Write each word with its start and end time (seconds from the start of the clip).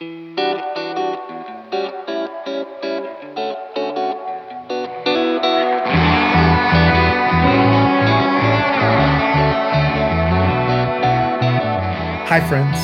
Hi, 0.00 0.06
friends. 12.48 12.76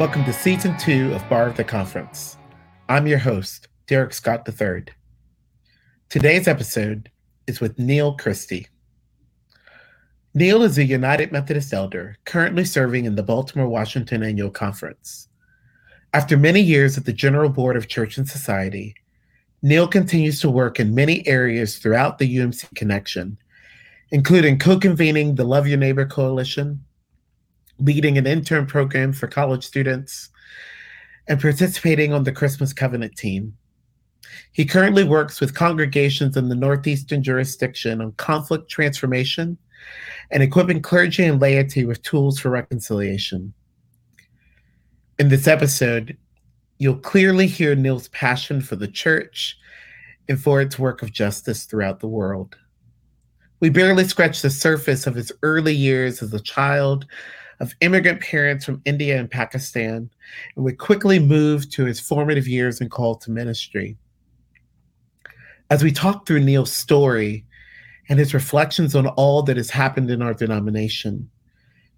Welcome 0.00 0.24
to 0.24 0.32
season 0.32 0.76
two 0.78 1.14
of 1.14 1.28
Bar 1.28 1.46
of 1.46 1.56
the 1.56 1.62
Conference. 1.62 2.36
I'm 2.88 3.06
your 3.06 3.18
host, 3.18 3.68
Derek 3.86 4.12
Scott 4.12 4.48
III. 4.48 4.86
Today's 6.08 6.48
episode 6.48 7.08
is 7.46 7.60
with 7.60 7.78
Neal 7.78 8.16
Christie. 8.16 8.66
Neal 10.34 10.64
is 10.64 10.76
a 10.76 10.84
United 10.84 11.30
Methodist 11.30 11.72
elder 11.72 12.16
currently 12.24 12.64
serving 12.64 13.04
in 13.04 13.14
the 13.14 13.22
Baltimore 13.22 13.68
Washington 13.68 14.24
Annual 14.24 14.50
Conference. 14.50 15.28
After 16.14 16.36
many 16.36 16.60
years 16.60 16.98
at 16.98 17.06
the 17.06 17.12
General 17.12 17.48
Board 17.48 17.74
of 17.74 17.88
Church 17.88 18.18
and 18.18 18.28
Society, 18.28 18.94
Neal 19.62 19.88
continues 19.88 20.40
to 20.40 20.50
work 20.50 20.78
in 20.78 20.94
many 20.94 21.26
areas 21.26 21.78
throughout 21.78 22.18
the 22.18 22.36
UMC 22.36 22.74
connection, 22.74 23.38
including 24.10 24.58
co 24.58 24.78
convening 24.78 25.36
the 25.36 25.44
Love 25.44 25.66
Your 25.66 25.78
Neighbor 25.78 26.04
Coalition, 26.04 26.84
leading 27.78 28.18
an 28.18 28.26
intern 28.26 28.66
program 28.66 29.14
for 29.14 29.26
college 29.26 29.64
students, 29.64 30.28
and 31.28 31.40
participating 31.40 32.12
on 32.12 32.24
the 32.24 32.32
Christmas 32.32 32.74
Covenant 32.74 33.16
team. 33.16 33.56
He 34.52 34.66
currently 34.66 35.04
works 35.04 35.40
with 35.40 35.54
congregations 35.54 36.36
in 36.36 36.50
the 36.50 36.54
Northeastern 36.54 37.22
jurisdiction 37.22 38.02
on 38.02 38.12
conflict 38.12 38.68
transformation 38.70 39.56
and 40.30 40.42
equipping 40.42 40.82
clergy 40.82 41.24
and 41.24 41.40
laity 41.40 41.86
with 41.86 42.02
tools 42.02 42.38
for 42.38 42.50
reconciliation. 42.50 43.54
In 45.22 45.28
this 45.28 45.46
episode, 45.46 46.16
you'll 46.78 46.98
clearly 46.98 47.46
hear 47.46 47.76
Neal's 47.76 48.08
passion 48.08 48.60
for 48.60 48.74
the 48.74 48.88
church 48.88 49.56
and 50.28 50.42
for 50.42 50.60
its 50.60 50.80
work 50.80 51.00
of 51.00 51.12
justice 51.12 51.62
throughout 51.62 52.00
the 52.00 52.08
world. 52.08 52.56
We 53.60 53.70
barely 53.70 54.02
scratch 54.02 54.42
the 54.42 54.50
surface 54.50 55.06
of 55.06 55.14
his 55.14 55.30
early 55.44 55.76
years 55.76 56.24
as 56.24 56.34
a 56.34 56.40
child 56.40 57.06
of 57.60 57.72
immigrant 57.80 58.20
parents 58.20 58.64
from 58.64 58.82
India 58.84 59.16
and 59.16 59.30
Pakistan, 59.30 60.10
and 60.56 60.64
we 60.64 60.72
quickly 60.72 61.20
move 61.20 61.70
to 61.70 61.84
his 61.84 62.00
formative 62.00 62.48
years 62.48 62.80
and 62.80 62.90
call 62.90 63.14
to 63.18 63.30
ministry. 63.30 63.96
As 65.70 65.84
we 65.84 65.92
talk 65.92 66.26
through 66.26 66.40
Neal's 66.40 66.72
story 66.72 67.46
and 68.08 68.18
his 68.18 68.34
reflections 68.34 68.96
on 68.96 69.06
all 69.06 69.44
that 69.44 69.56
has 69.56 69.70
happened 69.70 70.10
in 70.10 70.20
our 70.20 70.34
denomination, 70.34 71.30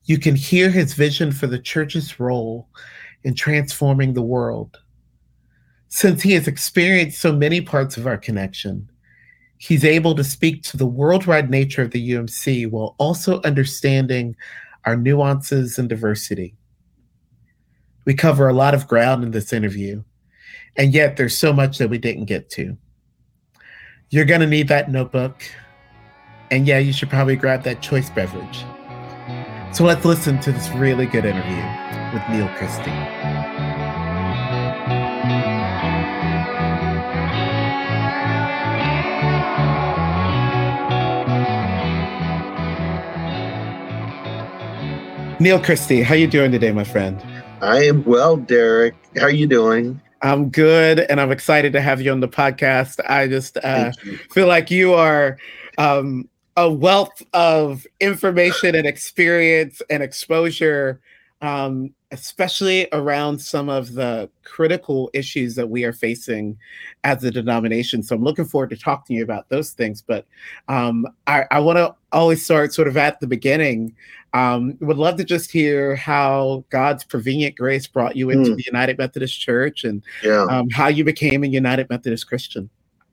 you 0.05 0.19
can 0.19 0.37
hear 0.37 0.69
his 0.69 0.93
vision 0.93 1.33
for 1.33 1.47
the 1.47 1.59
church's 1.59 2.21
role 2.21 2.69
in 3.25 3.35
transforming 3.35 4.13
the 4.13 4.23
world. 4.23 4.79
Since 5.89 6.23
he 6.23 6.33
has 6.33 6.47
experienced 6.47 7.21
so 7.21 7.33
many 7.33 7.61
parts 7.61 7.97
of 7.97 8.07
our 8.07 8.19
connection, 8.19 8.91
he's 9.59 9.85
able 9.85 10.15
to 10.15 10.25
speak 10.25 10.63
to 10.65 10.77
the 10.77 10.87
worldwide 10.87 11.51
nature 11.51 11.83
of 11.83 11.91
the 11.91 12.11
UMC 12.11 12.71
while 12.71 12.95
also 12.99 13.41
understanding 13.43 14.37
our 14.85 14.97
nuances 14.97 15.79
and 15.79 15.89
diversity. 15.89 16.55
We 18.05 18.15
cover 18.15 18.49
a 18.49 18.53
lot 18.53 18.75
of 18.75 18.87
ground 18.87 19.25
in 19.25 19.31
this 19.31 19.53
interview, 19.53 20.03
and 20.77 20.93
yet 20.93 21.17
there's 21.17 21.37
so 21.37 21.53
much 21.53 21.79
that 21.79 21.89
we 21.89 21.97
didn't 21.97 22.27
get 22.27 22.51
to. 22.51 22.77
You're 24.11 24.27
going 24.27 24.43
to 24.43 24.47
need 24.47 24.69
that 24.69 24.91
notebook, 24.91 25.43
and 26.51 26.67
yeah, 26.67 26.79
you 26.79 26.93
should 26.93 27.09
probably 27.09 27.37
grab 27.37 27.63
that 27.63 27.81
choice 27.81 28.11
beverage. 28.11 28.65
So 29.73 29.85
let's 29.85 30.05
listen 30.05 30.39
to 30.41 30.53
this 30.53 30.69
really 30.71 31.07
good 31.07 31.25
interview 31.25 32.04
with 32.15 32.23
Neal 32.29 32.49
Christie. 32.51 32.93
Neal 45.41 45.61
Christie, 45.61 46.03
how 46.03 46.15
you 46.15 46.29
doing 46.29 46.53
today, 46.53 46.71
my 46.71 46.85
friend? 46.85 47.21
I 47.61 47.83
am 47.85 48.05
well, 48.05 48.37
Derek. 48.37 48.95
How 49.17 49.25
are 49.25 49.31
you 49.31 49.49
doing? 49.49 50.01
I'm 50.23 50.51
good, 50.51 51.01
and 51.01 51.21
I'm 51.21 51.33
excited 51.33 51.73
to 51.73 51.81
have 51.81 52.01
you 52.01 52.13
on 52.13 52.21
the 52.21 52.29
podcast. 52.29 53.01
I 53.11 53.27
just 53.27 53.57
uh, 53.59 53.91
feel 54.31 54.47
like 54.47 54.71
you 54.71 54.95
are 54.95 55.37
um, 55.79 56.29
a 56.57 56.71
wealth 56.71 57.23
of 57.33 57.85
information 58.01 58.77
and 58.77 58.87
experience 58.87 59.83
and 59.91 60.01
exposure 60.01 61.01
um, 61.45 61.95
especially 62.11 62.87
around 62.93 63.41
some 63.41 63.69
of 63.69 63.95
the 63.95 64.31
critical 64.45 65.11
issues 65.13 65.55
that 65.57 65.69
we 65.69 65.85
are 65.85 65.93
facing 65.93 66.57
as 67.03 67.25
a 67.25 67.31
denomination. 67.31 68.03
So 68.03 68.15
I'm 68.15 68.23
looking 68.23 68.45
forward 68.45 68.71
to 68.71 68.77
talking 68.77 69.15
to 69.15 69.19
you 69.19 69.25
about 69.25 69.49
those 69.49 69.71
things. 69.71 70.01
But 70.01 70.27
um, 70.69 71.07
I, 71.27 71.45
I 71.51 71.61
want 71.61 71.79
to 71.79 71.95
always 72.13 72.45
start 72.45 72.73
sort 72.73 72.89
of 72.89 72.97
at 72.97 73.21
the 73.21 73.27
beginning. 73.27 73.95
Um, 74.33 74.77
would 74.81 74.97
love 74.97 75.17
to 75.17 75.25
just 75.25 75.51
hear 75.51 75.97
how 75.97 76.65
God's 76.71 77.05
prevenient 77.05 77.57
grace 77.57 77.87
brought 77.87 78.17
you 78.17 78.31
into 78.31 78.51
mm. 78.51 78.57
the 78.57 78.65
United 78.67 78.99
Methodist 78.99 79.41
Church 79.41 79.85
and 79.85 80.03
yeah. 80.23 80.45
um, 80.45 80.71
how 80.71 80.89
you 80.89 81.05
became 81.05 81.45
a 81.45 81.49
United 81.49 81.89
Methodist 81.91 82.27
Christian. 82.27 82.69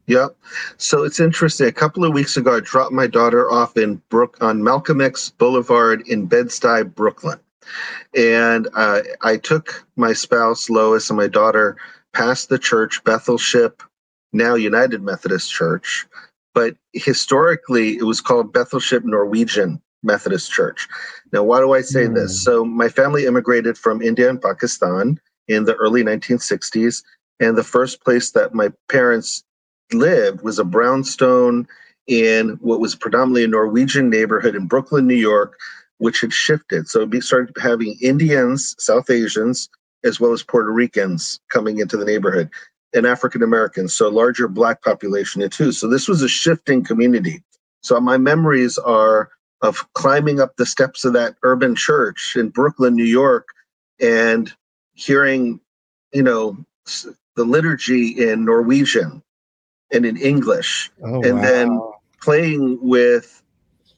Yep. 0.08 0.36
So 0.78 1.04
it's 1.04 1.20
interesting. 1.20 1.68
A 1.68 1.72
couple 1.72 2.04
of 2.04 2.14
weeks 2.14 2.38
ago, 2.38 2.58
I 2.58 2.60
dropped 2.60 2.92
my 2.92 3.08
daughter 3.08 3.52
off 3.52 3.78
in 3.78 4.02
Brook 4.10 4.38
on 4.42 4.64
Malcolm 4.64 5.00
X 5.00 5.30
Boulevard 5.30 6.02
in 6.08 6.26
Bed-Stuy, 6.26 6.94
Brooklyn. 6.96 7.40
And 8.16 8.68
uh, 8.76 9.02
I 9.22 9.38
took 9.38 9.86
my 9.96 10.14
spouse, 10.14 10.70
Lois, 10.70 11.10
and 11.10 11.18
my 11.18 11.28
daughter 11.28 11.78
past 12.14 12.50
the 12.50 12.60
church, 12.60 13.04
Bethel 13.04 13.38
Ship, 13.38 13.82
now 14.34 14.56
United 14.56 15.02
Methodist 15.02 15.52
Church. 15.52 16.06
But 16.54 16.76
historically, 16.94 17.98
it 17.98 18.04
was 18.04 18.22
called 18.22 18.52
Bethel 18.52 18.80
Ship 18.80 19.04
Norwegian 19.06 19.82
Methodist 20.04 20.52
Church. 20.52 20.88
Now, 21.32 21.44
why 21.44 21.60
do 21.60 21.74
I 21.74 21.82
say 21.82 22.06
mm. 22.06 22.16
this? 22.16 22.44
So, 22.44 22.66
my 22.66 22.90
family 22.90 23.26
immigrated 23.26 23.78
from 23.78 24.02
India 24.02 24.30
and 24.30 24.42
Pakistan 24.42 25.20
in 25.48 25.66
the 25.66 25.76
early 25.76 26.04
1960s. 26.04 27.04
And 27.40 27.58
the 27.58 27.64
first 27.64 28.04
place 28.04 28.32
that 28.32 28.54
my 28.54 28.72
parents 28.90 29.44
lived 29.94 30.42
was 30.42 30.60
a 30.60 30.64
brownstone 30.64 31.68
in 32.08 32.58
what 32.62 32.80
was 32.80 32.96
predominantly 32.96 33.44
a 33.44 33.48
Norwegian 33.48 34.10
neighborhood 34.10 34.56
in 34.56 34.68
Brooklyn, 34.68 35.08
New 35.08 35.16
York, 35.16 35.58
which 36.02 36.22
had 36.22 36.34
shifted. 36.34 36.88
So 36.88 37.06
we 37.06 37.22
started 37.22 37.56
having 37.62 37.96
Indians, 38.02 38.76
South 38.80 39.12
Asians, 39.12 39.70
as 40.04 40.20
well 40.20 40.34
as 40.34 40.42
Puerto 40.42 40.72
Ricans 40.72 41.40
coming 41.52 41.78
into 41.78 41.96
the 41.96 42.06
neighborhood, 42.06 42.50
and 42.96 43.06
African 43.06 43.44
Americans, 43.44 43.94
so 43.94 44.10
larger 44.10 44.48
black 44.48 44.82
population 44.82 45.48
too. 45.50 45.72
So 45.72 45.88
this 45.88 46.08
was 46.08 46.24
a 46.24 46.28
shifting 46.28 46.84
community. 46.84 47.44
So 47.82 48.00
my 48.00 48.18
memories 48.18 48.80
are 48.80 49.30
of 49.62 49.86
climbing 49.94 50.40
up 50.40 50.56
the 50.56 50.66
steps 50.66 51.06
of 51.06 51.14
that 51.14 51.36
urban 51.44 51.76
church 51.76 52.34
in 52.36 52.50
Brooklyn, 52.50 52.96
New 52.96 53.04
York, 53.04 53.48
and 54.00 54.52
hearing, 54.94 55.60
you 56.14 56.24
know, 56.24 56.58
the 57.36 57.46
liturgy 57.46 58.28
in 58.28 58.44
Norwegian 58.44 59.22
and 59.94 60.04
in 60.04 60.18
English, 60.18 60.90
oh, 61.04 61.22
and 61.22 61.36
wow. 61.36 61.42
then 61.42 61.80
playing 62.22 62.80
with 62.82 63.44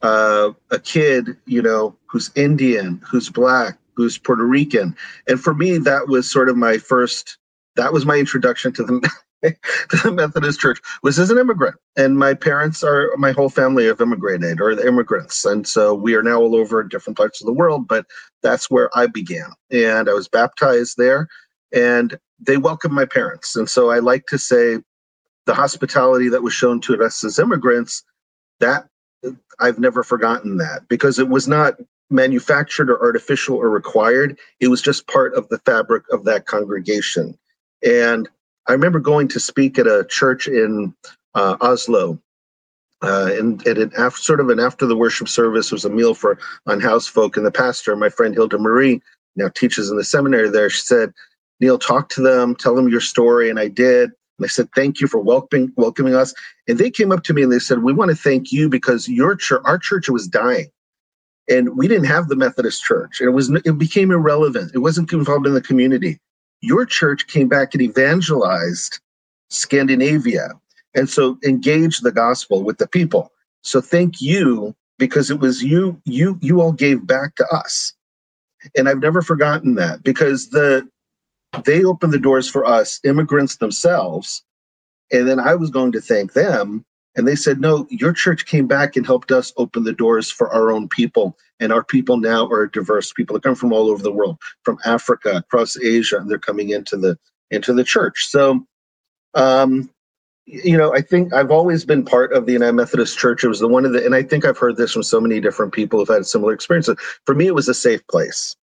uh, 0.04 0.52
a 0.70 0.80
kid, 0.80 1.38
you 1.46 1.62
know, 1.62 1.96
who's 2.06 2.30
Indian, 2.36 3.02
who's 3.10 3.30
black, 3.30 3.78
who's 3.96 4.18
Puerto 4.18 4.46
Rican. 4.46 4.96
And 5.28 5.40
for 5.40 5.54
me, 5.54 5.78
that 5.80 6.08
was 6.08 6.30
sort 6.30 6.50
of 6.50 6.58
my 6.58 6.78
first, 6.78 7.38
that 7.76 7.94
was 7.94 8.06
my 8.06 8.18
introduction 8.18 8.74
to 8.74 8.84
the, 8.84 9.10
to 9.90 9.98
the 10.04 10.12
Methodist 10.12 10.60
Church, 10.60 10.80
was 11.04 11.18
as 11.18 11.32
an 11.32 11.38
immigrant. 11.38 11.76
And 11.96 12.20
my 12.20 12.34
parents 12.34 12.84
are, 12.84 13.12
my 13.18 13.32
whole 13.32 13.50
family 13.50 13.86
have 13.86 14.02
immigrated 14.02 14.60
or 14.60 14.72
immigrants. 14.72 15.46
And 15.46 15.66
so 15.66 15.94
we 15.94 16.16
are 16.16 16.24
now 16.24 16.40
all 16.40 16.56
over 16.56 16.84
different 16.84 17.18
parts 17.18 17.42
of 17.42 17.48
the 17.48 17.54
world, 17.54 17.88
but 17.88 18.06
that's 18.42 18.70
where 18.70 18.90
I 18.98 19.08
began. 19.08 19.52
And 19.72 20.10
I 20.10 20.14
was 20.14 20.28
baptized 20.28 20.98
there 20.98 21.30
and 21.74 22.20
they 22.40 22.58
welcomed 22.58 22.94
my 22.94 23.06
parents. 23.06 23.56
And 23.56 23.70
so 23.70 23.90
I 23.90 24.00
like 24.00 24.26
to 24.28 24.38
say 24.38 24.80
the 25.46 25.54
hospitality 25.54 26.28
that 26.30 26.44
was 26.44 26.54
shown 26.54 26.82
to 26.82 27.02
us 27.04 27.24
as 27.24 27.40
immigrants, 27.40 28.04
that 28.60 28.88
I've 29.60 29.80
never 29.80 30.04
forgotten 30.04 30.58
that 30.58 30.88
because 30.88 31.20
it 31.20 31.30
was 31.30 31.48
not 31.48 31.76
manufactured 32.10 32.90
or 32.90 33.02
artificial 33.02 33.56
or 33.56 33.70
required. 33.70 34.38
It 34.60 34.68
was 34.68 34.82
just 34.82 35.08
part 35.08 35.34
of 35.36 35.48
the 35.50 35.60
fabric 35.60 36.04
of 36.12 36.26
that 36.26 36.46
congregation. 36.46 37.38
And 37.86 38.30
I 38.68 38.72
remember 38.74 39.00
going 39.00 39.28
to 39.30 39.40
speak 39.40 39.78
at 39.78 39.88
a 39.88 40.06
church 40.10 40.48
in 40.48 40.94
uh, 41.36 41.58
Oslo. 41.62 42.20
Uh, 43.02 43.32
and, 43.34 43.68
and 43.68 43.78
it, 43.78 43.94
after, 43.98 44.22
sort 44.22 44.40
of 44.40 44.50
an 44.50 44.60
after 44.60 44.86
the 44.86 44.96
worship 44.96 45.28
service 45.28 45.72
was 45.72 45.84
a 45.84 45.90
meal 45.90 46.14
for 46.14 46.40
unhoused 46.68 47.10
folk. 47.10 47.36
And 47.36 47.46
the 47.46 47.52
pastor, 47.52 47.96
my 47.96 48.10
friend 48.10 48.34
Hilda 48.34 48.58
Marie, 48.58 49.02
now 49.36 49.50
teaches 49.50 49.90
in 49.90 49.98
the 49.98 50.04
seminary 50.04 50.50
there, 50.50 50.70
she 50.70 50.84
said, 50.84 51.12
Neal, 51.60 51.78
talk 51.78 52.10
to 52.10 52.22
them, 52.22 52.56
tell 52.56 52.76
them 52.76 52.88
your 52.88 53.02
story. 53.02 53.50
And 53.50 53.60
I 53.60 53.68
did. 53.68 54.12
And 54.40 54.46
I 54.46 54.48
said, 54.48 54.70
thank 54.76 55.00
you 55.00 55.08
for 55.08 55.20
welcoming, 55.20 55.72
welcoming 55.78 56.16
us. 56.16 56.34
And 56.68 56.78
they 56.80 56.92
came 56.92 57.12
up 57.12 57.24
to 57.26 57.34
me 57.34 57.44
and 57.44 57.52
they 57.52 57.60
said, 57.60 57.84
we 57.84 57.94
want 57.94 58.10
to 58.12 58.16
thank 58.18 58.52
you 58.52 58.70
because 58.70 59.08
your 59.08 59.36
church, 59.36 59.62
our 59.66 59.78
church 59.78 60.10
was 60.10 60.28
dying. 60.28 60.70
And 61.50 61.78
we 61.78 61.88
didn't 61.88 62.06
have 62.06 62.30
the 62.30 62.36
Methodist 62.36 62.84
church. 62.84 63.22
It 63.22 63.30
was, 63.30 63.50
it 63.66 63.78
became 63.78 64.12
irrelevant. 64.12 64.72
It 64.74 64.80
wasn't 64.80 65.12
involved 65.14 65.48
in 65.48 65.54
the 65.54 65.62
community. 65.62 66.20
your 66.64 66.86
church 66.86 67.28
came 67.28 67.48
back 67.48 67.74
and 67.74 67.82
evangelized 67.82 69.00
Scandinavia 69.50 70.50
and 70.96 71.10
so 71.10 71.38
engaged 71.46 72.04
the 72.04 72.12
gospel 72.12 72.64
with 72.64 72.78
the 72.78 72.88
people. 72.88 73.32
So 73.62 73.82
thank 73.82 74.22
you 74.22 74.76
because 74.98 75.30
it 75.30 75.40
was 75.40 75.62
you 75.62 76.02
you 76.06 76.40
you 76.42 76.62
all 76.62 76.72
gave 76.72 77.06
back 77.06 77.36
to 77.36 77.46
us. 77.48 77.94
And 78.78 78.88
I've 78.88 79.02
never 79.02 79.22
forgotten 79.22 79.76
that 79.76 80.04
because 80.04 80.50
the 80.50 80.88
they 81.66 81.84
opened 81.84 82.14
the 82.14 82.20
doors 82.20 82.50
for 82.50 82.66
us 82.66 83.00
immigrants 83.04 83.58
themselves 83.58 84.44
and 85.12 85.28
then 85.28 85.40
I 85.40 85.56
was 85.56 85.70
going 85.70 85.92
to 85.94 86.02
thank 86.02 86.34
them 86.34 86.86
and 87.16 87.28
they 87.28 87.36
said, 87.36 87.60
no, 87.62 87.86
your 87.90 88.12
church 88.12 88.46
came 88.46 88.68
back 88.68 88.96
and 88.96 89.06
helped 89.06 89.32
us 89.32 89.54
open 89.58 89.84
the 89.84 89.94
doors 89.94 90.32
for 90.32 90.50
our 90.50 90.72
own 90.72 90.90
people. 90.90 91.38
And 91.60 91.72
our 91.72 91.84
people 91.84 92.18
now 92.18 92.48
are 92.48 92.66
diverse 92.66 93.14
people 93.14 93.36
that 93.36 93.44
come 93.44 93.56
from 93.56 93.72
all 93.72 93.90
over 93.90 94.02
the 94.02 94.12
world, 94.12 94.40
from 94.64 94.80
Africa, 94.84 95.38
across 95.38 95.78
Asia, 95.78 96.18
and 96.18 96.30
they're 96.30 96.40
coming 96.40 96.70
into 96.70 96.98
the 96.98 97.18
into 97.52 97.72
the 97.72 97.84
church. 97.84 98.26
So 98.26 98.66
um, 99.36 99.90
you 100.46 100.78
know, 100.78 100.94
I 100.94 101.02
think 101.02 101.34
I've 101.34 101.52
always 101.52 101.86
been 101.86 102.04
part 102.04 102.34
of 102.34 102.46
the 102.46 102.54
United 102.54 102.74
Methodist 102.74 103.18
Church. 103.18 103.44
It 103.44 103.48
was 103.48 103.60
the 103.60 103.68
one 103.68 103.86
of 103.86 103.94
the, 103.94 104.06
and 104.06 104.14
I 104.14 104.24
think 104.24 104.44
I've 104.44 104.58
heard 104.58 104.76
this 104.76 104.92
from 104.92 105.04
so 105.04 105.22
many 105.22 105.40
different 105.40 105.72
people 105.72 106.00
who've 106.00 106.08
had 106.08 106.26
similar 106.26 106.52
experiences. 106.52 106.98
For 107.26 107.34
me, 107.34 107.48
it 107.48 107.56
was 107.56 107.70
a 107.70 107.74
safe 107.74 108.06
place, 108.08 108.56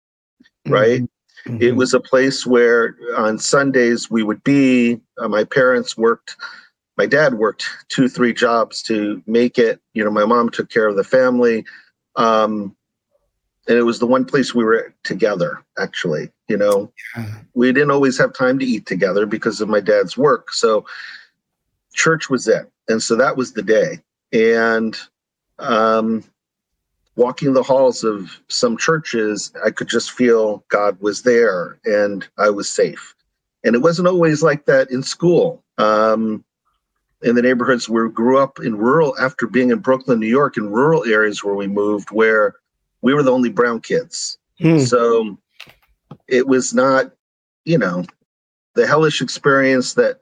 right? 0.67 1.03
Mm-hmm. 1.03 1.18
It 1.49 1.77
was 1.77 1.95
a 1.95 2.01
place 2.01 2.47
where 2.47 2.97
on 3.17 3.39
Sundays 3.39 4.11
we 4.11 4.23
would 4.23 4.43
be. 4.45 5.01
Uh, 5.19 5.29
my 5.29 5.45
parents 5.45 5.97
worked 5.97 6.37
my 6.99 7.07
dad 7.07 7.35
worked 7.35 7.65
two, 7.89 8.09
three 8.09 8.35
jobs 8.35 8.83
to 8.83 9.23
make 9.27 9.57
it. 9.57 9.81
You 9.95 10.05
know, 10.05 10.11
my 10.11 10.25
mom 10.25 10.51
took 10.51 10.69
care 10.69 10.89
of 10.89 10.97
the 10.97 11.05
family. 11.05 11.65
Um, 12.17 12.75
and 13.69 13.79
it 13.79 13.85
was 13.85 14.01
the 14.01 14.07
one 14.07 14.25
place 14.25 14.55
we 14.55 14.65
were 14.65 14.93
together, 15.05 15.65
actually. 15.79 16.31
You 16.49 16.57
know, 16.57 16.93
yeah. 17.17 17.35
we 17.55 17.73
didn't 17.73 17.93
always 17.93 18.19
have 18.19 18.33
time 18.33 18.59
to 18.59 18.65
eat 18.65 18.85
together 18.85 19.27
because 19.27 19.61
of 19.61 19.69
my 19.69 19.79
dad's 19.79 20.17
work. 20.17 20.53
So 20.53 20.87
church 21.95 22.29
was 22.29 22.49
it. 22.49 22.69
And 22.89 23.01
so 23.01 23.15
that 23.15 23.37
was 23.37 23.53
the 23.53 23.63
day. 23.63 24.01
And 24.33 24.99
um, 25.61 26.25
walking 27.19 27.53
the 27.53 27.63
halls 27.65 28.05
of 28.05 28.41
some 28.47 28.77
churches, 28.77 29.53
I 29.67 29.71
could 29.73 29.89
just 29.89 30.13
feel 30.13 30.65
God 30.69 30.97
was 31.01 31.23
there 31.23 31.79
and 31.85 32.27
I 32.39 32.49
was 32.49 32.71
safe. 32.71 33.15
And 33.65 33.75
it 33.75 33.83
wasn't 33.83 34.07
always 34.07 34.41
like 34.41 34.67
that 34.67 34.91
in 34.93 35.03
school. 35.03 35.65
Um, 35.79 36.45
in 37.23 37.35
the 37.35 37.43
neighborhoods 37.43 37.89
where 37.89 38.07
we 38.07 38.13
grew 38.13 38.39
up 38.39 38.61
in 38.61 38.77
rural 38.77 39.19
after 39.19 39.49
being 39.49 39.73
in 39.73 39.81
Brooklyn, 39.81 40.21
New 40.21 40.29
York, 40.29 40.57
in 40.57 40.71
rural 40.71 41.05
areas 41.05 41.43
where 41.43 41.57
we 41.57 41.67
moved, 41.67 42.13
where 42.13 42.55
we 43.03 43.13
were 43.13 43.25
the 43.25 43.33
only 43.33 43.51
brown 43.51 43.81
kids. 43.81 44.39
Hmm. 44.61 44.79
So 44.79 45.37
it 46.29 46.47
was 46.47 46.73
not, 46.73 47.13
you 47.65 47.79
know, 47.79 48.05
the 48.75 48.87
hellish 48.87 49.21
experience 49.21 49.95
that 49.95 50.21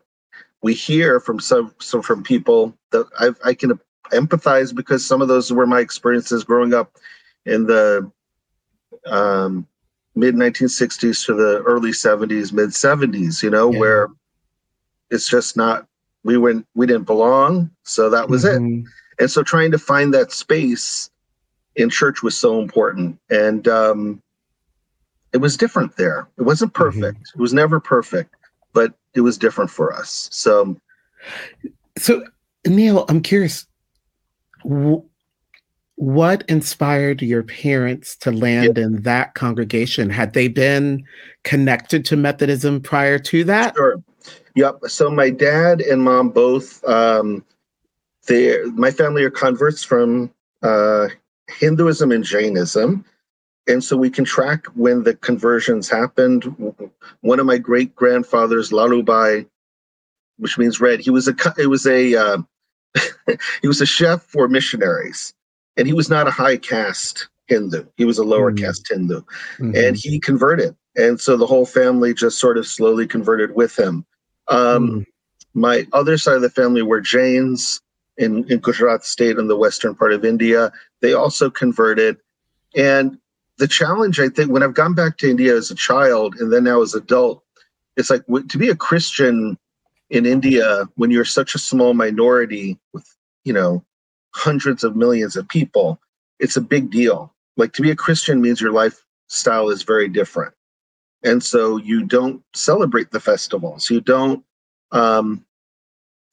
we 0.62 0.72
hear 0.72 1.20
from 1.20 1.40
some, 1.40 1.75
some 1.78 2.00
from 2.00 2.22
people 2.22 2.75
that 2.93 3.06
I, 3.20 3.50
I 3.50 3.52
can 3.52 3.78
empathize 4.11 4.75
because 4.75 5.05
some 5.05 5.23
of 5.23 5.29
those 5.29 5.53
were 5.53 5.67
my 5.67 5.81
experiences 5.81 6.44
growing 6.44 6.75
up 6.75 6.93
in 7.44 7.67
the 7.67 8.11
um, 9.06 9.67
mid 10.14 10.35
1960s 10.35 11.25
to 11.26 11.35
the 11.35 11.62
early 11.62 11.91
70s, 11.91 12.53
mid 12.53 12.70
70s. 12.70 13.43
You 13.43 13.50
know, 13.50 13.73
yeah. 13.73 13.79
where 13.79 14.08
it's 15.11 15.29
just 15.29 15.56
not 15.56 15.87
we 16.25 16.37
went 16.37 16.67
we 16.75 16.87
didn't 16.87 17.05
belong 17.05 17.70
so 17.85 18.11
that 18.11 18.29
was 18.29 18.44
mm-hmm. 18.44 18.81
it 18.81 19.23
and 19.23 19.31
so 19.31 19.43
trying 19.43 19.70
to 19.70 19.79
find 19.79 20.12
that 20.12 20.32
space 20.32 21.08
in 21.76 21.88
church 21.88 22.23
was 22.23 22.37
so 22.37 22.61
important 22.61 23.19
and 23.31 23.69
um 23.69 24.20
it 25.32 25.38
was 25.38 25.56
different 25.56 25.97
there 25.97 26.29
it 26.37 26.43
wasn't 26.43 26.73
mm-hmm. 26.73 26.82
perfect 26.82 27.19
mm-hmm. 27.19 27.38
it 27.38 27.41
was 27.41 27.55
never 27.55 27.79
perfect 27.79 28.35
but 28.73 28.93
it 29.14 29.20
was 29.20 29.38
different 29.38 29.70
for 29.70 29.94
us 29.94 30.29
so 30.32 30.76
so 31.97 32.25
neal 32.67 33.05
i'm 33.08 33.23
curious 33.23 33.67
w- 34.67 35.05
what 35.97 36.45
inspired 36.49 37.23
your 37.23 37.43
parents 37.43 38.17
to 38.17 38.31
land 38.31 38.77
in 38.77 39.03
that 39.03 39.35
congregation? 39.35 40.11
Had 40.11 40.35
they 40.35 40.49
been 40.49 41.05
connected 41.43 42.05
to 42.07 42.17
methodism 42.17 42.83
prior 42.83 43.19
to 43.21 43.45
that? 43.45 43.75
Sure. 43.75 44.03
Yep. 44.55 44.81
So 44.89 45.11
my 45.11 45.31
dad 45.31 45.81
and 45.81 46.03
mom 46.03 46.31
both, 46.31 46.85
um, 46.85 47.45
they 48.27 48.63
my 48.75 48.91
family 48.91 49.23
are 49.25 49.31
converts 49.31 49.83
from 49.83 50.31
uh, 50.63 51.09
Hinduism 51.49 52.13
and 52.13 52.25
Jainism, 52.25 53.05
and 53.67 53.83
so 53.83 53.97
we 53.97 54.11
can 54.11 54.25
track 54.25 54.67
when 54.75 55.05
the 55.05 55.15
conversions 55.15 55.89
happened. 55.89 56.45
One 57.21 57.41
of 57.41 57.47
my 57.47 57.59
great 57.59 57.95
grandfathers, 57.95 58.71
Lalubai, 58.71 59.47
which 60.39 60.59
means 60.59 60.81
red, 60.81 61.01
he 61.01 61.11
was 61.11 61.29
a 61.29 61.35
it 61.57 61.69
was 61.69 61.87
a 61.87 62.15
uh, 62.17 62.39
he 63.62 63.69
was 63.69 63.81
a 63.81 63.87
chef 63.87 64.22
for 64.22 64.48
missionaries, 64.48 65.34
and 65.76 65.87
he 65.87 65.93
was 65.93 66.08
not 66.08 66.28
a 66.28 66.31
high 66.31 66.56
caste 66.56 67.28
Hindu. 67.46 67.84
He 67.96 68.04
was 68.04 68.19
a 68.19 68.25
lower 68.25 68.52
mm-hmm. 68.52 68.64
caste 68.64 68.88
Hindu, 68.88 69.20
mm-hmm. 69.20 69.75
and 69.75 69.96
he 69.96 70.19
converted, 70.19 70.76
and 70.96 71.20
so 71.20 71.37
the 71.37 71.46
whole 71.46 71.66
family 71.66 72.14
just 72.14 72.38
sort 72.38 72.58
of 72.58 72.66
slowly 72.66 73.06
converted 73.06 73.54
with 73.54 73.78
him. 73.78 74.04
Um, 74.48 74.90
mm. 74.90 75.06
My 75.54 75.87
other 75.93 76.19
side 76.19 76.37
of 76.37 76.43
the 76.43 76.50
family 76.50 76.82
were 76.82 77.00
Jains 77.00 77.81
in, 78.19 78.44
in 78.50 78.58
Gujarat 78.58 79.04
state 79.04 79.38
in 79.38 79.48
the 79.48 79.56
western 79.56 79.94
part 79.94 80.12
of 80.12 80.25
India. 80.25 80.72
They 81.00 81.12
also 81.12 81.50
converted. 81.50 82.19
And 82.76 83.19
the 83.58 83.69
challenge, 83.69 84.20
I 84.20 84.28
think, 84.28 84.50
when 84.50 84.62
I've 84.62 84.75
gone 84.75 84.94
back 84.94 85.19
to 85.19 85.31
India 85.31 85.56
as 85.56 85.70
a 85.70 85.75
child 85.75 86.34
and 86.37 86.52
then 86.52 86.64
now 86.64 86.82
as 86.82 86.94
an 86.94 87.02
adult, 87.02 87.43
it's 87.96 88.10
like 88.10 88.25
to 88.26 88.58
be 88.58 88.69
a 88.69 88.76
Christian 88.76 89.56
in 90.11 90.26
India 90.26 90.88
when 90.97 91.11
you're 91.11 91.25
such 91.25 91.55
a 91.55 91.58
small 91.58 91.94
minority 91.94 92.79
with, 92.93 93.06
you 93.44 93.53
know, 93.53 93.85
hundreds 94.35 94.85
of 94.85 94.97
millions 94.97 95.37
of 95.37 95.49
people, 95.49 96.00
it's 96.38 96.56
a 96.56 96.61
big 96.61 96.91
deal. 96.91 97.35
Like 97.56 97.73
to 97.75 97.82
be 97.82 97.91
a 97.91 97.97
Christian 97.97 98.41
means 98.41 98.61
your 98.61 98.73
lifestyle 98.73 99.70
is 99.70 99.82
very 99.82 100.08
different. 100.08 100.55
And 101.23 101.43
so 101.43 101.79
you 101.79 102.05
don't 102.05 102.43
celebrate 102.55 103.11
the 103.11 103.20
festivals. 103.20 103.91
You 103.91 104.00
don't 104.00 104.44
um, 104.93 105.44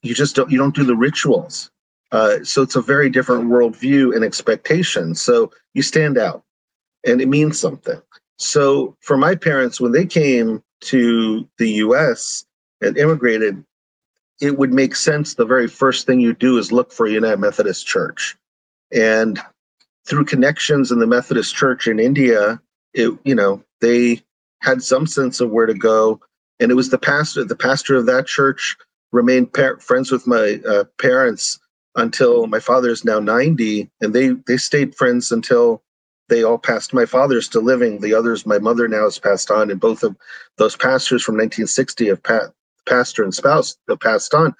you 0.01 0.13
just 0.13 0.35
don't 0.35 0.51
you 0.51 0.57
don't 0.57 0.75
do 0.75 0.83
the 0.83 0.95
rituals. 0.95 1.71
Uh, 2.11 2.43
so 2.43 2.61
it's 2.61 2.75
a 2.75 2.81
very 2.81 3.09
different 3.09 3.45
worldview 3.45 4.15
and 4.15 4.23
expectation. 4.23 5.15
So 5.15 5.51
you 5.73 5.81
stand 5.81 6.17
out 6.17 6.43
and 7.05 7.21
it 7.21 7.27
means 7.27 7.59
something. 7.59 7.99
So 8.37 8.95
for 8.99 9.17
my 9.17 9.35
parents 9.35 9.81
when 9.81 9.93
they 9.93 10.05
came 10.05 10.61
to 10.81 11.47
the 11.57 11.69
us 11.69 12.45
and 12.83 12.97
immigrated 12.97 13.63
it 14.41 14.57
would 14.57 14.73
make 14.73 14.95
sense 14.95 15.35
the 15.35 15.45
very 15.45 15.67
first 15.67 16.05
thing 16.05 16.19
you 16.19 16.33
do 16.33 16.57
is 16.57 16.71
look 16.71 16.91
for 16.91 17.05
a 17.05 17.11
united 17.11 17.39
methodist 17.39 17.85
church. 17.85 18.35
And 18.91 19.39
through 20.05 20.25
connections 20.25 20.91
in 20.91 20.99
the 20.99 21.07
methodist 21.07 21.55
church 21.55 21.87
in 21.87 21.99
india 21.99 22.59
it 22.93 23.17
you 23.23 23.35
know 23.35 23.63
they 23.81 24.21
had 24.63 24.81
some 24.81 25.05
sense 25.05 25.41
of 25.41 25.51
where 25.51 25.65
to 25.65 25.73
go. 25.73 26.19
And 26.59 26.71
it 26.71 26.75
was 26.75 26.89
the 26.89 26.97
pastor, 26.97 27.43
the 27.43 27.55
pastor 27.55 27.95
of 27.95 28.05
that 28.05 28.25
church 28.25 28.77
remained 29.11 29.53
par- 29.53 29.79
friends 29.79 30.11
with 30.11 30.25
my 30.25 30.61
uh, 30.67 30.85
parents 30.99 31.59
until 31.95 32.47
my 32.47 32.59
father 32.59 32.89
is 32.89 33.05
now 33.05 33.19
90 33.19 33.89
and 34.01 34.15
they 34.15 34.29
they 34.47 34.57
stayed 34.57 34.95
friends 34.95 35.31
until 35.31 35.83
they 36.29 36.41
all 36.41 36.57
passed 36.57 36.93
my 36.93 37.05
father's 37.05 37.49
to 37.49 37.59
living. 37.59 37.99
The 37.99 38.13
others 38.13 38.45
my 38.45 38.57
mother 38.57 38.87
now 38.87 39.03
has 39.03 39.19
passed 39.19 39.51
on. 39.51 39.69
And 39.69 39.79
both 39.79 40.01
of 40.01 40.15
those 40.57 40.77
pastors 40.77 41.21
from 41.21 41.35
1960 41.35 42.07
have 42.07 42.23
pa- 42.23 42.49
pastor 42.87 43.23
and 43.23 43.33
spouse 43.33 43.77
have 43.87 43.99
passed 43.99 44.33
on 44.33 44.53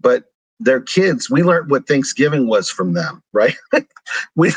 but 0.00 0.32
their 0.60 0.80
kids 0.80 1.30
we 1.30 1.42
learned 1.42 1.70
what 1.70 1.86
thanksgiving 1.86 2.46
was 2.46 2.70
from 2.70 2.94
them 2.94 3.22
right 3.32 3.56
we 4.36 4.52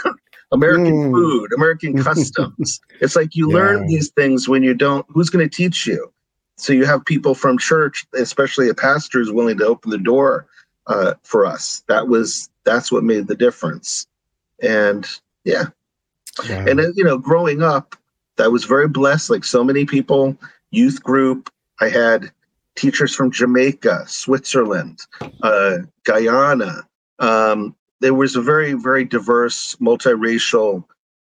American 0.52 0.94
mm. 0.94 1.12
food, 1.12 1.54
American 1.54 2.02
customs. 2.04 2.80
it's 3.02 3.16
like 3.16 3.36
you 3.36 3.50
yeah. 3.50 3.56
learn 3.56 3.88
these 3.88 4.10
things 4.10 4.50
when 4.50 4.64
you 4.64 4.74
don't, 4.74 5.06
who's 5.10 5.30
going 5.30 5.48
to 5.48 5.56
teach 5.56 5.86
you? 5.86 6.12
So 6.58 6.74
you 6.74 6.86
have 6.86 7.06
people 7.06 7.36
from 7.36 7.58
church, 7.58 8.06
especially 8.16 8.68
a 8.68 8.74
pastor, 8.74 9.22
is 9.22 9.32
willing 9.32 9.58
to 9.60 9.66
open 9.66 9.92
the 9.92 9.98
door 9.98 10.48
uh, 10.88 11.14
for 11.24 11.46
us. 11.46 11.84
That 11.88 12.08
was 12.08 12.50
that's 12.66 12.92
what 12.92 13.04
made 13.04 13.28
the 13.28 13.36
difference. 13.36 14.08
And 14.62 15.08
yeah, 15.46 15.66
yeah. 16.48 16.66
and 16.68 16.80
then, 16.80 16.94
you 16.96 17.04
know, 17.04 17.18
growing 17.18 17.64
up, 17.64 17.96
I 18.38 18.50
was 18.50 18.66
very 18.66 18.90
blessed. 18.90 19.30
Like 19.30 19.46
so 19.46 19.64
many 19.64 19.86
people, 19.86 20.38
youth 20.72 21.02
group. 21.02 21.50
I 21.80 21.88
had 21.88 22.30
teachers 22.76 23.14
from 23.14 23.32
Jamaica, 23.32 24.06
Switzerland, 24.08 25.00
uh, 25.44 25.80
Guyana, 26.06 26.88
um, 27.20 27.76
there 28.02 28.14
was 28.14 28.36
a 28.36 28.42
very, 28.42 28.74
very 28.74 29.04
diverse, 29.04 29.76
multiracial 29.76 30.86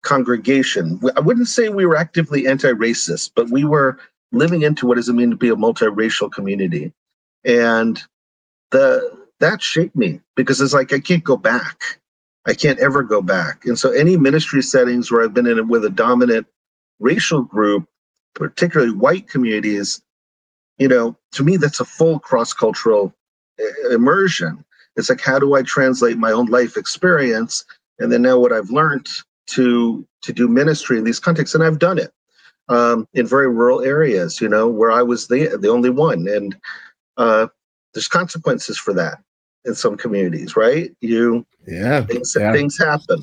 congregation. 0.04 1.00
I 1.16 1.20
wouldn't 1.20 1.48
say 1.48 1.70
we 1.70 1.86
were 1.86 1.98
actively 1.98 2.48
anti 2.48 2.72
racist, 2.72 3.32
but 3.36 3.50
we 3.50 3.64
were 3.64 4.00
living 4.32 4.64
into 4.64 4.86
what 4.86 4.96
does 4.96 5.10
it 5.10 5.14
mean 5.14 5.30
to 5.30 5.38
be 5.38 5.50
a 5.50 5.56
multiracial 5.56 6.32
community. 6.32 6.94
And 7.46 8.02
the 8.72 9.18
that 9.40 9.62
shaped 9.62 9.96
me 9.96 10.20
because 10.36 10.60
it's 10.60 10.74
like 10.74 10.92
I 10.94 11.00
can't 11.00 11.24
go 11.24 11.38
back. 11.38 12.00
I 12.46 12.54
can't 12.54 12.80
ever 12.80 13.04
go 13.04 13.22
back. 13.22 13.66
And 13.66 13.78
so 13.78 13.92
any 13.92 14.18
ministry 14.18 14.62
settings 14.62 15.12
where 15.12 15.22
I've 15.24 15.34
been 15.34 15.48
in 15.48 15.68
with 15.68 15.84
a 15.86 15.90
dominant 15.90 16.48
racial 17.00 17.42
group, 17.42 17.88
particularly 18.36 18.94
white 18.94 19.28
communities, 19.28 20.02
you 20.78 20.88
know, 20.88 21.16
to 21.32 21.44
me, 21.44 21.58
that's 21.58 21.80
a 21.80 21.86
full 21.86 22.20
cross 22.20 22.54
cultural 22.54 23.14
uh, 23.60 23.90
immersion. 23.90 24.64
It's 24.96 25.10
like, 25.10 25.22
how 25.22 25.40
do 25.40 25.56
I 25.56 25.62
translate 25.62 26.18
my 26.18 26.32
own 26.32 26.48
life 26.48 26.78
experience 26.78 27.64
and 28.00 28.12
then 28.12 28.22
now 28.22 28.38
what 28.40 28.54
I've 28.54 28.70
learned 28.70 29.08
to 29.48 30.06
to 30.24 30.34
do 30.34 30.48
ministry 30.48 30.98
in 30.98 31.04
these 31.04 31.20
contexts? 31.20 31.56
And 31.56 31.64
I've 31.64 31.80
done 31.80 31.98
it 32.00 32.12
um, 32.70 33.08
in 33.14 33.26
very 33.26 33.50
rural 33.50 33.82
areas, 33.82 34.42
you 34.42 34.50
know, 34.50 34.68
where 34.68 34.92
I 34.92 35.02
was 35.02 35.28
the 35.28 35.58
the 35.60 35.70
only 35.70 35.90
one, 35.90 36.28
and 36.28 36.56
uh, 37.18 37.48
there's 37.94 38.08
consequences 38.08 38.78
for 38.78 38.94
that 38.94 39.20
in 39.66 39.76
some 39.76 39.98
communities, 39.98 40.56
right? 40.56 40.92
You, 41.02 41.46
yeah, 41.68 42.06
things, 42.06 42.36
yeah. 42.38 42.52
things 42.54 42.78
happen, 42.78 43.22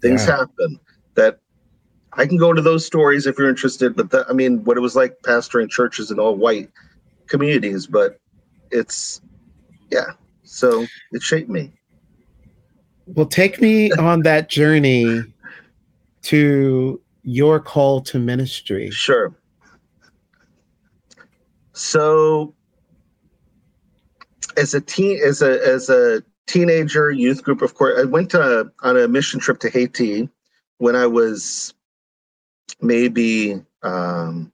things 0.00 0.26
yeah. 0.26 0.36
happen 0.38 0.80
that 1.14 1.38
I 2.14 2.26
can 2.26 2.36
go 2.36 2.52
to 2.52 2.62
those 2.62 2.84
stories 2.84 3.26
if 3.26 3.38
you're 3.38 3.48
interested. 3.48 3.96
But 3.96 4.10
the, 4.10 4.26
I 4.28 4.32
mean, 4.32 4.64
what 4.64 4.76
it 4.76 4.80
was 4.80 4.96
like 4.96 5.16
pastoring 5.22 5.70
churches 5.70 6.10
in 6.10 6.18
all 6.18 6.36
white 6.36 6.70
communities, 7.34 7.88
but 7.88 8.20
it's 8.70 9.20
yeah. 9.90 10.12
So 10.44 10.86
it 11.10 11.20
shaped 11.20 11.50
me. 11.50 11.72
Well, 13.06 13.26
take 13.26 13.60
me 13.60 13.90
on 14.10 14.22
that 14.22 14.48
journey 14.48 15.24
to 16.22 17.00
your 17.24 17.58
call 17.58 18.02
to 18.02 18.20
ministry. 18.20 18.90
Sure. 18.90 19.34
So 21.72 22.54
as 24.56 24.74
a 24.74 24.80
teen 24.80 25.20
as 25.24 25.42
a 25.42 25.60
as 25.66 25.90
a 25.90 26.22
teenager 26.46 27.10
youth 27.10 27.42
group 27.42 27.62
of 27.62 27.74
course 27.74 27.98
I 27.98 28.04
went 28.04 28.30
to, 28.30 28.70
on 28.82 28.96
a 28.96 29.08
mission 29.08 29.40
trip 29.40 29.58
to 29.60 29.70
Haiti 29.70 30.28
when 30.78 30.94
I 30.94 31.06
was 31.06 31.74
maybe 32.80 33.60
um 33.82 34.52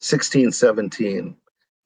16 0.00 0.52
17 0.52 1.36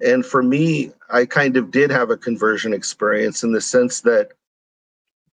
and 0.05 0.25
for 0.25 0.43
me 0.43 0.93
I 1.11 1.25
kind 1.27 1.57
of 1.57 1.71
did 1.71 1.91
have 1.91 2.11
a 2.11 2.17
conversion 2.17 2.73
experience 2.73 3.43
in 3.43 3.53
the 3.53 3.61
sense 3.61 4.01
that 4.03 4.33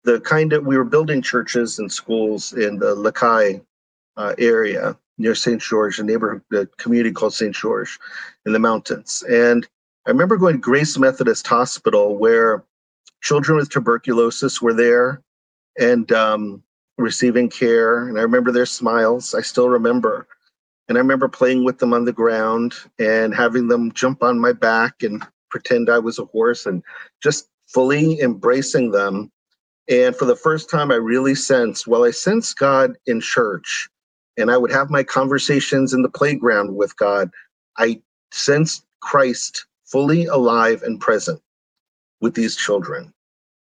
the 0.03 0.19
kind 0.21 0.53
of 0.53 0.65
we 0.65 0.77
were 0.77 0.83
building 0.83 1.21
churches 1.21 1.79
and 1.79 1.91
schools 1.91 2.53
in 2.53 2.77
the 2.77 2.95
Lakai 2.95 3.61
uh, 4.17 4.35
area 4.37 4.97
near 5.17 5.35
St. 5.35 5.61
George, 5.61 5.99
a 5.99 6.03
neighborhood 6.03 6.41
a 6.53 6.65
community 6.77 7.11
called 7.11 7.33
St. 7.33 7.55
George 7.55 7.99
in 8.45 8.53
the 8.53 8.59
mountains. 8.59 9.23
And 9.29 9.67
I 10.05 10.09
remember 10.09 10.37
going 10.37 10.55
to 10.55 10.59
Grace 10.59 10.97
Methodist 10.97 11.47
Hospital 11.47 12.17
where 12.17 12.63
children 13.21 13.57
with 13.57 13.69
tuberculosis 13.69 14.61
were 14.61 14.73
there 14.73 15.21
and 15.79 16.11
um, 16.11 16.63
receiving 16.97 17.49
care. 17.49 18.07
And 18.07 18.17
I 18.19 18.21
remember 18.21 18.51
their 18.51 18.65
smiles. 18.65 19.33
I 19.33 19.41
still 19.41 19.69
remember. 19.69 20.27
And 20.87 20.97
I 20.97 21.01
remember 21.01 21.27
playing 21.27 21.63
with 21.63 21.79
them 21.79 21.93
on 21.93 22.05
the 22.05 22.13
ground 22.13 22.73
and 22.99 23.33
having 23.33 23.67
them 23.67 23.91
jump 23.93 24.21
on 24.21 24.39
my 24.39 24.53
back 24.53 25.01
and 25.01 25.25
pretend 25.49 25.89
I 25.89 25.99
was 25.99 26.19
a 26.19 26.25
horse 26.25 26.65
and 26.65 26.83
just 27.21 27.49
fully 27.67 28.19
embracing 28.19 28.91
them. 28.91 29.31
And 29.89 30.15
for 30.15 30.25
the 30.25 30.35
first 30.35 30.69
time, 30.69 30.91
I 30.91 30.95
really 30.95 31.35
sensed, 31.35 31.87
well, 31.87 32.03
I 32.03 32.11
sensed 32.11 32.57
God 32.57 32.95
in 33.05 33.21
church 33.21 33.89
and 34.37 34.51
I 34.51 34.57
would 34.57 34.71
have 34.71 34.89
my 34.89 35.03
conversations 35.03 35.93
in 35.93 36.01
the 36.01 36.09
playground 36.09 36.75
with 36.75 36.95
God, 36.97 37.31
I 37.77 38.01
sensed 38.31 38.85
Christ 39.01 39.65
fully 39.85 40.25
alive 40.25 40.81
and 40.83 40.99
present 40.99 41.41
with 42.21 42.33
these 42.33 42.55
children 42.55 43.13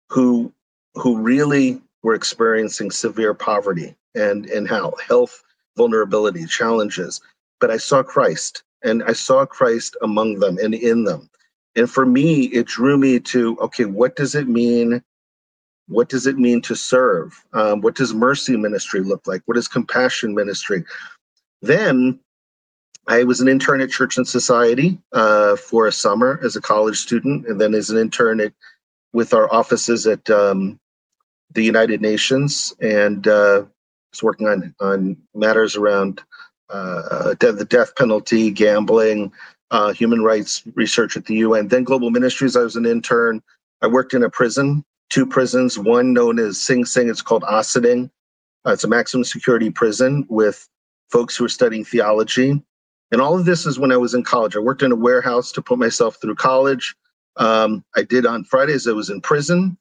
who 0.10 0.54
who 0.96 1.18
really 1.18 1.82
were 2.04 2.14
experiencing 2.14 2.92
severe 2.92 3.34
poverty 3.34 3.96
and 4.16 4.46
and 4.46 4.70
how 4.70 4.94
health 5.08 5.44
vulnerability 5.78 6.46
challenges 6.46 7.22
but 7.60 7.72
i 7.72 7.78
saw 7.78 8.04
christ 8.04 8.64
and 8.84 9.04
i 9.04 9.14
saw 9.14 9.46
christ 9.46 9.96
among 10.02 10.40
them 10.40 10.58
and 10.58 10.74
in 10.76 11.04
them 11.04 11.30
and 11.76 11.90
for 11.90 12.06
me 12.06 12.44
it 12.46 12.68
drew 12.68 12.98
me 12.98 13.20
to 13.20 13.58
okay 13.60 13.86
what 13.86 14.16
does 14.16 14.36
it 14.36 14.48
mean 14.48 15.02
what 15.92 16.10
does 16.10 16.26
it 16.26 16.38
mean 16.38 16.62
to 16.62 16.76
serve? 16.76 17.44
Um, 17.54 17.82
what 17.82 17.96
does 17.96 18.14
mercy 18.14 18.56
ministry 18.56 19.02
look 19.02 19.28
like? 19.28 19.42
What 19.46 19.58
is 19.58 19.68
compassion 19.68 20.34
ministry? 20.34 20.86
Then 21.62 22.20
I 23.08 23.24
was 23.24 23.42
an 23.42 23.48
intern 23.48 23.82
at 23.82 23.90
Church 23.90 24.18
and 24.18 24.28
Society 24.28 24.98
uh, 25.12 25.58
for 25.58 25.88
a 25.88 25.92
summer 25.92 26.40
as 26.44 26.56
a 26.56 26.62
college 26.62 26.98
student, 26.98 27.46
and 27.48 27.60
then 27.60 27.74
as 27.74 27.90
an 27.90 27.98
intern 27.98 28.40
at, 28.40 28.54
with 29.12 29.34
our 29.34 29.54
offices 29.54 30.08
at 30.08 30.30
um, 30.30 30.80
the 31.54 31.64
United 31.64 32.02
Nations, 32.02 32.74
and 32.80 33.28
uh, 33.28 33.66
working 34.24 34.48
on 34.48 34.76
on 34.80 35.18
matters 35.34 35.76
around 35.76 36.22
uh, 36.70 37.36
the 37.40 37.68
death 37.70 37.96
penalty, 37.96 38.52
gambling, 38.52 39.32
uh, 39.72 39.92
human 39.94 40.24
rights 40.24 40.64
research 40.76 41.18
at 41.18 41.26
the 41.26 41.36
UN. 41.36 41.68
Then 41.68 41.84
Global 41.84 42.10
Ministries, 42.10 42.56
I 42.56 42.62
was 42.62 42.76
an 42.76 42.86
intern. 42.86 43.42
I 43.82 43.88
worked 43.88 44.14
in 44.14 44.24
a 44.24 44.30
prison 44.30 44.84
two 45.12 45.26
prisons, 45.26 45.78
one 45.78 46.14
known 46.14 46.40
as 46.40 46.60
Sing 46.60 46.86
Sing, 46.86 47.10
it's 47.10 47.22
called 47.22 47.44
Ossining. 47.44 48.10
Uh, 48.66 48.72
it's 48.72 48.86
a 48.86 48.88
maximum 48.88 49.24
security 49.24 49.70
prison 49.70 50.26
with 50.30 50.68
folks 51.12 51.36
who 51.36 51.46
are 51.46 51.50
studying 51.50 51.84
theology. 51.84 52.64
And 53.12 53.22
all 53.22 53.38
of 53.38 53.46
this 53.46 53.66
is 53.66 53.78
when 53.78 53.92
I 53.92 53.98
was 53.98 54.14
in 54.14 54.24
college. 54.24 54.56
I 54.56 54.60
worked 54.60 54.84
in 54.84 54.92
a 54.92 54.96
warehouse 54.96 55.52
to 55.52 55.62
put 55.62 55.78
myself 55.78 56.18
through 56.22 56.36
college. 56.36 56.96
Um, 57.36 57.84
I 57.96 58.04
did 58.04 58.26
on 58.26 58.46
Fridays, 58.46 58.88
I 58.88 58.94
was 58.94 59.10
in 59.10 59.20
prison 59.20 59.78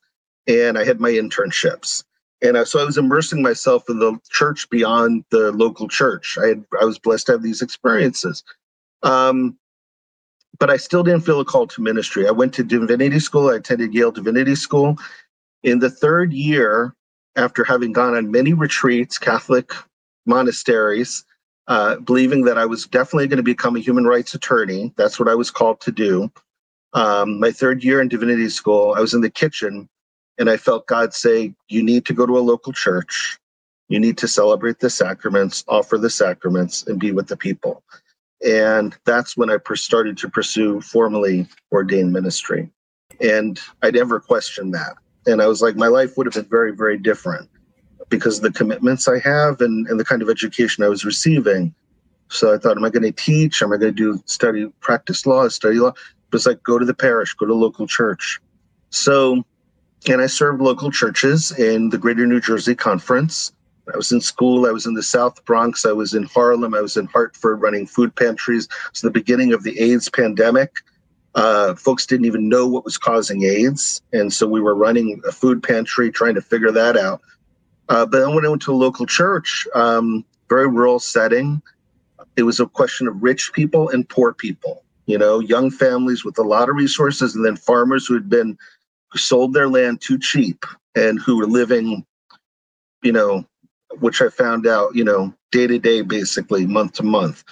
and 0.48 0.76
I 0.76 0.84
had 0.84 1.00
my 1.00 1.10
internships. 1.10 2.02
And 2.42 2.56
uh, 2.56 2.64
so 2.64 2.80
I 2.80 2.84
was 2.84 2.96
immersing 2.96 3.42
myself 3.42 3.88
in 3.88 3.98
the 3.98 4.18
church 4.30 4.68
beyond 4.70 5.24
the 5.30 5.52
local 5.52 5.88
church. 5.88 6.38
I 6.42 6.48
had 6.48 6.64
I 6.80 6.84
was 6.84 6.98
blessed 6.98 7.26
to 7.26 7.32
have 7.32 7.42
these 7.42 7.62
experiences. 7.62 8.42
Um, 9.02 9.58
but 10.58 10.70
I 10.70 10.76
still 10.76 11.02
didn't 11.02 11.24
feel 11.24 11.40
a 11.40 11.44
call 11.44 11.66
to 11.66 11.82
ministry. 11.82 12.28
I 12.28 12.32
went 12.32 12.52
to 12.54 12.62
divinity 12.62 13.18
school. 13.18 13.50
I 13.50 13.56
attended 13.56 13.94
Yale 13.94 14.12
Divinity 14.12 14.54
School. 14.54 14.98
In 15.62 15.78
the 15.78 15.90
third 15.90 16.32
year, 16.32 16.94
after 17.36 17.64
having 17.64 17.92
gone 17.92 18.14
on 18.14 18.30
many 18.30 18.52
retreats, 18.52 19.18
Catholic 19.18 19.72
monasteries, 20.26 21.24
uh, 21.68 21.96
believing 21.96 22.44
that 22.44 22.58
I 22.58 22.66
was 22.66 22.86
definitely 22.86 23.28
going 23.28 23.38
to 23.38 23.42
become 23.42 23.76
a 23.76 23.80
human 23.80 24.04
rights 24.04 24.34
attorney, 24.34 24.92
that's 24.96 25.18
what 25.18 25.28
I 25.28 25.34
was 25.34 25.50
called 25.50 25.80
to 25.82 25.92
do. 25.92 26.30
Um, 26.92 27.40
my 27.40 27.52
third 27.52 27.82
year 27.82 28.00
in 28.00 28.08
divinity 28.08 28.48
school, 28.48 28.94
I 28.96 29.00
was 29.00 29.14
in 29.14 29.20
the 29.20 29.30
kitchen 29.30 29.88
and 30.40 30.48
I 30.48 30.56
felt 30.56 30.86
God 30.86 31.14
say, 31.14 31.54
You 31.68 31.82
need 31.84 32.06
to 32.06 32.14
go 32.14 32.26
to 32.26 32.38
a 32.38 32.40
local 32.40 32.72
church. 32.72 33.38
You 33.88 34.00
need 34.00 34.16
to 34.18 34.26
celebrate 34.26 34.80
the 34.80 34.88
sacraments, 34.90 35.64
offer 35.68 35.98
the 35.98 36.10
sacraments, 36.10 36.86
and 36.86 36.98
be 36.98 37.12
with 37.12 37.28
the 37.28 37.36
people. 37.36 37.84
And 38.44 38.96
that's 39.04 39.36
when 39.36 39.50
I 39.50 39.58
started 39.74 40.16
to 40.18 40.30
pursue 40.30 40.80
formally 40.80 41.46
ordained 41.70 42.12
ministry. 42.12 42.70
And 43.20 43.60
I'd 43.82 43.94
never 43.94 44.18
questioned 44.18 44.72
that. 44.74 44.94
And 45.26 45.42
I 45.42 45.46
was 45.46 45.60
like, 45.60 45.76
my 45.76 45.88
life 45.88 46.16
would 46.16 46.26
have 46.26 46.34
been 46.34 46.50
very, 46.50 46.74
very 46.74 46.96
different 46.96 47.50
because 48.08 48.40
the 48.40 48.50
commitments 48.50 49.08
I 49.08 49.18
have 49.18 49.60
and, 49.60 49.86
and 49.88 50.00
the 50.00 50.04
kind 50.04 50.22
of 50.22 50.30
education 50.30 50.82
I 50.82 50.88
was 50.88 51.04
receiving. 51.04 51.74
So 52.28 52.54
I 52.54 52.58
thought, 52.58 52.78
am 52.78 52.84
I 52.84 52.90
going 52.90 53.02
to 53.02 53.12
teach? 53.12 53.60
Am 53.60 53.72
I 53.72 53.76
going 53.76 53.94
to 53.94 54.14
do 54.14 54.22
study, 54.24 54.72
practice 54.80 55.26
law, 55.26 55.46
study 55.48 55.78
law? 55.78 55.92
But 56.30 56.36
it's 56.36 56.46
like, 56.46 56.62
go 56.62 56.78
to 56.78 56.86
the 56.86 56.94
parish, 56.94 57.34
go 57.34 57.44
to 57.44 57.54
local 57.54 57.86
church. 57.86 58.40
So, 58.90 59.44
and 60.08 60.20
I 60.20 60.26
served 60.26 60.60
local 60.60 60.90
churches 60.90 61.52
in 61.58 61.90
the 61.90 61.98
Greater 61.98 62.26
New 62.26 62.40
Jersey 62.40 62.74
Conference. 62.74 63.52
I 63.92 63.96
was 63.96 64.12
in 64.12 64.20
school. 64.20 64.66
I 64.66 64.70
was 64.70 64.86
in 64.86 64.94
the 64.94 65.02
South 65.02 65.44
Bronx. 65.44 65.84
I 65.84 65.92
was 65.92 66.14
in 66.14 66.22
Harlem. 66.24 66.74
I 66.74 66.80
was 66.80 66.96
in 66.96 67.06
Hartford 67.06 67.60
running 67.60 67.86
food 67.86 68.14
pantries. 68.14 68.68
It's 68.90 69.00
the 69.00 69.10
beginning 69.10 69.52
of 69.52 69.62
the 69.62 69.78
AIDS 69.80 70.08
pandemic. 70.08 70.76
Uh, 71.34 71.74
folks 71.74 72.06
didn't 72.06 72.26
even 72.26 72.48
know 72.48 72.66
what 72.66 72.84
was 72.84 72.98
causing 72.98 73.44
AIDS. 73.44 74.00
And 74.12 74.32
so 74.32 74.46
we 74.46 74.60
were 74.60 74.74
running 74.74 75.20
a 75.26 75.32
food 75.32 75.62
pantry 75.62 76.10
trying 76.10 76.34
to 76.34 76.40
figure 76.40 76.72
that 76.72 76.96
out. 76.96 77.20
Uh, 77.88 78.06
but 78.06 78.20
then 78.20 78.34
when 78.34 78.46
I 78.46 78.48
went 78.48 78.62
to 78.62 78.72
a 78.72 78.74
local 78.74 79.06
church, 79.06 79.66
um, 79.74 80.24
very 80.48 80.68
rural 80.68 80.98
setting, 80.98 81.60
it 82.36 82.44
was 82.44 82.60
a 82.60 82.66
question 82.66 83.06
of 83.06 83.22
rich 83.22 83.52
people 83.52 83.88
and 83.88 84.08
poor 84.08 84.32
people, 84.32 84.84
you 85.06 85.18
know, 85.18 85.40
young 85.40 85.70
families 85.70 86.24
with 86.24 86.38
a 86.38 86.42
lot 86.42 86.68
of 86.68 86.76
resources, 86.76 87.34
and 87.34 87.44
then 87.44 87.56
farmers 87.56 88.06
who 88.06 88.14
had 88.14 88.28
been 88.28 88.56
who 89.10 89.18
sold 89.18 89.52
their 89.52 89.68
land 89.68 90.00
too 90.00 90.18
cheap 90.18 90.64
and 90.94 91.20
who 91.20 91.36
were 91.36 91.46
living, 91.46 92.04
you 93.02 93.12
know, 93.12 93.44
which 93.98 94.22
I 94.22 94.28
found 94.28 94.66
out, 94.66 94.94
you 94.94 95.04
know, 95.04 95.34
day 95.50 95.66
to 95.66 95.78
day, 95.78 96.02
basically 96.02 96.66
month 96.66 96.94
to 96.94 97.02
month. 97.02 97.44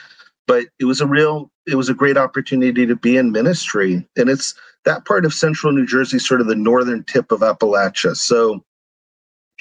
But 0.47 0.67
it 0.79 0.85
was 0.85 1.01
a 1.01 1.07
real, 1.07 1.51
it 1.67 1.75
was 1.75 1.89
a 1.89 1.95
great 1.95 2.17
opportunity 2.17 2.87
to 2.87 2.97
be 2.97 3.17
in 3.17 3.33
ministry. 3.33 4.07
And 4.17 4.29
it's 4.29 4.55
that 4.85 5.05
part 5.05 5.25
of 5.25 5.35
central 5.35 5.73
New 5.73 5.87
Jersey, 5.87 6.19
sort 6.19 6.41
of 6.41 6.47
the 6.47 6.55
northern 6.55 7.05
tip 7.05 7.33
of 7.33 7.41
Appalachia. 7.41 8.17
So 8.17 8.63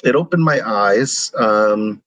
it 0.03 0.15
opened 0.15 0.43
my 0.43 0.61
eyes. 0.65 1.31
Um, 1.37 2.01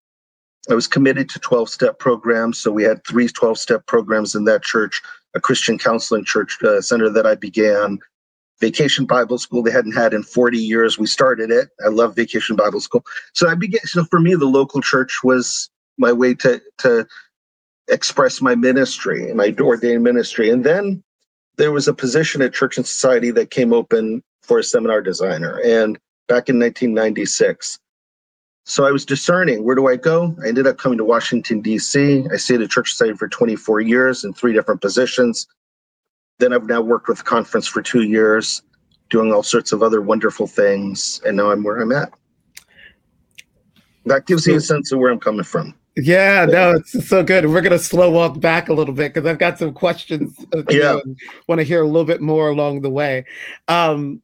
I 0.71 0.75
was 0.75 0.87
committed 0.87 1.29
to 1.31 1.39
12 1.39 1.69
step 1.69 1.99
programs. 1.99 2.59
So 2.59 2.71
we 2.71 2.85
had 2.85 3.05
three 3.07 3.29
12 3.29 3.59
step 3.59 3.87
programs 3.87 4.35
in 4.35 4.45
that 4.45 4.63
church, 4.63 5.03
a 5.35 5.41
Christian 5.41 5.79
counseling 5.79 6.25
church 6.25 6.63
uh, 6.63 6.81
center 6.81 7.11
that 7.11 7.27
I 7.27 7.35
began, 7.35 7.99
Vacation 8.61 9.07
Bible 9.07 9.39
School 9.39 9.63
they 9.63 9.71
hadn't 9.71 9.93
had 9.93 10.13
in 10.13 10.23
40 10.23 10.59
years. 10.59 10.99
We 10.99 11.07
started 11.07 11.51
it. 11.51 11.71
I 11.85 11.89
love 11.89 12.15
Vacation 12.15 12.57
Bible 12.57 12.81
School. 12.81 13.05
So 13.33 13.49
I 13.49 13.55
began. 13.55 13.81
So 13.85 14.05
for 14.05 14.21
me, 14.21 14.35
the 14.35 14.47
local 14.47 14.81
church 14.81 15.21
was 15.25 15.71
my 15.99 16.13
way 16.13 16.35
to 16.35 16.61
to 16.79 17.07
express 17.89 18.41
my 18.41 18.55
ministry, 18.55 19.33
my 19.35 19.55
ordained 19.59 20.05
ministry. 20.05 20.51
And 20.51 20.65
then 20.65 21.03
there 21.57 21.73
was 21.73 21.89
a 21.89 21.95
position 21.95 22.43
at 22.43 22.55
Church 22.55 22.77
and 22.77 22.87
Society 22.87 23.31
that 23.33 23.51
came 23.51 23.73
open 23.73 24.23
for 24.43 24.59
a 24.59 24.65
seminar 24.65 25.03
designer, 25.03 25.61
and 25.65 25.99
back 26.29 26.49
in 26.49 26.59
1996. 26.59 27.79
So 28.65 28.87
I 28.87 28.93
was 28.93 29.05
discerning 29.05 29.65
where 29.65 29.75
do 29.75 29.89
I 29.89 29.97
go? 29.97 30.35
I 30.45 30.49
ended 30.49 30.67
up 30.67 30.79
coming 30.79 30.99
to 30.99 31.05
Washington, 31.05 31.61
D.C. 31.61 32.27
I 32.33 32.37
stayed 32.37 32.61
at 32.61 32.71
Church 32.71 32.91
and 32.91 32.97
Society 32.97 33.17
for 33.17 33.29
24 33.29 33.81
years 33.81 34.23
in 34.23 34.33
three 34.33 34.53
different 34.53 34.81
positions. 34.81 35.47
Then 36.41 36.53
I've 36.55 36.67
now 36.67 36.81
worked 36.81 37.07
with 37.07 37.19
the 37.19 37.25
conference 37.25 37.69
for 37.69 37.83
two 37.83 38.03
years, 38.03 38.63
doing 39.11 39.33
all 39.33 39.43
sorts 39.43 39.73
of 39.73 39.83
other 39.83 40.01
wonderful 40.01 40.47
things. 40.47 41.21
And 41.25 41.37
now 41.37 41.51
I'm 41.51 41.63
where 41.63 41.77
I'm 41.77 41.93
at. 41.93 42.13
That 44.07 44.27
gives 44.27 44.47
you 44.47 44.57
a 44.57 44.61
sense 44.61 44.91
of 44.91 44.99
where 44.99 45.13
I'm 45.13 45.21
coming 45.21 45.45
from. 45.45 45.75
Yeah, 45.97 46.47
no, 46.47 46.77
it's 46.77 47.07
so 47.07 47.23
good. 47.23 47.47
We're 47.47 47.61
going 47.61 47.73
to 47.73 47.79
slow 47.79 48.11
walk 48.11 48.41
back 48.41 48.71
a 48.71 48.73
little 48.73 48.95
bit 48.95 49.13
because 49.13 49.29
I've 49.29 49.39
got 49.39 49.59
some 49.59 49.75
questions. 49.75 50.35
Yeah. 50.71 51.01
Want 51.47 51.59
to 51.59 51.65
hear 51.65 51.83
a 51.83 51.87
little 51.87 52.07
bit 52.07 52.23
more 52.23 52.49
along 52.49 52.81
the 52.81 52.91
way. 52.91 53.27
Um, 53.69 54.23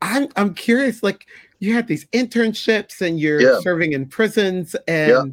I'm, 0.00 0.28
I'm 0.36 0.54
curious, 0.54 1.02
like, 1.02 1.26
you 1.58 1.74
had 1.74 1.86
these 1.88 2.06
internships 2.06 3.00
and 3.02 3.20
you're 3.20 3.40
Yeah. 3.40 3.60
serving 3.60 3.92
in 3.92 4.06
prisons 4.06 4.74
and 4.88 5.10
Yeah. 5.10 5.24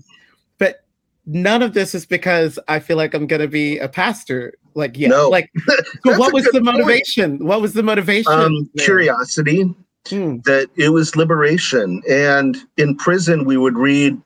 but 0.58 0.84
none 1.26 1.64
of 1.64 1.74
this 1.74 1.96
is 1.96 2.06
because 2.06 2.60
I 2.68 2.80
feel 2.80 2.98
like 2.98 3.14
I'm 3.14 3.26
gonna 3.26 3.48
be 3.48 3.80
a 3.80 3.88
pastor. 3.88 4.54
Like 4.76 4.98
yeah, 4.98 5.10
No. 5.10 5.30
like 5.30 5.52
so 6.06 6.18
what 6.18 6.34
was 6.34 6.46
the 6.46 6.54
point. 6.54 6.66
motivation? 6.66 7.46
What 7.46 7.62
was 7.62 7.74
the 7.74 7.84
motivation? 7.84 8.32
Um, 8.34 8.70
curiosity, 8.78 9.74
Hmm. 10.08 10.38
that 10.46 10.70
it 10.76 10.90
was 10.90 11.16
liberation. 11.16 12.02
And 12.10 12.58
in 12.78 12.96
prison, 12.96 13.46
we 13.46 13.58
would 13.58 13.78
read 13.78 14.20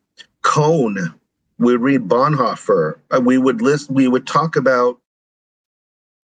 Cone, 0.44 1.14
we 1.58 1.72
would 1.74 1.82
read 1.82 2.08
Bonhoeffer, 2.08 2.96
uh, 3.12 3.20
we 3.22 3.38
would 3.38 3.62
list, 3.62 3.90
we 3.90 4.08
would 4.08 4.28
talk 4.28 4.56
about 4.56 5.00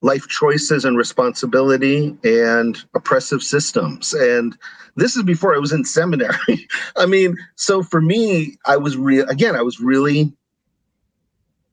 life 0.01 0.27
choices 0.27 0.85
and 0.85 0.97
responsibility 0.97 2.15
and 2.23 2.77
oppressive 2.93 3.43
systems. 3.43 4.13
And 4.13 4.57
this 4.95 5.15
is 5.17 5.23
before 5.23 5.53
I 5.55 5.59
was 5.59 5.71
in 5.73 5.83
seminary. 5.83 6.67
I 6.97 7.05
mean, 7.05 7.35
so 7.55 7.83
for 7.83 7.99
me, 8.01 8.57
I 8.65 8.77
was 8.77 8.95
real 8.97 9.27
again, 9.29 9.55
I 9.55 9.61
was 9.61 9.79
really 9.81 10.31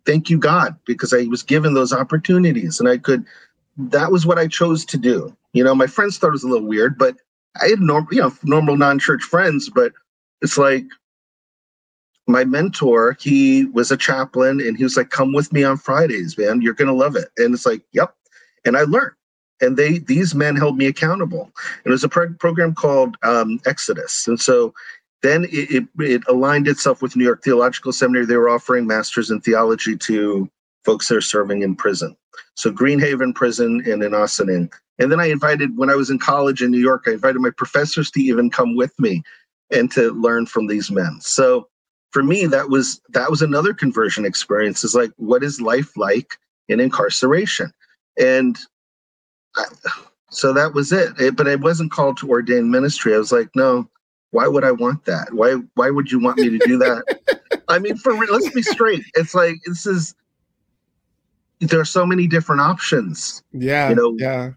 thank 0.06 0.30
you 0.30 0.38
God 0.38 0.76
because 0.86 1.12
I 1.12 1.24
was 1.24 1.42
given 1.42 1.74
those 1.74 1.92
opportunities 1.92 2.80
and 2.80 2.88
I 2.88 2.98
could 2.98 3.24
that 3.76 4.10
was 4.10 4.24
what 4.24 4.38
I 4.38 4.46
chose 4.46 4.84
to 4.86 4.96
do. 4.96 5.36
You 5.52 5.62
know, 5.62 5.74
my 5.74 5.86
friends 5.86 6.16
thought 6.16 6.28
it 6.28 6.32
was 6.32 6.44
a 6.44 6.48
little 6.48 6.66
weird, 6.66 6.96
but 6.96 7.16
I 7.60 7.68
had 7.68 7.80
normal, 7.80 8.12
you 8.12 8.20
know, 8.20 8.32
normal 8.42 8.76
non-church 8.76 9.22
friends, 9.22 9.68
but 9.68 9.92
it's 10.40 10.56
like 10.56 10.84
my 12.26 12.44
mentor, 12.44 13.16
he 13.20 13.66
was 13.66 13.90
a 13.90 13.96
chaplain 13.96 14.60
and 14.60 14.76
he 14.76 14.82
was 14.82 14.96
like, 14.96 15.10
come 15.10 15.32
with 15.32 15.52
me 15.52 15.62
on 15.62 15.76
Fridays, 15.76 16.36
man. 16.36 16.60
You're 16.60 16.74
gonna 16.74 16.92
love 16.92 17.16
it. 17.16 17.28
And 17.36 17.54
it's 17.54 17.66
like, 17.66 17.82
yep. 17.92 18.14
And 18.64 18.76
I 18.76 18.82
learned. 18.82 19.12
And 19.60 19.76
they 19.76 19.98
these 19.98 20.34
men 20.34 20.56
held 20.56 20.76
me 20.76 20.86
accountable. 20.86 21.50
And 21.84 21.86
it 21.86 21.90
was 21.90 22.04
a 22.04 22.08
pro- 22.08 22.34
program 22.34 22.74
called 22.74 23.16
um, 23.22 23.60
Exodus. 23.64 24.26
And 24.26 24.40
so 24.40 24.74
then 25.22 25.44
it, 25.44 25.70
it, 25.70 25.84
it 25.98 26.22
aligned 26.28 26.68
itself 26.68 27.02
with 27.02 27.16
New 27.16 27.24
York 27.24 27.42
Theological 27.42 27.92
Seminary. 27.92 28.26
They 28.26 28.36
were 28.36 28.48
offering 28.48 28.86
masters 28.86 29.30
in 29.30 29.40
theology 29.40 29.96
to 29.96 30.48
folks 30.84 31.08
that 31.08 31.16
are 31.16 31.20
serving 31.22 31.62
in 31.62 31.74
prison. 31.74 32.16
So 32.54 32.70
Greenhaven 32.70 33.34
Prison 33.34 33.82
and 33.86 34.02
in 34.02 34.14
Ossining. 34.14 34.70
And 34.98 35.10
then 35.10 35.20
I 35.20 35.26
invited, 35.26 35.76
when 35.76 35.90
I 35.90 35.94
was 35.94 36.10
in 36.10 36.18
college 36.18 36.62
in 36.62 36.70
New 36.70 36.78
York, 36.78 37.04
I 37.06 37.12
invited 37.12 37.40
my 37.40 37.50
professors 37.50 38.10
to 38.12 38.20
even 38.20 38.50
come 38.50 38.76
with 38.76 38.98
me 38.98 39.22
and 39.70 39.90
to 39.92 40.12
learn 40.12 40.46
from 40.46 40.66
these 40.66 40.90
men. 40.90 41.18
So 41.20 41.68
for 42.12 42.22
me, 42.22 42.46
that 42.46 42.70
was 42.70 43.00
that 43.10 43.30
was 43.30 43.42
another 43.42 43.74
conversion 43.74 44.24
experience. 44.24 44.84
Is 44.84 44.94
like, 44.94 45.10
what 45.16 45.42
is 45.42 45.60
life 45.60 45.96
like 45.96 46.38
in 46.68 46.80
incarceration? 46.80 47.72
And 48.18 48.56
I, 49.56 49.64
so 50.30 50.52
that 50.52 50.72
was 50.72 50.92
it. 50.92 51.18
it. 51.20 51.36
But 51.36 51.48
I 51.48 51.56
wasn't 51.56 51.92
called 51.92 52.16
to 52.18 52.30
ordain 52.30 52.70
ministry. 52.70 53.14
I 53.14 53.18
was 53.18 53.32
like, 53.32 53.50
no, 53.54 53.90
why 54.30 54.46
would 54.46 54.64
I 54.64 54.72
want 54.72 55.04
that? 55.06 55.32
Why 55.32 55.54
why 55.74 55.90
would 55.90 56.10
you 56.10 56.18
want 56.20 56.38
me 56.38 56.50
to 56.50 56.58
do 56.58 56.78
that? 56.78 57.04
I 57.68 57.78
mean, 57.78 57.96
for 57.96 58.14
let's 58.14 58.48
be 58.50 58.62
straight. 58.62 59.02
It's 59.14 59.34
like 59.34 59.56
this 59.66 59.86
is 59.86 60.14
there 61.60 61.80
are 61.80 61.84
so 61.86 62.04
many 62.06 62.26
different 62.26 62.60
options 62.60 63.42
Yeah, 63.52 63.88
you 63.88 63.94
know, 63.94 64.14
yeah. 64.18 64.52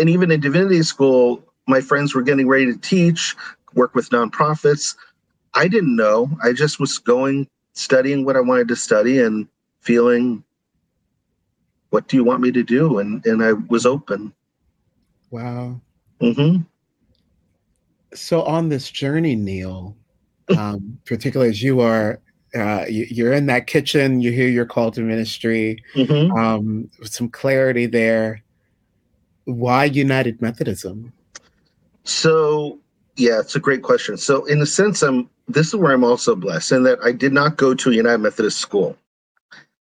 and 0.00 0.08
even 0.08 0.30
in 0.30 0.40
divinity 0.40 0.82
school, 0.82 1.44
my 1.66 1.80
friends 1.80 2.14
were 2.14 2.22
getting 2.22 2.48
ready 2.48 2.66
to 2.66 2.78
teach, 2.78 3.34
work 3.74 3.94
with 3.94 4.10
nonprofits. 4.10 4.96
I 5.54 5.68
didn't 5.68 5.96
know. 5.96 6.30
I 6.42 6.52
just 6.52 6.80
was 6.80 6.98
going, 6.98 7.48
studying 7.74 8.24
what 8.24 8.36
I 8.36 8.40
wanted 8.40 8.68
to 8.68 8.76
study 8.76 9.20
and 9.20 9.48
feeling, 9.80 10.44
what 11.90 12.08
do 12.08 12.16
you 12.16 12.24
want 12.24 12.40
me 12.40 12.50
to 12.52 12.62
do? 12.62 12.98
And 12.98 13.24
and 13.26 13.42
I 13.42 13.52
was 13.52 13.86
open. 13.86 14.32
Wow. 15.30 15.80
hmm 16.20 16.58
So 18.14 18.42
on 18.42 18.68
this 18.68 18.90
journey, 18.90 19.36
Neal, 19.36 19.96
um, 20.56 20.98
particularly 21.04 21.50
as 21.50 21.62
you 21.62 21.80
are, 21.80 22.20
uh, 22.54 22.84
you, 22.88 23.06
you're 23.10 23.32
in 23.32 23.46
that 23.46 23.66
kitchen, 23.66 24.20
you 24.20 24.30
hear 24.30 24.48
your 24.48 24.66
call 24.66 24.90
to 24.92 25.00
ministry, 25.00 25.82
hmm 25.94 26.30
um, 26.32 26.90
with 26.98 27.12
some 27.12 27.28
clarity 27.28 27.86
there. 27.86 28.42
Why 29.44 29.84
United 29.86 30.40
Methodism? 30.40 31.12
So 32.04 32.78
yeah, 33.16 33.40
it's 33.40 33.56
a 33.56 33.60
great 33.60 33.82
question. 33.82 34.16
So 34.16 34.44
in 34.46 34.60
a 34.62 34.66
sense, 34.66 35.02
I'm 35.02 35.28
this 35.48 35.68
is 35.68 35.76
where 35.76 35.92
I'm 35.92 36.04
also 36.04 36.34
blessed 36.34 36.72
in 36.72 36.82
that 36.84 36.98
I 37.04 37.12
did 37.12 37.32
not 37.32 37.56
go 37.56 37.74
to 37.74 37.90
a 37.90 37.94
United 37.94 38.18
Methodist 38.18 38.58
school, 38.58 38.96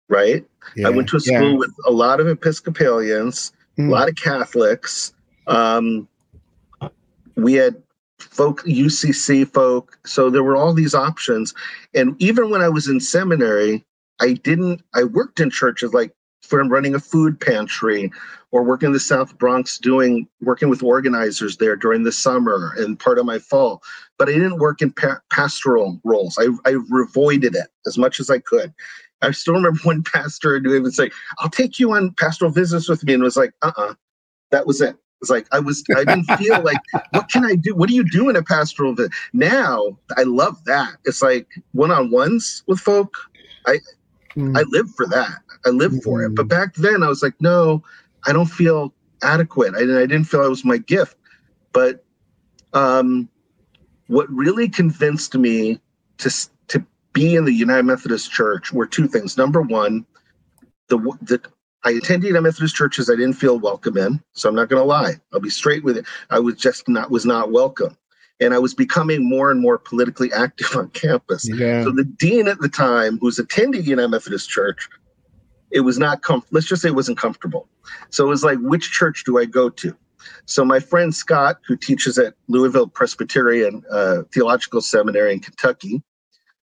right? 0.08 0.44
Yeah, 0.74 0.88
I 0.88 0.90
went 0.90 1.08
to 1.10 1.16
a 1.16 1.20
yeah. 1.24 1.38
school 1.38 1.58
with 1.58 1.72
a 1.86 1.90
lot 1.90 2.20
of 2.20 2.26
Episcopalians, 2.26 3.52
Mm. 3.78 3.88
a 3.88 3.90
lot 3.90 4.08
of 4.08 4.16
Catholics. 4.16 5.12
Um, 5.46 6.08
we 7.36 7.54
had 7.54 7.82
folk, 8.22 8.62
UCC 8.64 9.48
folk. 9.52 9.98
So 10.06 10.30
there 10.30 10.42
were 10.42 10.56
all 10.56 10.72
these 10.72 10.94
options. 10.94 11.54
And 11.94 12.20
even 12.20 12.50
when 12.50 12.60
I 12.60 12.68
was 12.68 12.88
in 12.88 13.00
seminary, 13.00 13.84
I 14.20 14.34
didn't, 14.34 14.82
I 14.94 15.04
worked 15.04 15.40
in 15.40 15.50
churches 15.50 15.92
like 15.92 16.12
from 16.42 16.68
running 16.68 16.94
a 16.94 17.00
food 17.00 17.40
pantry 17.40 18.10
or 18.50 18.62
working 18.62 18.88
in 18.88 18.92
the 18.92 19.00
South 19.00 19.36
Bronx 19.38 19.78
doing, 19.78 20.28
working 20.40 20.68
with 20.68 20.82
organizers 20.82 21.56
there 21.56 21.76
during 21.76 22.02
the 22.02 22.12
summer 22.12 22.74
and 22.76 22.98
part 22.98 23.18
of 23.18 23.24
my 23.24 23.38
fall. 23.38 23.82
But 24.18 24.28
I 24.28 24.32
didn't 24.32 24.58
work 24.58 24.82
in 24.82 24.92
pa- 24.92 25.20
pastoral 25.30 26.00
roles. 26.04 26.38
I, 26.38 26.48
I 26.68 26.76
avoided 26.92 27.54
it 27.54 27.68
as 27.86 27.96
much 27.96 28.20
as 28.20 28.28
I 28.28 28.38
could. 28.38 28.74
I 29.22 29.30
still 29.30 29.54
remember 29.54 29.80
one 29.84 30.02
pastor 30.02 30.58
who 30.60 30.82
would 30.82 30.94
say, 30.94 31.10
I'll 31.38 31.50
take 31.50 31.78
you 31.78 31.92
on 31.92 32.12
pastoral 32.14 32.50
visits 32.50 32.88
with 32.88 33.04
me. 33.04 33.14
And 33.14 33.22
was 33.22 33.36
like, 33.36 33.52
uh 33.62 33.72
uh 33.76 33.94
that 34.50 34.66
was 34.66 34.80
it. 34.82 34.96
It's 35.22 35.30
like 35.30 35.46
I 35.52 35.60
was 35.60 35.84
I 35.96 36.02
didn't 36.02 36.24
feel 36.36 36.60
like 36.62 36.80
what 37.10 37.30
can 37.30 37.44
I 37.44 37.54
do? 37.54 37.76
What 37.76 37.88
do 37.88 37.94
you 37.94 38.02
do 38.02 38.28
in 38.28 38.34
a 38.34 38.42
pastoral 38.42 38.92
visit? 38.92 39.12
Now 39.32 39.96
I 40.16 40.24
love 40.24 40.62
that. 40.64 40.96
It's 41.04 41.22
like 41.22 41.46
one-on-ones 41.72 42.64
with 42.66 42.80
folk. 42.80 43.14
Mm. 44.36 44.58
I 44.58 44.62
live 44.68 44.90
for 44.96 45.06
that. 45.06 45.38
I 45.64 45.68
live 45.70 46.02
for 46.02 46.22
it. 46.24 46.34
But 46.34 46.48
back 46.48 46.74
then 46.74 47.04
I 47.04 47.08
was 47.08 47.22
like, 47.22 47.34
no, 47.40 47.84
I 48.26 48.32
don't 48.32 48.46
feel 48.46 48.92
adequate. 49.22 49.74
I 49.76 49.80
didn't 49.80 49.96
I 49.96 50.06
didn't 50.06 50.24
feel 50.24 50.44
it 50.44 50.48
was 50.48 50.64
my 50.64 50.78
gift. 50.78 51.16
But 51.72 52.04
um 52.72 53.28
what 54.08 54.28
really 54.28 54.68
convinced 54.68 55.36
me 55.36 55.78
to 56.18 56.30
to 56.66 56.84
be 57.12 57.36
in 57.36 57.44
the 57.44 57.52
United 57.52 57.84
Methodist 57.84 58.32
Church 58.32 58.72
were 58.72 58.86
two 58.86 59.06
things. 59.06 59.36
Number 59.36 59.62
one, 59.62 60.04
the 60.88 60.98
the 61.22 61.40
I 61.84 61.90
attended 61.92 62.36
a 62.36 62.40
Methodist 62.40 62.74
churches 62.74 63.10
I 63.10 63.16
didn't 63.16 63.34
feel 63.34 63.58
welcome 63.58 63.96
in, 63.96 64.22
so 64.34 64.48
I'm 64.48 64.54
not 64.54 64.68
going 64.68 64.80
to 64.80 64.86
lie. 64.86 65.14
I'll 65.32 65.40
be 65.40 65.50
straight 65.50 65.82
with 65.82 65.96
it. 65.96 66.06
I 66.30 66.38
was 66.38 66.56
just 66.56 66.88
not 66.88 67.10
was 67.10 67.26
not 67.26 67.50
welcome, 67.50 67.96
and 68.40 68.54
I 68.54 68.58
was 68.58 68.74
becoming 68.74 69.28
more 69.28 69.50
and 69.50 69.60
more 69.60 69.78
politically 69.78 70.32
active 70.36 70.76
on 70.76 70.90
campus. 70.90 71.48
yeah. 71.48 71.82
So 71.82 71.90
the 71.90 72.04
dean 72.04 72.48
at 72.48 72.58
the 72.60 72.68
time, 72.68 73.18
who 73.18 73.26
was 73.26 73.38
attending 73.38 73.84
United 73.84 74.08
Methodist 74.08 74.48
Church, 74.48 74.88
it 75.70 75.80
was 75.80 75.98
not 75.98 76.22
com- 76.22 76.44
let's 76.50 76.66
just 76.66 76.82
say 76.82 76.88
it 76.88 76.94
wasn't 76.94 77.18
comfortable. 77.18 77.68
So 78.10 78.24
it 78.24 78.28
was 78.28 78.44
like, 78.44 78.58
which 78.60 78.92
church 78.92 79.24
do 79.24 79.38
I 79.38 79.44
go 79.44 79.68
to? 79.68 79.96
So 80.44 80.64
my 80.64 80.78
friend 80.78 81.14
Scott, 81.14 81.58
who 81.66 81.76
teaches 81.76 82.18
at 82.18 82.34
Louisville 82.48 82.86
Presbyterian 82.86 83.82
uh, 83.90 84.22
Theological 84.32 84.80
Seminary 84.80 85.32
in 85.32 85.40
Kentucky, 85.40 86.02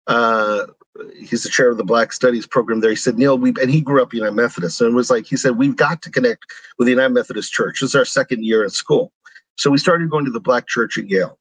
uh, 0.06 0.66
he's 1.16 1.42
the 1.42 1.48
chair 1.48 1.70
of 1.70 1.76
the 1.76 1.84
Black 1.84 2.12
Studies 2.12 2.46
program 2.46 2.80
there. 2.80 2.90
He 2.90 2.96
said, 2.96 3.18
Neal, 3.18 3.38
we 3.38 3.52
and 3.60 3.70
he 3.70 3.80
grew 3.80 4.02
up 4.02 4.12
United 4.12 4.34
Methodist, 4.34 4.80
and 4.80 4.90
it 4.90 4.94
was 4.94 5.10
like 5.10 5.26
he 5.26 5.36
said, 5.36 5.56
we've 5.56 5.76
got 5.76 6.02
to 6.02 6.10
connect 6.10 6.44
with 6.78 6.86
the 6.86 6.92
United 6.92 7.14
Methodist 7.14 7.52
Church. 7.52 7.80
This 7.80 7.90
is 7.90 7.94
our 7.94 8.04
second 8.04 8.44
year 8.44 8.64
in 8.64 8.70
school, 8.70 9.12
so 9.56 9.70
we 9.70 9.78
started 9.78 10.10
going 10.10 10.24
to 10.24 10.30
the 10.30 10.40
Black 10.40 10.66
Church 10.66 10.98
at 10.98 11.08
Yale. 11.08 11.38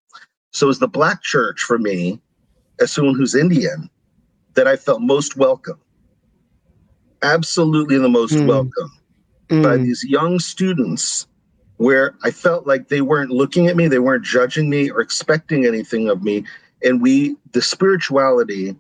So 0.51 0.65
it 0.65 0.69
was 0.69 0.79
the 0.79 0.87
Black 0.87 1.21
Church 1.23 1.61
for 1.61 1.77
me, 1.77 2.19
as 2.79 2.91
someone 2.91 3.15
who's 3.15 3.35
Indian, 3.35 3.89
that 4.55 4.67
I 4.67 4.75
felt 4.75 5.01
most 5.01 5.37
welcome. 5.37 5.79
Absolutely 7.21 7.97
the 7.97 8.09
most 8.09 8.35
Hmm. 8.39 8.47
welcome 8.47 8.91
by 9.49 9.77
Mm. 9.77 9.83
these 9.83 10.03
young 10.03 10.39
students 10.39 11.27
where 11.77 12.13
I 12.23 12.31
felt 12.31 12.67
like 12.67 12.87
they 12.89 13.01
weren't 13.01 13.31
looking 13.31 13.67
at 13.67 13.75
me, 13.75 13.87
they 13.87 13.99
weren't 13.99 14.23
judging 14.23 14.69
me 14.69 14.89
or 14.91 15.01
expecting 15.01 15.65
anything 15.65 16.09
of 16.09 16.23
me. 16.23 16.45
And 16.83 17.01
we, 17.01 17.35
the 17.53 17.61
spirituality 17.61 18.75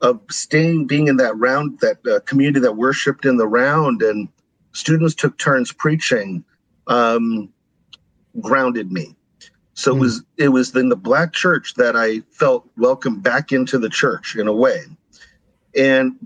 of 0.00 0.20
staying, 0.30 0.86
being 0.86 1.08
in 1.08 1.16
that 1.16 1.36
round, 1.36 1.78
that 1.80 2.06
uh, 2.06 2.20
community 2.20 2.60
that 2.60 2.76
worshiped 2.76 3.24
in 3.24 3.36
the 3.36 3.48
round 3.48 4.02
and 4.02 4.28
students 4.72 5.14
took 5.14 5.38
turns 5.38 5.72
preaching 5.72 6.44
um, 6.86 7.52
grounded 8.40 8.92
me. 8.92 9.16
So 9.74 9.92
mm. 9.92 9.96
it 9.96 10.00
was 10.00 10.22
it 10.36 10.48
was 10.48 10.76
in 10.76 10.88
the 10.88 10.96
black 10.96 11.32
church 11.32 11.74
that 11.74 11.96
I 11.96 12.20
felt 12.30 12.68
welcome 12.76 13.20
back 13.20 13.52
into 13.52 13.78
the 13.78 13.88
church 13.88 14.36
in 14.36 14.48
a 14.48 14.52
way, 14.52 14.82
and 15.76 16.16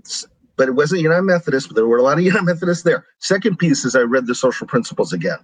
but 0.57 0.67
it 0.67 0.73
wasn't 0.73 1.01
United 1.01 1.23
Methodist, 1.23 1.67
but 1.67 1.75
there 1.75 1.87
were 1.87 1.97
a 1.97 2.03
lot 2.03 2.17
of 2.17 2.23
United 2.23 2.45
Methodists 2.45 2.83
there. 2.83 3.05
Second 3.19 3.57
piece 3.57 3.85
is 3.85 3.95
I 3.95 4.01
read 4.01 4.27
the 4.27 4.35
social 4.35 4.67
principles 4.67 5.13
again. 5.13 5.39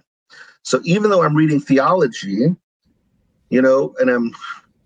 So 0.62 0.80
even 0.84 1.10
though 1.10 1.22
I'm 1.22 1.34
reading 1.34 1.60
theology, 1.60 2.54
you 3.50 3.62
know, 3.62 3.94
and 3.98 4.10
I'm 4.10 4.34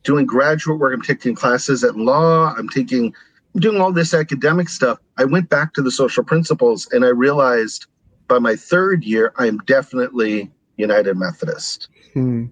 doing 0.04 0.26
graduate 0.26 0.78
work, 0.78 0.94
I'm 0.94 1.02
taking 1.02 1.34
classes 1.34 1.82
at 1.82 1.96
law, 1.96 2.54
I'm 2.56 2.68
taking 2.68 3.14
doing 3.56 3.80
all 3.80 3.92
this 3.92 4.14
academic 4.14 4.68
stuff. 4.68 4.98
I 5.18 5.24
went 5.24 5.50
back 5.50 5.74
to 5.74 5.82
the 5.82 5.90
social 5.90 6.24
principles 6.24 6.88
and 6.92 7.04
I 7.04 7.08
realized 7.08 7.86
by 8.28 8.38
my 8.38 8.56
third 8.56 9.04
year, 9.04 9.32
I 9.36 9.46
am 9.46 9.58
definitely 9.58 10.50
United 10.76 11.16
Methodist. 11.16 11.88
Hmm. 12.14 12.46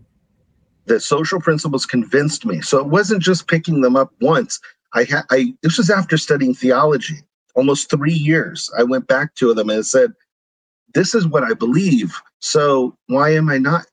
The 0.87 1.01
social 1.01 1.41
principles 1.41 1.87
convinced 1.87 2.45
me. 2.45 2.61
So 2.61 2.79
it 2.79 2.87
wasn't 2.87 3.23
just 3.23 3.49
picking 3.49 3.81
them 3.81 3.97
up 3.97 4.13
once. 4.21 4.61
I 4.93 5.05
had 5.05 5.23
I 5.31 5.55
this 5.63 5.79
was 5.79 5.89
after 5.89 6.19
studying 6.19 6.55
theology, 6.55 7.19
almost 7.55 7.91
three 7.91 8.13
years. 8.13 8.71
I 8.77 8.83
went 8.83 9.07
back 9.07 9.35
to 9.37 9.55
them 9.55 9.71
and 9.71 9.87
said, 9.87 10.13
"This 10.95 11.15
is 11.15 11.27
what 11.27 11.45
I 11.45 11.55
believe. 11.55 12.21
So 12.41 12.97
why 13.07 13.31
am 13.31 13.49
I 13.49 13.59
not 13.59 13.87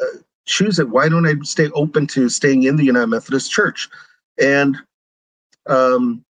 uh, 0.00 0.18
choose 0.46 0.78
it? 0.78 0.88
Why 0.88 1.08
don't 1.08 1.26
I 1.26 1.34
stay 1.42 1.68
open 1.70 2.06
to 2.08 2.28
staying 2.30 2.62
in 2.62 2.76
the 2.76 2.84
United 2.84 3.08
Methodist 3.08 3.50
Church?" 3.50 3.88
And 4.38 4.78
um, 5.66 6.24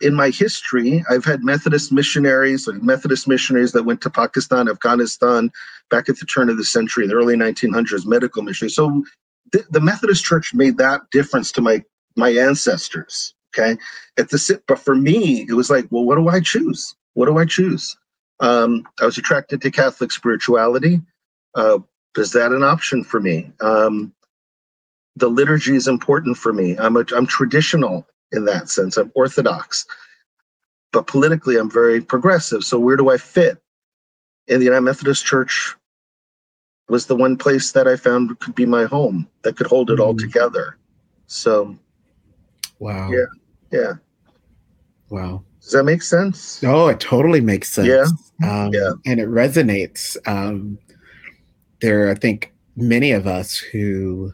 in 0.00 0.14
my 0.14 0.30
history, 0.30 1.04
I've 1.10 1.24
had 1.24 1.44
Methodist 1.44 1.92
missionaries, 1.92 2.66
like 2.66 2.82
Methodist 2.82 3.28
missionaries 3.28 3.72
that 3.72 3.84
went 3.84 4.00
to 4.02 4.10
Pakistan, 4.10 4.68
Afghanistan, 4.68 5.50
back 5.90 6.08
at 6.08 6.18
the 6.18 6.26
turn 6.26 6.50
of 6.50 6.56
the 6.56 6.64
century, 6.64 7.06
the 7.06 7.14
early 7.14 7.36
1900s, 7.36 8.06
medical 8.06 8.42
missionaries. 8.42 8.74
So 8.74 9.04
the, 9.52 9.64
the 9.70 9.80
Methodist 9.80 10.24
Church 10.24 10.54
made 10.54 10.78
that 10.78 11.02
difference 11.12 11.52
to 11.52 11.60
my 11.60 11.82
my 12.16 12.30
ancestors. 12.30 13.34
Okay, 13.54 13.76
at 14.18 14.28
the 14.30 14.60
but 14.66 14.78
for 14.78 14.94
me, 14.94 15.46
it 15.48 15.54
was 15.54 15.70
like, 15.70 15.86
well, 15.90 16.04
what 16.04 16.16
do 16.16 16.28
I 16.28 16.40
choose? 16.40 16.94
What 17.14 17.26
do 17.26 17.38
I 17.38 17.44
choose? 17.46 17.96
Um, 18.40 18.86
I 19.00 19.06
was 19.06 19.16
attracted 19.16 19.62
to 19.62 19.70
Catholic 19.70 20.12
spirituality. 20.12 21.00
Uh, 21.54 21.78
is 22.18 22.32
that 22.32 22.52
an 22.52 22.62
option 22.62 23.02
for 23.04 23.20
me? 23.20 23.50
Um, 23.60 24.12
the 25.14 25.28
liturgy 25.28 25.74
is 25.74 25.88
important 25.88 26.36
for 26.36 26.52
me. 26.52 26.76
I'm 26.76 26.96
a, 26.96 27.04
I'm 27.14 27.26
traditional 27.26 28.06
in 28.32 28.44
that 28.46 28.68
sense. 28.68 28.96
I'm 28.96 29.12
orthodox, 29.14 29.86
but 30.92 31.06
politically, 31.06 31.56
I'm 31.56 31.70
very 31.70 32.00
progressive. 32.00 32.64
So 32.64 32.78
where 32.78 32.96
do 32.96 33.10
I 33.10 33.18
fit? 33.18 33.58
In 34.48 34.60
the 34.60 34.66
United 34.66 34.82
Methodist 34.82 35.24
Church 35.24 35.74
was 36.88 37.06
the 37.06 37.16
one 37.16 37.36
place 37.36 37.72
that 37.72 37.88
I 37.88 37.96
found 37.96 38.38
could 38.38 38.54
be 38.54 38.66
my 38.66 38.84
home 38.84 39.28
that 39.42 39.56
could 39.56 39.66
hold 39.66 39.90
it 39.90 39.98
mm. 39.98 40.04
all 40.04 40.14
together. 40.14 40.76
So, 41.26 41.76
wow. 42.78 43.10
Yeah. 43.10 43.26
Yeah. 43.72 43.92
Wow. 45.10 45.42
Does 45.60 45.72
that 45.72 45.82
make 45.82 46.02
sense? 46.02 46.62
Oh, 46.62 46.86
it 46.86 47.00
totally 47.00 47.40
makes 47.40 47.72
sense. 47.72 47.88
Yeah. 47.88 48.06
Um, 48.48 48.72
yeah. 48.72 48.92
And 49.04 49.18
it 49.18 49.28
resonates. 49.28 50.16
Um, 50.28 50.78
there, 51.80 52.08
I 52.08 52.14
think 52.14 52.54
many 52.76 53.10
of 53.10 53.26
us 53.26 53.56
who 53.56 54.32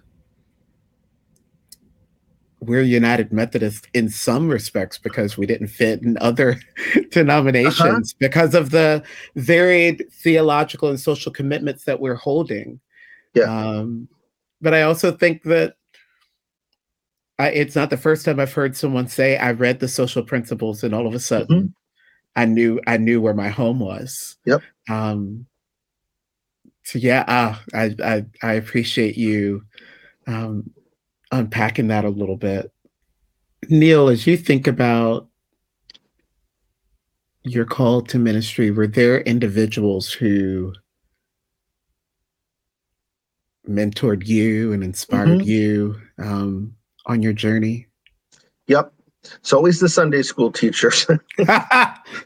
we're 2.63 2.83
United 2.83 3.33
Methodist 3.33 3.89
in 3.93 4.09
some 4.09 4.49
respects 4.49 4.97
because 4.97 5.37
we 5.37 5.47
didn't 5.47 5.67
fit 5.67 6.01
in 6.03 6.17
other 6.21 6.61
denominations 7.11 7.81
uh-huh. 7.81 8.17
because 8.21 8.55
of 8.55 8.71
the 8.71 9.03
varied 9.35 10.05
theological 10.13 10.89
and 10.89 11.01
social 11.01 11.33
commitments 11.33 11.85
that 11.85 11.99
we're 11.99 12.15
holding. 12.15 12.79
Yeah. 13.35 13.45
Um, 13.45 14.09
but 14.61 14.75
I 14.75 14.83
also 14.83 15.11
think 15.11 15.43
that 15.43 15.75
I, 17.39 17.49
it's 17.49 17.75
not 17.75 17.91
the 17.91 17.97
first 17.97 18.25
time 18.25 18.39
I've 18.39 18.53
heard 18.53 18.77
someone 18.77 19.09
say 19.09 19.37
I 19.37 19.51
read 19.51 19.81
the 19.81 19.89
social 19.89 20.23
principles 20.23 20.85
and 20.85 20.95
all 20.95 21.09
of 21.09 21.15
a 21.15 21.21
sudden 21.21 21.59
mm-hmm. 21.59 21.67
I 22.37 22.45
knew 22.45 22.81
I 22.87 22.97
knew 22.97 23.21
where 23.21 23.35
my 23.35 23.49
home 23.49 23.81
was. 23.81 24.37
Yep. 24.45 24.63
Um, 24.89 25.47
so 26.85 27.01
yeah, 27.01 27.25
uh, 27.27 27.57
I, 27.75 27.97
I 28.05 28.25
I 28.43 28.53
appreciate 28.55 29.17
you 29.17 29.65
um, 30.29 30.71
unpacking 31.33 31.89
that 31.89 32.05
a 32.05 32.11
little 32.11 32.37
bit. 32.37 32.71
Neal, 33.69 34.09
as 34.09 34.27
you 34.27 34.37
think 34.37 34.67
about 34.67 35.29
your 37.45 37.65
call 37.65 38.03
to 38.03 38.19
ministry, 38.19 38.71
were 38.71 38.87
there 38.87 39.21
individuals 39.23 40.13
who 40.13 40.73
mentored 43.69 44.27
you 44.27 44.73
and 44.73 44.83
inspired 44.83 45.29
mm-hmm. 45.29 45.49
you 45.49 46.01
um, 46.19 46.75
on 47.07 47.23
your 47.23 47.33
journey? 47.33 47.87
Yep. 48.67 48.93
It's 49.25 49.53
always 49.53 49.79
the 49.79 49.89
Sunday 49.89 50.23
school 50.23 50.51
teachers. 50.51 51.07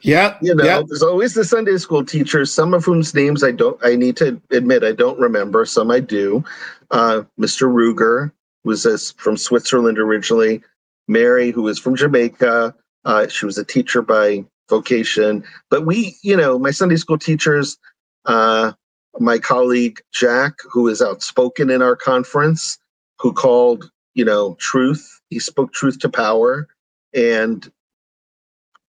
yep. 0.00 0.38
You 0.40 0.54
know, 0.54 0.64
yep. 0.64 0.86
there's 0.88 1.02
always 1.02 1.34
the 1.34 1.44
Sunday 1.44 1.76
school 1.76 2.04
teachers, 2.04 2.50
some 2.50 2.72
of 2.72 2.84
whom's 2.86 3.14
names 3.14 3.44
I 3.44 3.50
don't, 3.50 3.78
I 3.84 3.96
need 3.96 4.16
to 4.16 4.40
admit 4.50 4.82
I 4.82 4.92
don't 4.92 5.18
remember, 5.18 5.66
some 5.66 5.90
I 5.90 6.00
do. 6.00 6.42
Uh, 6.90 7.22
Mr. 7.38 7.68
Ruger, 7.68 8.32
was 8.66 8.82
this 8.82 9.12
from 9.12 9.36
Switzerland 9.36 9.98
originally. 9.98 10.62
Mary, 11.08 11.52
who 11.52 11.62
was 11.62 11.78
from 11.78 11.94
Jamaica, 11.94 12.74
uh, 13.04 13.28
she 13.28 13.46
was 13.46 13.56
a 13.56 13.64
teacher 13.64 14.02
by 14.02 14.44
vocation. 14.68 15.44
But 15.70 15.86
we, 15.86 16.16
you 16.22 16.36
know, 16.36 16.58
my 16.58 16.72
Sunday 16.72 16.96
school 16.96 17.16
teachers, 17.16 17.78
uh, 18.24 18.72
my 19.20 19.38
colleague 19.38 20.00
Jack, 20.12 20.54
who 20.68 20.88
is 20.88 21.00
outspoken 21.00 21.70
in 21.70 21.80
our 21.80 21.94
conference, 21.94 22.78
who 23.20 23.32
called, 23.32 23.88
you 24.14 24.24
know, 24.24 24.56
truth. 24.56 25.20
He 25.30 25.38
spoke 25.38 25.72
truth 25.72 26.00
to 26.00 26.08
power 26.08 26.66
and 27.14 27.70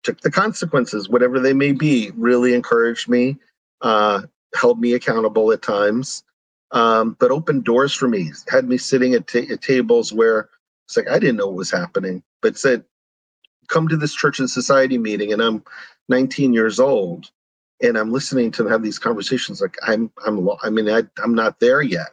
took 0.02 0.20
the 0.22 0.30
consequences, 0.30 1.08
whatever 1.10 1.38
they 1.38 1.52
may 1.52 1.72
be, 1.72 2.10
really 2.16 2.54
encouraged 2.54 3.08
me, 3.08 3.36
uh, 3.82 4.22
held 4.54 4.80
me 4.80 4.94
accountable 4.94 5.52
at 5.52 5.60
times 5.60 6.24
um, 6.72 7.16
but 7.18 7.30
opened 7.30 7.64
doors 7.64 7.94
for 7.94 8.08
me. 8.08 8.32
Had 8.48 8.68
me 8.68 8.78
sitting 8.78 9.14
at, 9.14 9.34
at 9.34 9.62
tables 9.62 10.12
where 10.12 10.50
it's 10.86 10.96
like 10.96 11.08
I 11.08 11.18
didn't 11.18 11.36
know 11.36 11.46
what 11.48 11.56
was 11.56 11.70
happening, 11.70 12.22
but 12.42 12.58
said, 12.58 12.84
"Come 13.68 13.88
to 13.88 13.96
this 13.96 14.14
church 14.14 14.40
and 14.40 14.50
society 14.50 14.98
meeting," 14.98 15.32
and 15.32 15.42
I'm 15.42 15.64
19 16.08 16.52
years 16.52 16.80
old, 16.80 17.30
and 17.82 17.96
I'm 17.98 18.12
listening 18.12 18.50
to 18.52 18.62
them 18.62 18.72
have 18.72 18.82
these 18.82 18.98
conversations. 18.98 19.60
Like 19.60 19.76
I'm, 19.86 20.10
I'm, 20.26 20.48
I 20.62 20.70
mean, 20.70 20.88
I, 20.90 21.04
I'm 21.22 21.34
not 21.34 21.60
there 21.60 21.82
yet. 21.82 22.08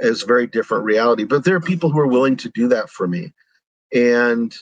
It's 0.00 0.22
a 0.22 0.26
very 0.26 0.46
different 0.46 0.84
reality, 0.84 1.24
but 1.24 1.44
there 1.44 1.56
are 1.56 1.60
people 1.60 1.90
who 1.90 2.00
are 2.00 2.06
willing 2.06 2.36
to 2.38 2.50
do 2.50 2.68
that 2.68 2.90
for 2.90 3.06
me, 3.06 3.32
and 3.94 4.54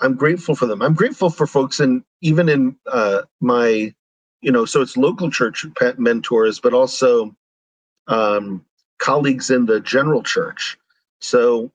I'm 0.00 0.14
grateful 0.16 0.54
for 0.54 0.66
them. 0.66 0.82
I'm 0.82 0.94
grateful 0.94 1.30
for 1.30 1.46
folks, 1.46 1.80
and 1.80 2.02
even 2.20 2.48
in 2.48 2.76
uh, 2.86 3.22
my, 3.40 3.94
you 4.40 4.52
know, 4.52 4.64
so 4.64 4.82
it's 4.82 4.96
local 4.96 5.30
church 5.30 5.64
mentors, 5.98 6.60
but 6.60 6.74
also 6.74 7.34
um, 8.08 8.64
colleagues 8.98 9.50
in 9.50 9.66
the 9.66 9.80
general 9.80 10.22
church. 10.22 10.76
So 11.20 11.70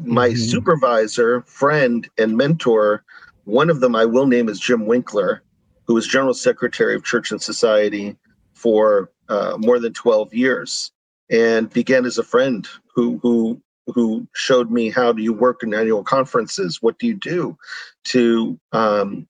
my 0.00 0.30
mm-hmm. 0.30 0.36
supervisor, 0.36 1.42
friend, 1.42 2.08
and 2.18 2.36
mentor, 2.36 3.04
one 3.44 3.70
of 3.70 3.80
them 3.80 3.96
I 3.96 4.04
will 4.04 4.26
name 4.26 4.48
is 4.48 4.60
Jim 4.60 4.86
Winkler, 4.86 5.42
who 5.86 5.94
was 5.94 6.06
general 6.06 6.34
secretary 6.34 6.94
of 6.94 7.04
Church 7.04 7.30
and 7.30 7.40
Society 7.40 8.16
for 8.54 9.10
uh, 9.28 9.56
more 9.58 9.78
than 9.78 9.92
12 9.92 10.34
years 10.34 10.92
and 11.30 11.70
began 11.70 12.04
as 12.04 12.18
a 12.18 12.22
friend 12.22 12.68
who 12.94 13.18
who 13.22 13.60
who 13.88 14.26
showed 14.34 14.70
me 14.70 14.90
how 14.90 15.12
do 15.12 15.22
you 15.22 15.32
work 15.32 15.62
in 15.62 15.74
annual 15.74 16.02
conferences 16.02 16.80
what 16.80 16.98
do 16.98 17.06
you 17.06 17.14
do 17.14 17.56
to 18.04 18.58
um, 18.72 19.26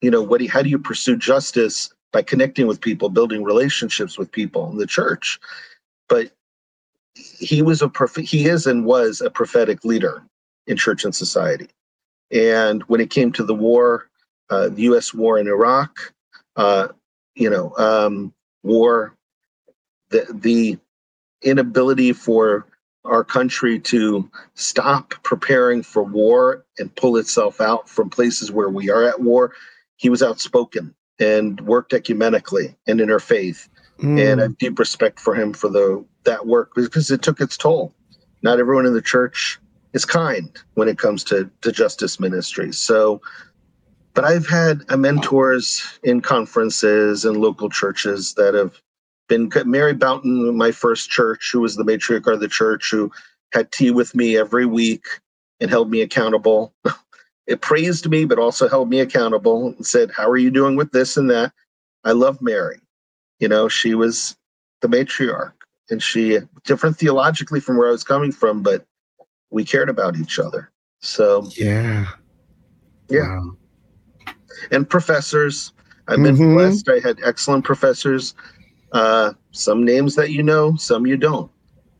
you 0.00 0.10
know 0.10 0.22
what 0.22 0.38
do 0.38 0.44
you, 0.44 0.50
how 0.50 0.62
do 0.62 0.68
you 0.68 0.78
pursue 0.78 1.16
justice 1.16 1.92
by 2.12 2.22
connecting 2.22 2.66
with 2.66 2.80
people, 2.80 3.08
building 3.08 3.44
relationships 3.44 4.18
with 4.18 4.30
people 4.30 4.70
in 4.70 4.78
the 4.78 4.86
church. 4.86 5.38
But 6.08 6.30
he 7.14 7.62
was 7.62 7.82
a 7.82 7.90
he 8.20 8.46
is 8.46 8.66
and 8.66 8.84
was 8.84 9.20
a 9.20 9.30
prophetic 9.30 9.84
leader 9.84 10.22
in 10.66 10.76
church 10.76 11.04
and 11.04 11.14
society. 11.14 11.68
And 12.30 12.82
when 12.84 13.00
it 13.00 13.10
came 13.10 13.32
to 13.32 13.44
the 13.44 13.54
war, 13.54 14.08
uh, 14.50 14.68
the 14.68 14.82
U.S. 14.82 15.14
war 15.14 15.38
in 15.38 15.46
Iraq, 15.46 16.12
uh, 16.56 16.88
you 17.34 17.50
know, 17.50 17.74
um, 17.76 18.32
war, 18.62 19.14
the 20.10 20.26
the 20.30 20.78
inability 21.42 22.12
for 22.12 22.66
our 23.04 23.22
country 23.22 23.78
to 23.78 24.28
stop 24.54 25.14
preparing 25.22 25.82
for 25.82 26.02
war 26.02 26.64
and 26.78 26.94
pull 26.96 27.16
itself 27.16 27.60
out 27.60 27.88
from 27.88 28.10
places 28.10 28.50
where 28.50 28.68
we 28.68 28.90
are 28.90 29.04
at 29.04 29.20
war. 29.20 29.52
He 29.96 30.08
was 30.08 30.22
outspoken 30.22 30.94
and 31.18 31.60
worked 31.62 31.92
ecumenically 31.92 32.74
and 32.86 33.00
in 33.00 33.08
interfaith. 33.08 33.68
Mm. 33.98 34.32
And 34.32 34.40
I 34.40 34.44
have 34.44 34.58
deep 34.58 34.78
respect 34.78 35.18
for 35.20 35.34
him 35.34 35.52
for 35.52 35.68
the 35.68 36.04
that 36.24 36.46
work 36.46 36.72
because 36.74 37.10
it 37.10 37.22
took 37.22 37.40
its 37.40 37.56
toll. 37.56 37.94
Not 38.42 38.60
everyone 38.60 38.86
in 38.86 38.94
the 38.94 39.02
church 39.02 39.58
is 39.92 40.04
kind 40.04 40.50
when 40.74 40.88
it 40.88 40.98
comes 40.98 41.24
to, 41.24 41.50
to 41.62 41.72
justice 41.72 42.20
ministries. 42.20 42.76
So 42.78 43.22
but 44.16 44.24
I've 44.24 44.48
had 44.48 44.82
uh, 44.88 44.96
mentors 44.96 45.98
in 46.02 46.22
conferences 46.22 47.26
and 47.26 47.36
local 47.36 47.68
churches 47.68 48.32
that 48.34 48.54
have 48.54 48.80
been 49.28 49.50
Mary 49.66 49.92
Boughton, 49.92 50.56
my 50.56 50.72
first 50.72 51.10
church, 51.10 51.50
who 51.52 51.60
was 51.60 51.76
the 51.76 51.84
matriarch 51.84 52.32
of 52.32 52.40
the 52.40 52.48
church, 52.48 52.90
who 52.90 53.12
had 53.52 53.70
tea 53.70 53.90
with 53.90 54.14
me 54.14 54.38
every 54.38 54.64
week 54.64 55.04
and 55.60 55.68
held 55.68 55.90
me 55.90 56.00
accountable. 56.00 56.72
it 57.46 57.60
praised 57.60 58.08
me, 58.08 58.24
but 58.24 58.38
also 58.38 58.68
held 58.68 58.90
me 58.90 59.00
accountable 59.00 59.68
and 59.68 59.86
said, 59.86 60.10
How 60.10 60.28
are 60.28 60.36
you 60.36 60.50
doing 60.50 60.76
with 60.76 60.92
this 60.92 61.16
and 61.16 61.30
that? 61.30 61.52
I 62.04 62.12
love 62.12 62.40
Mary. 62.40 62.80
You 63.38 63.48
know, 63.48 63.68
she 63.68 63.94
was 63.94 64.36
the 64.80 64.88
matriarch 64.88 65.52
and 65.90 66.02
she 66.02 66.38
different 66.64 66.96
theologically 66.96 67.60
from 67.60 67.76
where 67.76 67.88
I 67.88 67.92
was 67.92 68.04
coming 68.04 68.32
from, 68.32 68.62
but 68.62 68.86
we 69.50 69.64
cared 69.64 69.88
about 69.88 70.16
each 70.16 70.38
other. 70.38 70.70
So 71.00 71.48
yeah. 71.56 72.06
Yeah. 73.08 73.28
Wow. 73.28 73.56
And 74.70 74.88
professors. 74.88 75.72
I've 76.08 76.22
been 76.22 76.36
mm-hmm. 76.36 76.54
blessed. 76.54 76.88
I 76.88 77.00
had 77.00 77.18
excellent 77.24 77.64
professors. 77.64 78.34
Uh, 78.92 79.32
some 79.50 79.84
names 79.84 80.14
that 80.14 80.30
you 80.30 80.42
know, 80.42 80.76
some 80.76 81.04
you 81.04 81.16
don't. 81.16 81.50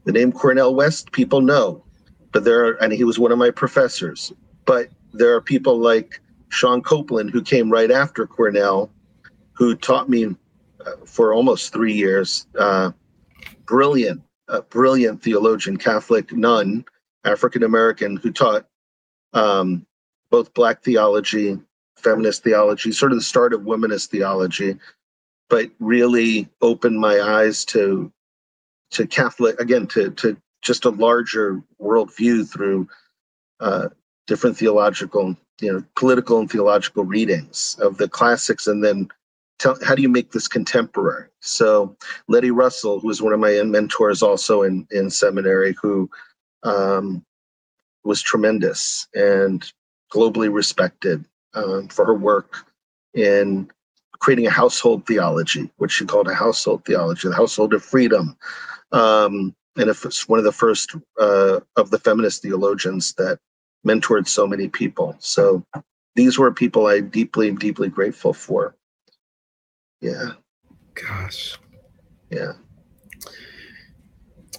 The 0.04 0.12
name 0.12 0.30
Cornel 0.30 0.74
West, 0.74 1.10
people 1.10 1.40
know, 1.40 1.84
but 2.32 2.44
there 2.44 2.64
are, 2.64 2.72
and 2.74 2.92
he 2.92 3.02
was 3.02 3.18
one 3.18 3.32
of 3.32 3.38
my 3.38 3.50
professors. 3.50 4.32
But 4.64 4.88
there 5.18 5.34
are 5.34 5.40
people 5.40 5.78
like 5.78 6.20
Shawn 6.48 6.82
Copeland, 6.82 7.30
who 7.30 7.42
came 7.42 7.70
right 7.70 7.90
after 7.90 8.26
Cornel, 8.26 8.90
who 9.52 9.74
taught 9.74 10.08
me 10.08 10.26
uh, 10.26 10.90
for 11.04 11.32
almost 11.32 11.72
three 11.72 11.94
years. 11.94 12.46
Uh, 12.58 12.92
brilliant, 13.64 14.22
uh, 14.48 14.60
brilliant 14.62 15.22
theologian, 15.22 15.76
Catholic 15.76 16.32
nun, 16.32 16.84
African 17.24 17.62
American, 17.62 18.16
who 18.16 18.30
taught 18.30 18.66
um, 19.32 19.86
both 20.30 20.54
Black 20.54 20.82
theology, 20.82 21.58
feminist 21.96 22.44
theology, 22.44 22.92
sort 22.92 23.12
of 23.12 23.18
the 23.18 23.24
start 23.24 23.52
of 23.52 23.62
womanist 23.62 24.08
theology, 24.08 24.76
but 25.48 25.70
really 25.78 26.48
opened 26.60 27.00
my 27.00 27.20
eyes 27.20 27.64
to 27.66 28.12
to 28.90 29.06
Catholic 29.06 29.58
again 29.60 29.86
to 29.88 30.10
to 30.12 30.36
just 30.62 30.84
a 30.84 30.90
larger 30.90 31.62
worldview 31.80 32.48
through 32.48 32.88
uh, 33.60 33.88
different 34.26 34.56
theological, 34.56 35.36
you 35.60 35.72
know, 35.72 35.84
political 35.96 36.38
and 36.38 36.50
theological 36.50 37.04
readings 37.04 37.76
of 37.80 37.96
the 37.96 38.08
classics, 38.08 38.66
and 38.66 38.84
then 38.84 39.08
tell, 39.58 39.76
how 39.84 39.94
do 39.94 40.02
you 40.02 40.08
make 40.08 40.32
this 40.32 40.48
contemporary? 40.48 41.28
So 41.40 41.96
Letty 42.28 42.50
Russell, 42.50 43.00
who 43.00 43.08
was 43.08 43.22
one 43.22 43.32
of 43.32 43.40
my 43.40 43.62
mentors 43.62 44.22
also 44.22 44.62
in 44.62 44.86
in 44.90 45.10
seminary, 45.10 45.74
who 45.80 46.10
um, 46.62 47.24
was 48.04 48.22
tremendous 48.22 49.06
and 49.14 49.70
globally 50.12 50.52
respected 50.52 51.24
um, 51.54 51.88
for 51.88 52.04
her 52.04 52.14
work 52.14 52.66
in 53.14 53.70
creating 54.18 54.46
a 54.46 54.50
household 54.50 55.06
theology, 55.06 55.70
which 55.76 55.92
she 55.92 56.04
called 56.04 56.28
a 56.28 56.34
household 56.34 56.84
theology, 56.84 57.28
the 57.28 57.34
household 57.34 57.74
of 57.74 57.82
freedom. 57.82 58.36
Um, 58.92 59.54
and 59.76 59.90
if 59.90 60.04
it's 60.04 60.28
one 60.28 60.38
of 60.38 60.44
the 60.44 60.52
first 60.52 60.94
uh, 61.20 61.60
of 61.76 61.90
the 61.90 61.98
feminist 61.98 62.42
theologians 62.42 63.12
that 63.14 63.38
mentored 63.84 64.28
so 64.28 64.46
many 64.46 64.68
people. 64.68 65.16
So 65.18 65.64
these 66.14 66.38
were 66.38 66.52
people 66.52 66.86
I 66.86 67.00
deeply, 67.00 67.50
deeply 67.52 67.88
grateful 67.88 68.32
for. 68.32 68.76
Yeah. 70.00 70.32
Gosh. 70.94 71.58
Yeah. 72.30 72.52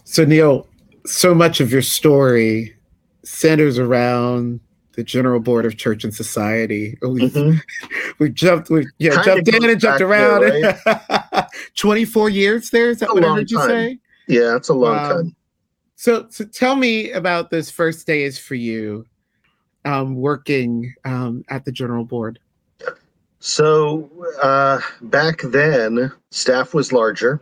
So 0.03 0.25
Neal, 0.25 0.67
so 1.05 1.33
much 1.33 1.59
of 1.59 1.71
your 1.71 1.81
story 1.81 2.75
centers 3.23 3.77
around 3.77 4.59
the 4.93 5.03
General 5.03 5.39
Board 5.39 5.65
of 5.65 5.77
Church 5.77 6.03
and 6.03 6.13
Society. 6.13 6.97
We 7.01 7.29
mm-hmm. 7.29 7.57
we 8.19 8.29
jumped 8.29 8.69
we 8.69 8.87
yeah 8.97 9.21
jumped 9.23 9.47
in 9.47 9.69
and 9.69 9.79
jumped 9.79 10.01
around. 10.01 10.41
There, 10.41 10.81
right? 10.85 11.45
Twenty 11.75 12.03
four 12.05 12.29
years 12.29 12.71
there 12.71 12.89
is 12.89 12.99
that 12.99 13.13
what 13.13 13.23
I 13.23 13.35
heard 13.35 13.51
you 13.51 13.61
say? 13.61 13.99
Yeah, 14.27 14.55
it's 14.55 14.69
a 14.69 14.73
long 14.73 14.97
um, 14.97 15.09
time. 15.09 15.35
So 15.97 16.27
so 16.29 16.45
tell 16.45 16.75
me 16.75 17.11
about 17.11 17.49
those 17.49 17.71
first 17.71 18.05
days 18.05 18.37
for 18.37 18.53
you, 18.53 19.07
um, 19.83 20.15
working 20.15 20.93
um, 21.03 21.43
at 21.49 21.65
the 21.65 21.71
General 21.71 22.05
Board. 22.05 22.39
So 23.39 24.09
uh, 24.41 24.79
back 25.01 25.41
then, 25.41 26.11
staff 26.29 26.75
was 26.75 26.93
larger. 26.93 27.41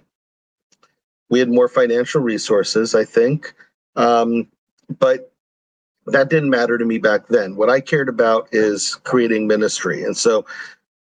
We 1.30 1.40
had 1.40 1.50
more 1.50 1.68
financial 1.68 2.22
resources, 2.22 2.96
I 2.96 3.04
think, 3.04 3.54
um, 3.98 4.48
but 5.00 5.34
that 6.08 6.30
didn't 6.30 6.50
matter 6.50 6.78
to 6.78 6.86
me 6.86 6.98
back 6.98 7.28
then. 7.28 7.58
What 7.58 7.70
I 7.70 7.82
cared 7.82 8.08
about 8.08 8.48
is 8.54 8.96
creating 9.04 9.48
ministry. 9.48 10.04
And 10.04 10.16
so 10.16 10.46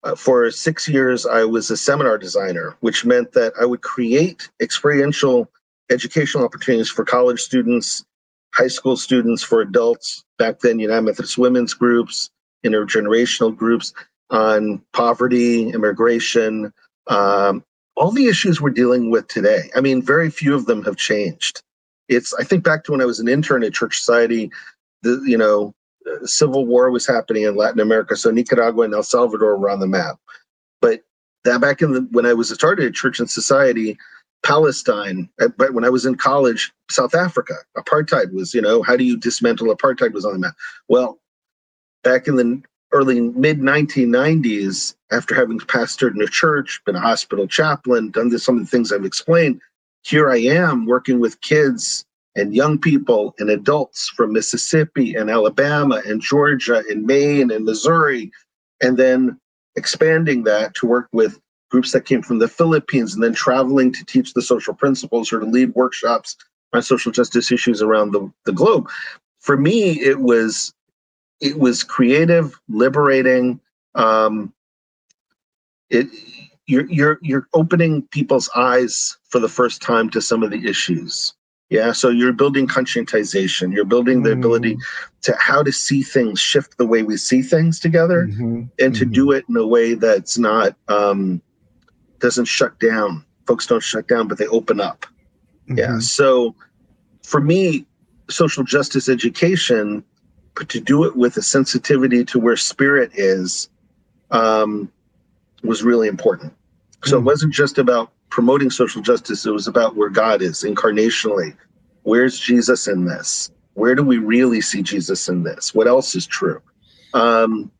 uh, 0.03 0.15
for 0.15 0.51
six 0.51 0.89
years, 0.89 1.25
I 1.25 1.45
was 1.45 1.69
a 1.69 1.77
seminar 1.77 2.17
designer, 2.17 2.75
which 2.81 3.05
meant 3.05 3.31
that 3.33 3.53
I 3.59 3.65
would 3.65 3.81
create 3.81 4.49
experiential 4.59 5.49
educational 5.89 6.45
opportunities 6.45 6.89
for 6.89 7.05
college 7.05 7.39
students, 7.39 8.03
high 8.53 8.67
school 8.67 8.97
students, 8.97 9.43
for 9.43 9.61
adults. 9.61 10.23
Back 10.37 10.59
then, 10.59 10.79
United 10.79 11.01
Methodist 11.01 11.37
women's 11.37 11.73
groups, 11.73 12.29
intergenerational 12.65 13.55
groups 13.55 13.93
on 14.29 14.81
poverty, 14.93 15.69
immigration, 15.69 16.73
um, 17.07 17.63
all 17.95 18.11
the 18.11 18.27
issues 18.27 18.59
we're 18.59 18.71
dealing 18.71 19.11
with 19.11 19.27
today. 19.27 19.69
I 19.75 19.81
mean, 19.81 20.01
very 20.01 20.29
few 20.29 20.55
of 20.55 20.65
them 20.65 20.83
have 20.83 20.97
changed. 20.97 21.61
It's, 22.09 22.33
I 22.33 22.43
think 22.43 22.63
back 22.63 22.83
to 22.83 22.91
when 22.91 23.01
I 23.01 23.05
was 23.05 23.19
an 23.19 23.27
intern 23.27 23.63
at 23.63 23.73
Church 23.73 23.97
Society 23.97 24.51
the 25.05 25.21
you 25.25 25.37
know 25.37 25.73
civil 26.25 26.65
war 26.65 26.91
was 26.91 27.07
happening 27.07 27.43
in 27.43 27.55
Latin 27.55 27.79
America, 27.79 28.17
so 28.17 28.31
Nicaragua 28.31 28.83
and 28.83 28.93
El 28.93 29.03
Salvador 29.03 29.57
were 29.57 29.69
on 29.69 29.79
the 29.79 29.87
map. 29.87 30.17
But 30.81 31.01
that 31.45 31.61
back 31.61 31.81
in 31.81 31.93
the 31.93 32.07
when 32.11 32.25
I 32.25 32.33
was 32.33 32.49
started 32.49 32.87
at 32.87 32.93
Church 32.93 33.19
and 33.19 33.29
Society, 33.29 33.97
Palestine. 34.45 35.27
Uh, 35.41 35.49
but 35.57 35.73
when 35.73 35.83
I 35.83 35.89
was 35.89 36.05
in 36.05 36.15
college, 36.15 36.71
South 36.89 37.15
Africa, 37.15 37.55
apartheid 37.77 38.31
was 38.31 38.53
you 38.53 38.61
know 38.61 38.81
how 38.83 38.95
do 38.95 39.03
you 39.03 39.17
dismantle 39.17 39.75
apartheid 39.75 40.13
was 40.13 40.23
on 40.23 40.33
the 40.33 40.39
map. 40.39 40.55
Well, 40.87 41.19
back 42.03 42.27
in 42.27 42.35
the 42.35 42.61
early 42.93 43.19
mid 43.19 43.59
1990s, 43.59 44.95
after 45.11 45.35
having 45.35 45.59
pastored 45.59 46.13
in 46.15 46.21
a 46.21 46.27
church, 46.27 46.81
been 46.85 46.95
a 46.95 47.01
hospital 47.01 47.47
chaplain, 47.47 48.11
done 48.11 48.29
this, 48.29 48.45
some 48.45 48.57
of 48.57 48.63
the 48.63 48.69
things 48.69 48.93
I've 48.93 49.03
explained, 49.03 49.59
here 50.03 50.29
I 50.29 50.37
am 50.37 50.85
working 50.85 51.19
with 51.19 51.41
kids 51.41 52.05
and 52.35 52.55
young 52.55 52.77
people 52.77 53.33
and 53.39 53.49
adults 53.49 54.09
from 54.15 54.33
Mississippi 54.33 55.15
and 55.15 55.29
Alabama 55.29 56.01
and 56.05 56.21
Georgia 56.21 56.83
and 56.89 57.05
Maine 57.05 57.49
and 57.49 57.65
Missouri, 57.65 58.31
and 58.81 58.97
then 58.97 59.39
expanding 59.75 60.43
that 60.43 60.75
to 60.75 60.85
work 60.85 61.07
with 61.11 61.39
groups 61.75 61.91
that 61.91 62.05
came 62.05 62.21
from 62.21 62.39
the 62.39 62.47
Philippines 62.47 63.13
and 63.13 63.21
then 63.21 63.33
traveling 63.33 63.91
to 63.91 64.05
teach 64.05 64.33
the 64.33 64.41
social 64.41 64.73
principles 64.73 65.33
or 65.33 65.41
to 65.41 65.45
lead 65.45 65.75
workshops 65.75 66.37
on 66.71 66.81
social 66.81 67.11
justice 67.11 67.51
issues 67.51 67.81
around 67.81 68.11
the, 68.11 68.31
the 68.45 68.53
globe. 68.53 68.87
For 69.41 69.57
me, 69.57 69.99
it 69.99 70.21
was 70.21 70.73
it 71.41 71.59
was 71.59 71.83
creative, 71.83 72.57
liberating. 72.69 73.59
Um, 73.93 74.53
it 75.89 76.07
you're 76.65 76.89
you're 76.89 77.19
you're 77.21 77.49
opening 77.53 78.03
people's 78.03 78.49
eyes 78.55 79.17
for 79.27 79.39
the 79.39 79.49
first 79.49 79.81
time 79.81 80.09
to 80.11 80.21
some 80.21 80.43
of 80.43 80.51
the 80.51 80.65
issues 80.65 81.33
yeah, 81.69 81.93
so 81.93 82.09
you're 82.09 82.33
building 82.33 82.67
conscientization. 82.67 83.73
You're 83.73 83.85
building 83.85 84.21
the 84.21 84.29
mm. 84.29 84.37
ability 84.37 84.77
to 85.23 85.35
how 85.39 85.63
to 85.63 85.71
see 85.71 86.03
things, 86.03 86.39
shift 86.39 86.77
the 86.77 86.85
way 86.85 87.01
we 87.01 87.17
see 87.17 87.41
things 87.41 87.79
together, 87.79 88.27
mm-hmm. 88.27 88.63
and 88.79 88.95
to 88.95 89.03
mm-hmm. 89.03 89.11
do 89.11 89.31
it 89.31 89.45
in 89.49 89.57
a 89.57 89.65
way 89.65 89.95
that's 89.95 90.37
not 90.37 90.75
um, 90.87 91.41
doesn't 92.25 92.45
shut 92.45 92.79
down. 92.79 93.23
Folks 93.45 93.67
don't 93.67 93.83
shut 93.83 94.07
down, 94.07 94.27
but 94.27 94.39
they 94.39 94.47
open 94.47 94.81
up. 94.81 95.05
Mm-hmm. 95.69 95.77
Yeah. 95.77 95.99
So 95.99 96.55
for 97.21 97.39
me, 97.39 97.85
social 98.31 98.63
justice 98.63 99.07
education, 99.07 100.03
but 100.55 100.67
to 100.69 100.79
do 100.79 101.03
it 101.03 101.15
with 101.15 101.37
a 101.37 101.43
sensitivity 101.43 102.25
to 102.25 102.39
where 102.39 102.57
spirit 102.57 103.11
is, 103.13 103.69
um, 104.31 104.91
was 105.63 105.83
really 105.83 106.07
important. 106.07 106.51
So 107.03 107.17
mm. 107.17 107.19
it 107.19 107.25
wasn't 107.25 107.53
just 107.53 107.77
about 107.77 108.11
promoting 108.29 108.71
social 108.71 109.03
justice, 109.03 109.45
it 109.45 109.51
was 109.51 109.67
about 109.67 109.95
where 109.95 110.09
God 110.09 110.41
is 110.41 110.63
incarnationally. 110.63 111.55
Where's 112.01 112.39
Jesus 112.39 112.87
in 112.87 113.05
this? 113.05 113.51
Where 113.75 113.93
do 113.93 114.03
we 114.03 114.17
really 114.17 114.61
see 114.61 114.81
Jesus 114.81 115.29
in 115.29 115.43
this? 115.43 115.75
What 115.75 115.85
else 115.87 116.15
is 116.15 116.25
true? 116.25 116.59
Um, 117.13 117.71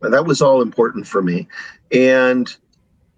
that 0.00 0.26
was 0.26 0.42
all 0.42 0.60
important 0.60 1.06
for 1.06 1.22
me, 1.22 1.46
and 1.92 2.54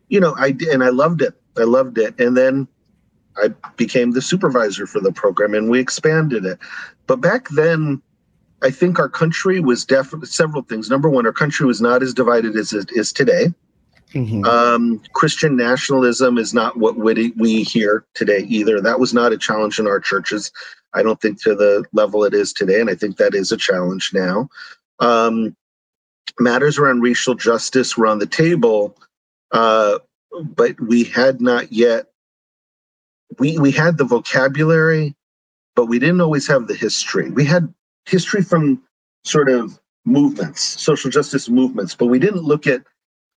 you 0.08 0.20
know, 0.20 0.34
I 0.38 0.50
did, 0.50 0.68
and 0.68 0.84
I 0.84 0.90
loved 0.90 1.22
it. 1.22 1.34
I 1.56 1.64
loved 1.64 1.98
it, 1.98 2.18
and 2.20 2.36
then 2.36 2.68
I 3.36 3.48
became 3.76 4.12
the 4.12 4.22
supervisor 4.22 4.86
for 4.86 5.00
the 5.00 5.12
program, 5.12 5.54
and 5.54 5.70
we 5.70 5.80
expanded 5.80 6.44
it. 6.44 6.58
But 7.06 7.20
back 7.20 7.48
then, 7.50 8.02
I 8.62 8.70
think 8.70 8.98
our 8.98 9.08
country 9.08 9.60
was 9.60 9.84
definitely 9.84 10.28
several 10.28 10.62
things. 10.62 10.88
Number 10.88 11.08
one, 11.08 11.26
our 11.26 11.32
country 11.32 11.66
was 11.66 11.80
not 11.80 12.02
as 12.02 12.14
divided 12.14 12.56
as 12.56 12.72
it 12.72 12.90
is 12.92 13.12
today. 13.12 13.48
Mm-hmm. 14.12 14.44
Um, 14.44 15.02
Christian 15.12 15.56
nationalism 15.56 16.38
is 16.38 16.54
not 16.54 16.76
what 16.76 16.96
we 16.96 17.62
hear 17.64 18.04
today 18.14 18.40
either. 18.48 18.80
That 18.80 19.00
was 19.00 19.12
not 19.12 19.32
a 19.32 19.38
challenge 19.38 19.78
in 19.78 19.88
our 19.88 19.98
churches. 19.98 20.52
I 20.94 21.02
don't 21.02 21.20
think 21.20 21.42
to 21.42 21.54
the 21.54 21.84
level 21.92 22.24
it 22.24 22.32
is 22.32 22.52
today, 22.52 22.80
and 22.80 22.88
I 22.88 22.94
think 22.94 23.16
that 23.16 23.34
is 23.34 23.50
a 23.50 23.56
challenge 23.56 24.12
now. 24.14 24.48
Um, 25.00 25.56
matters 26.38 26.78
around 26.78 27.02
racial 27.02 27.34
justice 27.34 27.96
were 27.96 28.06
on 28.06 28.20
the 28.20 28.26
table, 28.26 28.96
uh, 29.52 29.98
but 30.56 30.80
we 30.80 31.04
had 31.04 31.40
not 31.40 31.72
yet. 31.72 32.06
We 33.38 33.58
we 33.58 33.70
had 33.70 33.98
the 33.98 34.04
vocabulary, 34.04 35.14
but 35.76 35.86
we 35.86 35.98
didn't 35.98 36.20
always 36.20 36.46
have 36.48 36.68
the 36.68 36.74
history. 36.74 37.30
We 37.30 37.44
had 37.44 37.72
history 38.06 38.42
from 38.42 38.82
sort 39.24 39.48
of 39.48 39.78
movements, 40.04 40.62
social 40.62 41.10
justice 41.10 41.48
movements, 41.48 41.94
but 41.94 42.06
we 42.06 42.18
didn't 42.18 42.42
look 42.42 42.66
at 42.66 42.82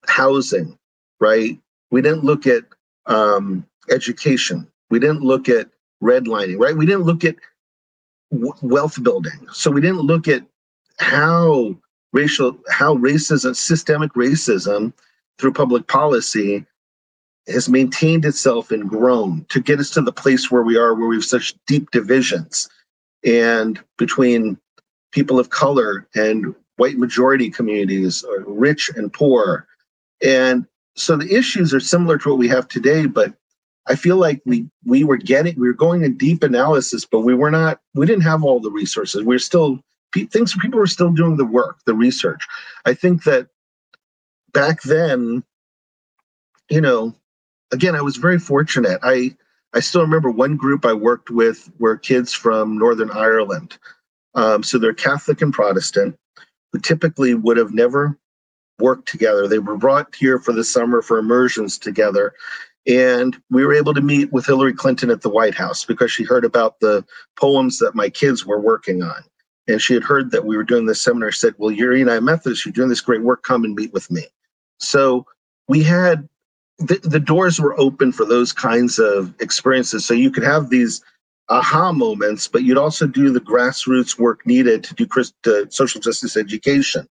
housing, 0.07 0.77
right? 1.19 1.59
We 1.91 2.01
didn't 2.01 2.23
look 2.23 2.47
at 2.47 2.63
um, 3.05 3.65
education. 3.89 4.67
We 4.89 4.99
didn't 4.99 5.21
look 5.21 5.49
at 5.49 5.69
redlining, 6.03 6.59
right? 6.59 6.75
We 6.75 6.85
didn't 6.85 7.03
look 7.03 7.23
at 7.23 7.35
w- 8.31 8.53
wealth 8.61 9.01
building. 9.03 9.47
So 9.53 9.71
we 9.71 9.81
didn't 9.81 10.01
look 10.01 10.27
at 10.27 10.43
how 10.99 11.75
racial, 12.13 12.57
how 12.69 12.95
racism, 12.95 13.55
systemic 13.55 14.13
racism 14.13 14.93
through 15.39 15.53
public 15.53 15.87
policy 15.87 16.65
has 17.47 17.69
maintained 17.69 18.25
itself 18.25 18.71
and 18.71 18.89
grown 18.89 19.45
to 19.49 19.61
get 19.61 19.79
us 19.79 19.91
to 19.91 20.01
the 20.01 20.11
place 20.11 20.49
where 20.49 20.63
we 20.63 20.77
are, 20.77 20.95
where 20.95 21.07
we 21.07 21.15
have 21.15 21.25
such 21.25 21.55
deep 21.67 21.91
divisions 21.91 22.67
and 23.23 23.81
between 23.97 24.57
people 25.11 25.39
of 25.39 25.49
color 25.49 26.07
and 26.15 26.55
white 26.77 26.97
majority 26.97 27.49
communities, 27.49 28.23
uh, 28.25 28.39
rich 28.41 28.89
and 28.95 29.13
poor. 29.13 29.67
And 30.23 30.65
so 30.95 31.15
the 31.15 31.33
issues 31.33 31.73
are 31.73 31.79
similar 31.79 32.17
to 32.19 32.29
what 32.29 32.37
we 32.37 32.47
have 32.47 32.67
today, 32.67 33.05
but 33.05 33.33
I 33.87 33.95
feel 33.95 34.17
like 34.17 34.41
we 34.45 34.67
we 34.83 35.03
were 35.03 35.17
getting 35.17 35.59
we 35.59 35.67
were 35.67 35.73
going 35.73 36.03
in 36.03 36.17
deep 36.17 36.41
analysis, 36.43 37.05
but 37.05 37.19
we 37.19 37.35
were 37.35 37.51
not 37.51 37.79
we 37.93 38.05
didn't 38.05 38.23
have 38.23 38.43
all 38.43 38.59
the 38.59 38.71
resources. 38.71 39.23
We 39.23 39.35
are 39.35 39.39
still 39.39 39.79
things 40.31 40.55
people 40.59 40.79
were 40.79 40.87
still 40.87 41.11
doing 41.11 41.37
the 41.37 41.45
work, 41.45 41.77
the 41.85 41.93
research. 41.93 42.41
I 42.85 42.93
think 42.93 43.23
that 43.25 43.47
back 44.55 44.81
then, 44.83 45.43
you 46.71 46.81
know, 46.81 47.13
again, 47.71 47.95
I 47.95 48.01
was 48.01 48.17
very 48.17 48.39
fortunate. 48.39 48.99
I 49.03 49.35
I 49.73 49.81
still 49.81 50.01
remember 50.01 50.31
one 50.31 50.55
group 50.55 50.85
I 50.85 50.93
worked 50.93 51.29
with 51.29 51.69
were 51.77 51.97
kids 51.97 52.33
from 52.33 52.77
Northern 52.77 53.11
Ireland. 53.11 53.77
Um, 54.33 54.63
so 54.63 54.79
they're 54.79 54.93
Catholic 54.93 55.41
and 55.41 55.53
Protestant, 55.53 56.15
who 56.71 56.79
typically 56.79 57.35
would 57.35 57.57
have 57.57 57.73
never 57.73 58.17
worked 58.79 59.07
together. 59.09 59.47
They 59.47 59.59
were 59.59 59.77
brought 59.77 60.15
here 60.15 60.39
for 60.39 60.53
the 60.53 60.63
summer 60.63 61.01
for 61.01 61.17
immersions 61.17 61.77
together. 61.77 62.33
And 62.87 63.37
we 63.49 63.65
were 63.65 63.73
able 63.73 63.93
to 63.93 64.01
meet 64.01 64.31
with 64.31 64.45
Hillary 64.45 64.73
Clinton 64.73 65.09
at 65.09 65.21
the 65.21 65.29
White 65.29 65.55
House 65.55 65.83
because 65.83 66.11
she 66.11 66.23
heard 66.23 66.45
about 66.45 66.79
the 66.79 67.03
poems 67.37 67.79
that 67.79 67.95
my 67.95 68.09
kids 68.09 68.45
were 68.45 68.59
working 68.59 69.03
on. 69.03 69.23
And 69.67 69.81
she 69.81 69.93
had 69.93 70.03
heard 70.03 70.31
that 70.31 70.45
we 70.45 70.55
were 70.55 70.63
doing 70.63 70.85
this 70.85 71.01
seminar, 71.01 71.31
said, 71.31 71.55
Well, 71.57 71.71
you're 71.71 71.95
United 71.95 72.21
Methodist, 72.21 72.65
you're 72.65 72.73
doing 72.73 72.89
this 72.89 73.01
great 73.01 73.23
work, 73.23 73.43
come 73.43 73.63
and 73.63 73.75
meet 73.75 73.91
with 73.93 74.09
me. 74.11 74.27
So 74.79 75.25
we 75.67 75.83
had 75.83 76.27
the, 76.77 76.99
the 77.03 77.19
doors 77.19 77.59
were 77.59 77.79
open 77.79 78.11
for 78.11 78.25
those 78.25 78.51
kinds 78.51 78.99
of 78.99 79.33
experiences. 79.39 80.05
So 80.05 80.13
you 80.13 80.31
could 80.31 80.43
have 80.43 80.69
these 80.69 81.01
aha 81.49 81.91
moments, 81.91 82.47
but 82.47 82.63
you'd 82.63 82.77
also 82.77 83.07
do 83.07 83.31
the 83.31 83.39
grassroots 83.39 84.17
work 84.17 84.45
needed 84.45 84.83
to 84.83 84.95
do 84.95 85.07
Christ, 85.07 85.35
social 85.69 86.01
justice 86.01 86.35
education. 86.35 87.07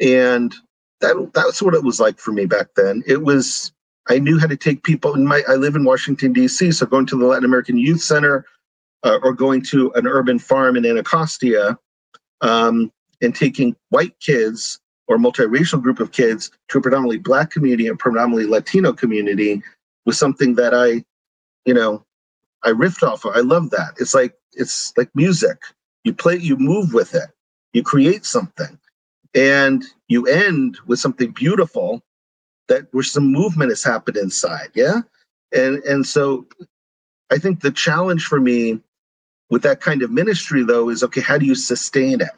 And 0.00 0.54
that 1.00 1.30
that's 1.34 1.62
what 1.62 1.74
it 1.74 1.84
was 1.84 2.00
like 2.00 2.18
for 2.18 2.32
me 2.32 2.46
back 2.46 2.68
then. 2.76 3.02
It 3.06 3.22
was 3.22 3.72
I 4.08 4.18
knew 4.18 4.38
how 4.38 4.46
to 4.46 4.56
take 4.56 4.82
people 4.82 5.14
in 5.14 5.26
my 5.26 5.42
I 5.48 5.54
live 5.54 5.76
in 5.76 5.84
Washington 5.84 6.32
D.C., 6.32 6.72
so 6.72 6.86
going 6.86 7.06
to 7.06 7.18
the 7.18 7.26
Latin 7.26 7.44
American 7.44 7.78
Youth 7.78 8.02
Center 8.02 8.44
uh, 9.02 9.18
or 9.22 9.32
going 9.32 9.62
to 9.62 9.92
an 9.94 10.06
urban 10.06 10.38
farm 10.38 10.76
in 10.76 10.84
Anacostia 10.84 11.78
um, 12.40 12.92
and 13.22 13.34
taking 13.34 13.76
white 13.90 14.18
kids 14.20 14.80
or 15.10 15.18
multiracial 15.18 15.82
group 15.82 16.00
of 16.00 16.12
kids 16.12 16.52
to 16.68 16.78
a 16.78 16.80
predominantly 16.80 17.18
black 17.18 17.50
community 17.50 17.88
and 17.88 17.98
predominantly 17.98 18.46
Latino 18.46 18.92
community 18.92 19.60
was 20.06 20.16
something 20.16 20.54
that 20.54 20.72
I, 20.72 21.04
you 21.66 21.74
know, 21.74 22.04
I 22.64 22.70
riffed 22.70 23.02
off 23.02 23.26
of. 23.26 23.36
I 23.36 23.40
love 23.40 23.70
that. 23.70 23.94
It's 23.98 24.14
like 24.14 24.34
it's 24.52 24.92
like 24.96 25.10
music. 25.16 25.58
You 26.04 26.14
play, 26.14 26.36
you 26.36 26.56
move 26.56 26.94
with 26.94 27.14
it, 27.14 27.28
you 27.72 27.82
create 27.82 28.24
something 28.24 28.78
and 29.34 29.84
you 30.08 30.26
end 30.26 30.78
with 30.86 31.00
something 31.00 31.32
beautiful 31.32 32.02
that 32.68 32.86
where 32.92 33.02
some 33.02 33.32
movement 33.32 33.70
has 33.70 33.82
happened 33.82 34.16
inside 34.16 34.70
yeah 34.74 35.00
and 35.52 35.82
and 35.84 36.06
so 36.06 36.46
i 37.30 37.38
think 37.38 37.60
the 37.60 37.70
challenge 37.70 38.24
for 38.24 38.40
me 38.40 38.80
with 39.50 39.62
that 39.62 39.80
kind 39.80 40.02
of 40.02 40.10
ministry 40.10 40.64
though 40.64 40.88
is 40.88 41.02
okay 41.02 41.20
how 41.20 41.38
do 41.38 41.46
you 41.46 41.54
sustain 41.54 42.20
it 42.20 42.30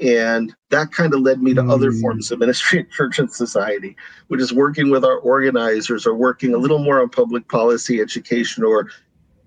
and 0.00 0.54
that 0.70 0.92
kind 0.92 1.12
of 1.12 1.20
led 1.20 1.42
me 1.42 1.54
to 1.54 1.62
mm. 1.62 1.72
other 1.72 1.90
forms 1.92 2.30
of 2.30 2.38
ministry 2.38 2.80
in 2.80 2.88
church 2.90 3.18
and 3.18 3.32
society 3.32 3.96
which 4.28 4.40
is 4.40 4.52
working 4.52 4.90
with 4.90 5.04
our 5.04 5.18
organizers 5.18 6.06
or 6.06 6.14
working 6.14 6.54
a 6.54 6.58
little 6.58 6.78
more 6.78 7.00
on 7.00 7.08
public 7.08 7.48
policy 7.48 8.00
education 8.00 8.62
or 8.62 8.88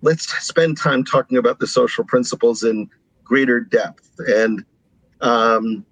let's 0.01 0.27
spend 0.45 0.77
time 0.77 1.03
talking 1.03 1.37
about 1.37 1.59
the 1.59 1.67
social 1.67 2.03
principles 2.03 2.63
in 2.63 2.89
greater 3.23 3.59
depth 3.59 4.11
and 4.27 4.65
um, 5.21 5.85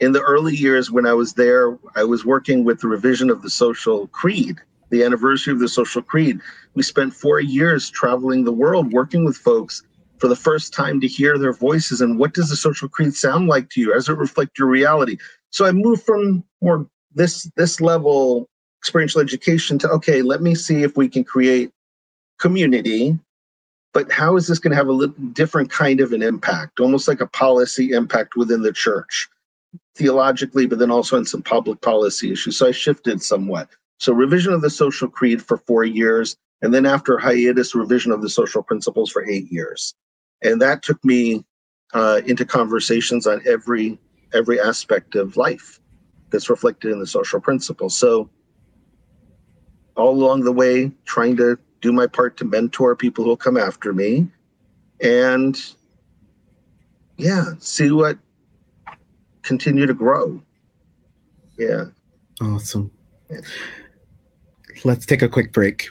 in 0.00 0.12
the 0.12 0.22
early 0.22 0.56
years 0.56 0.90
when 0.90 1.06
I 1.06 1.12
was 1.12 1.34
there, 1.34 1.78
I 1.94 2.04
was 2.04 2.24
working 2.24 2.64
with 2.64 2.80
the 2.80 2.88
revision 2.88 3.30
of 3.30 3.42
the 3.42 3.50
social 3.50 4.08
creed, 4.08 4.56
the 4.88 5.04
anniversary 5.04 5.52
of 5.52 5.60
the 5.60 5.68
social 5.68 6.02
creed. 6.02 6.40
We 6.74 6.82
spent 6.82 7.14
four 7.14 7.40
years 7.40 7.90
traveling 7.90 8.44
the 8.44 8.52
world 8.52 8.92
working 8.92 9.24
with 9.24 9.36
folks 9.36 9.82
for 10.20 10.28
the 10.28 10.36
first 10.36 10.72
time 10.72 11.00
to 11.00 11.08
hear 11.08 11.38
their 11.38 11.52
voices 11.52 12.00
and 12.00 12.18
what 12.18 12.34
does 12.34 12.50
the 12.50 12.56
social 12.56 12.88
creed 12.88 13.14
sound 13.14 13.48
like 13.48 13.70
to 13.70 13.80
you? 13.80 13.92
Does 13.92 14.08
it 14.08 14.18
reflect 14.18 14.58
your 14.58 14.68
reality? 14.68 15.16
So 15.50 15.66
I 15.66 15.72
moved 15.72 16.02
from 16.02 16.44
more 16.60 16.86
this 17.14 17.50
this 17.56 17.80
level 17.80 18.48
experiential 18.80 19.20
education 19.20 19.78
to 19.78 19.88
okay, 19.90 20.22
let 20.22 20.42
me 20.42 20.54
see 20.54 20.82
if 20.82 20.96
we 20.96 21.08
can 21.08 21.24
create 21.24 21.70
community 22.38 23.18
but 23.92 24.10
how 24.12 24.36
is 24.36 24.46
this 24.46 24.60
going 24.60 24.70
to 24.70 24.76
have 24.76 24.88
a 24.88 25.08
different 25.32 25.68
kind 25.68 26.00
of 26.00 26.12
an 26.12 26.22
impact 26.22 26.78
almost 26.78 27.08
like 27.08 27.20
a 27.20 27.26
policy 27.26 27.90
impact 27.90 28.36
within 28.36 28.62
the 28.62 28.72
church 28.72 29.28
theologically, 29.96 30.66
but 30.66 30.78
then 30.78 30.90
also 30.90 31.16
in 31.16 31.24
some 31.24 31.42
public 31.42 31.80
policy 31.80 32.32
issues. 32.32 32.56
So 32.56 32.68
I 32.68 32.72
shifted 32.72 33.22
somewhat. 33.22 33.68
So 33.98 34.12
revision 34.12 34.52
of 34.52 34.62
the 34.62 34.70
social 34.70 35.08
creed 35.08 35.42
for 35.42 35.58
four 35.58 35.84
years, 35.84 36.36
and 36.62 36.72
then 36.72 36.86
after 36.86 37.18
hiatus, 37.18 37.74
revision 37.74 38.12
of 38.12 38.22
the 38.22 38.30
social 38.30 38.62
principles 38.62 39.10
for 39.10 39.26
eight 39.26 39.50
years, 39.50 39.94
and 40.42 40.60
that 40.60 40.82
took 40.82 41.02
me 41.04 41.44
uh, 41.92 42.20
into 42.26 42.44
conversations 42.44 43.26
on 43.26 43.42
every 43.46 43.98
every 44.32 44.60
aspect 44.60 45.16
of 45.16 45.36
life 45.36 45.80
that's 46.30 46.48
reflected 46.48 46.92
in 46.92 47.00
the 47.00 47.06
social 47.06 47.40
principles. 47.40 47.96
So 47.96 48.30
all 49.96 50.10
along 50.10 50.44
the 50.44 50.52
way, 50.52 50.92
trying 51.04 51.36
to 51.36 51.58
do 51.80 51.92
my 51.92 52.06
part 52.06 52.36
to 52.36 52.44
mentor 52.44 52.94
people 52.94 53.24
who'll 53.24 53.36
come 53.36 53.56
after 53.56 53.92
me, 53.92 54.28
and 55.00 55.60
yeah, 57.16 57.52
see 57.58 57.90
what 57.90 58.18
continue 59.42 59.86
to 59.86 59.94
grow. 59.94 60.40
Yeah. 61.58 61.86
Awesome. 62.40 62.90
Yeah. 63.30 63.40
Let's 64.84 65.04
take 65.04 65.22
a 65.22 65.28
quick 65.28 65.52
break. 65.52 65.88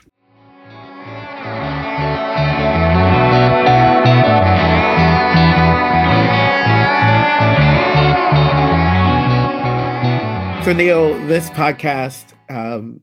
So, 10.64 10.72
Neal, 10.74 11.14
this 11.26 11.50
podcast, 11.50 12.34
um, 12.48 13.00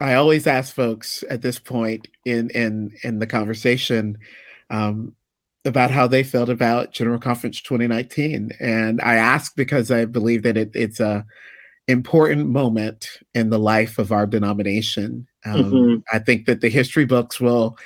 I 0.00 0.14
always 0.14 0.46
ask 0.46 0.74
folks 0.74 1.24
at 1.30 1.40
this 1.40 1.58
point 1.58 2.08
in 2.24 2.50
in 2.50 2.92
in 3.02 3.20
the 3.20 3.26
conversation, 3.26 4.18
um, 4.70 5.14
about 5.66 5.90
how 5.90 6.06
they 6.06 6.22
felt 6.22 6.48
about 6.48 6.92
General 6.92 7.18
Conference 7.18 7.60
2019. 7.60 8.52
And 8.60 9.00
I 9.00 9.16
ask 9.16 9.54
because 9.56 9.90
I 9.90 10.04
believe 10.04 10.42
that 10.44 10.56
it, 10.56 10.70
it's 10.74 11.00
a 11.00 11.26
important 11.88 12.48
moment 12.48 13.08
in 13.34 13.50
the 13.50 13.58
life 13.58 13.98
of 13.98 14.12
our 14.12 14.26
denomination. 14.26 15.26
Um, 15.44 15.64
mm-hmm. 15.64 15.94
I 16.12 16.18
think 16.20 16.46
that 16.46 16.60
the 16.60 16.68
history 16.68 17.04
books 17.04 17.40
will 17.40 17.76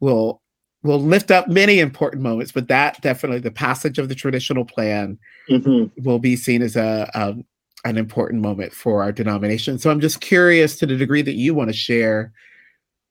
will 0.00 0.42
will 0.84 1.00
lift 1.00 1.30
up 1.30 1.48
many 1.48 1.80
important 1.80 2.22
moments, 2.22 2.52
but 2.52 2.68
that 2.68 3.00
definitely 3.00 3.40
the 3.40 3.50
passage 3.50 3.98
of 3.98 4.08
the 4.08 4.14
traditional 4.14 4.64
plan 4.64 5.18
mm-hmm. 5.50 5.86
will 6.04 6.18
be 6.20 6.36
seen 6.36 6.62
as 6.62 6.76
a, 6.76 7.10
a 7.14 7.34
an 7.86 7.98
important 7.98 8.40
moment 8.40 8.72
for 8.72 9.02
our 9.02 9.12
denomination. 9.12 9.78
So 9.78 9.90
I'm 9.90 10.00
just 10.00 10.20
curious 10.20 10.78
to 10.78 10.86
the 10.86 10.96
degree 10.96 11.22
that 11.22 11.34
you 11.34 11.54
want 11.54 11.68
to 11.68 11.76
share. 11.76 12.32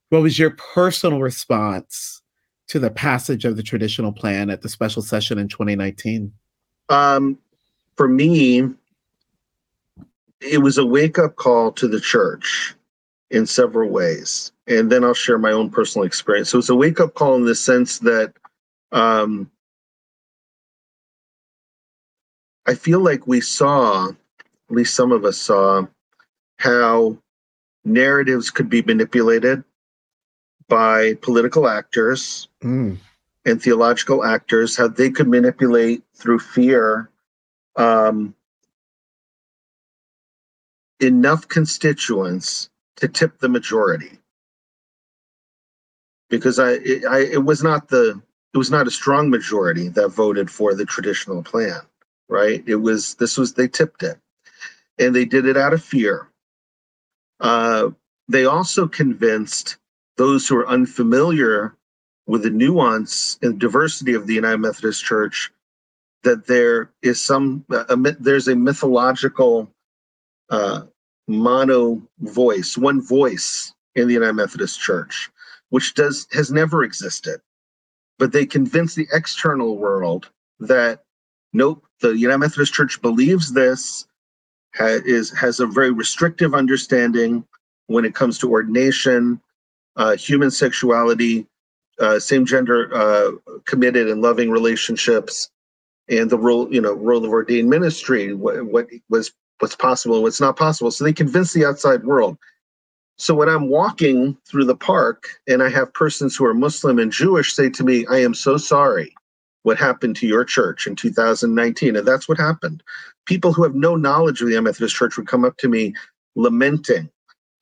What 0.10 0.24
was 0.24 0.40
your 0.40 0.52
personal 0.52 1.20
response 1.20 2.22
to 2.70 2.80
the 2.80 2.90
passage 2.90 3.46
of 3.46 3.56
the 3.56 3.62
traditional 3.62 4.12
plan 4.12 4.50
at 4.50 4.62
the 4.62 4.70
special 4.70 5.04
session 5.04 5.38
in 5.38 5.48
2019? 5.48 6.32
Um, 6.90 7.38
for 7.98 8.08
me, 8.08 8.68
it 10.42 10.60
was 10.60 10.80
a 10.80 10.86
wake 10.86 11.20
up 11.20 11.36
call 11.36 11.72
to 11.74 11.88
the 11.88 12.00
church 12.00 12.74
in 13.30 13.46
several 13.46 13.92
ways. 13.92 14.53
And 14.68 14.92
then 14.92 15.04
I'll 15.04 15.14
share 15.14 15.38
my 15.38 15.52
own 15.52 15.70
personal 15.70 16.06
experience. 16.06 16.50
So 16.50 16.60
it's 16.60 16.70
a 16.70 16.76
wake 16.76 17.00
up 17.00 17.16
call 17.16 17.36
in 17.36 17.46
the 17.46 17.56
sense 17.56 18.00
that 18.00 18.34
um, 18.92 19.52
I 22.66 22.76
feel 22.76 23.00
like 23.00 23.28
we 23.28 23.42
saw 23.42 24.10
at 24.10 24.76
least 24.76 24.96
some 24.96 25.12
of 25.12 25.26
us 25.26 25.38
saw, 25.38 25.86
how 26.58 27.18
narratives 27.84 28.50
could 28.50 28.70
be 28.70 28.82
manipulated 28.82 29.64
by 30.68 31.16
political 31.16 31.68
actors 31.68 32.48
Mm. 32.62 32.98
and 33.46 33.62
theological 33.62 34.24
actors, 34.24 34.78
how 34.78 34.88
they 34.88 35.10
could 35.10 35.28
manipulate 35.28 36.02
through 36.16 36.40
fear 36.40 37.10
um, 37.76 38.34
enough 41.02 41.48
constituents 41.50 42.70
to 42.96 43.08
tip 43.10 43.40
the 43.40 43.50
majority. 43.50 44.18
Because 46.34 46.58
I, 46.58 46.72
it, 46.72 47.06
I, 47.06 47.20
it 47.20 47.46
was 47.46 47.62
not 47.62 47.90
the, 47.90 48.20
it 48.56 48.58
was 48.58 48.72
not 48.72 48.88
a 48.88 48.92
strong 48.92 49.30
majority 49.30 49.90
that 49.90 50.08
voted 50.10 50.50
for 50.50 50.74
the 50.74 50.84
traditional 50.84 51.44
plan, 51.44 51.82
right? 52.28 52.64
It 52.66 52.78
was 52.78 53.14
this 53.16 53.38
was 53.38 53.54
they 53.54 53.68
tipped 53.68 54.02
it, 54.02 54.18
and 54.98 55.16
they 55.16 55.26
did 55.26 55.46
it 55.46 55.58
out 55.58 55.74
of 55.74 55.84
fear. 55.84 56.28
Uh, 57.40 57.90
they 58.28 58.46
also 58.46 58.88
convinced 58.88 59.78
those 60.18 60.48
who 60.48 60.58
are 60.58 60.68
unfamiliar 60.68 61.76
with 62.26 62.42
the 62.42 62.50
nuance 62.50 63.38
and 63.44 63.60
diversity 63.60 64.16
of 64.16 64.26
the 64.26 64.34
United 64.34 64.58
Methodist 64.58 65.06
Church 65.06 65.52
that 66.24 66.48
there 66.48 66.90
is 67.04 67.22
some 67.22 67.64
a, 67.90 67.96
myth- 67.96 68.18
there's 68.20 68.48
a 68.48 68.56
mythological 68.56 69.70
uh, 70.50 70.82
mono 71.28 72.02
voice, 72.22 72.76
one 72.76 73.02
voice 73.06 73.74
in 73.96 74.08
the 74.08 74.16
United 74.16 74.34
Methodist 74.34 74.80
Church, 74.80 75.30
which 75.74 75.96
does 75.96 76.28
has 76.32 76.52
never 76.52 76.84
existed. 76.84 77.42
But 78.20 78.32
they 78.32 78.46
convince 78.46 78.94
the 78.94 79.08
external 79.12 79.76
world 79.76 80.30
that 80.60 81.04
nope, 81.52 81.84
the 82.00 82.12
United 82.12 82.38
Methodist 82.38 82.76
Church 82.76 83.02
believes 83.02 83.54
this, 83.54 84.06
ha- 84.76 85.02
is 85.04 85.32
has 85.32 85.60
a 85.60 85.66
very 85.66 85.90
restrictive 85.90 86.54
understanding 86.54 87.44
when 87.88 88.06
it 88.06 88.14
comes 88.14 88.38
to 88.38 88.52
ordination, 88.52 89.42
uh, 89.96 90.16
human 90.16 90.52
sexuality, 90.52 91.48
uh, 92.00 92.20
same 92.20 92.46
gender 92.46 92.94
uh, 92.94 93.32
committed 93.66 94.08
and 94.08 94.22
loving 94.22 94.52
relationships, 94.52 95.50
and 96.08 96.30
the 96.30 96.38
role 96.38 96.72
you 96.72 96.82
know 96.82 96.94
role 96.94 97.26
of 97.26 97.32
ordained 97.32 97.72
ministry, 97.72 98.36
what, 98.36 98.64
what 98.64 98.88
was 99.10 99.32
what's 99.58 99.76
possible 99.76 100.22
what's 100.22 100.40
not 100.40 100.56
possible. 100.56 100.92
So 100.92 101.04
they 101.04 101.14
convince 101.14 101.52
the 101.52 101.66
outside 101.66 102.04
world. 102.04 102.38
So 103.18 103.36
when 103.36 103.50
I'm 103.50 103.70
walking 103.70 104.38
through 104.46 104.66
the 104.66 104.76
park 104.76 105.40
and 105.48 105.62
I 105.62 105.70
have 105.70 105.94
persons 105.94 106.36
who 106.36 106.46
are 106.46 106.54
Muslim 106.54 107.00
and 107.00 107.12
Jewish 107.12 107.54
say 107.54 107.70
to 107.70 107.84
me, 107.84 108.06
I 108.10 108.18
am 108.18 108.34
so 108.34 108.58
sorry 108.58 109.14
what 109.62 109.78
happened 109.78 110.16
to 110.18 110.28
your 110.28 110.44
church 110.44 110.88
in 110.88 110.96
2019. 110.96 111.96
And 111.96 112.08
that's 112.08 112.28
what 112.28 112.38
happened. 112.38 112.84
People 113.26 113.54
who 113.54 113.64
have 113.64 113.76
no 113.76 113.96
knowledge 113.96 114.42
of 114.42 114.50
the 114.50 114.62
Methodist 114.62 114.96
Church 114.96 115.16
would 115.16 115.28
come 115.28 115.46
up 115.46 115.58
to 115.58 115.70
me 115.70 115.94
lamenting 116.36 117.10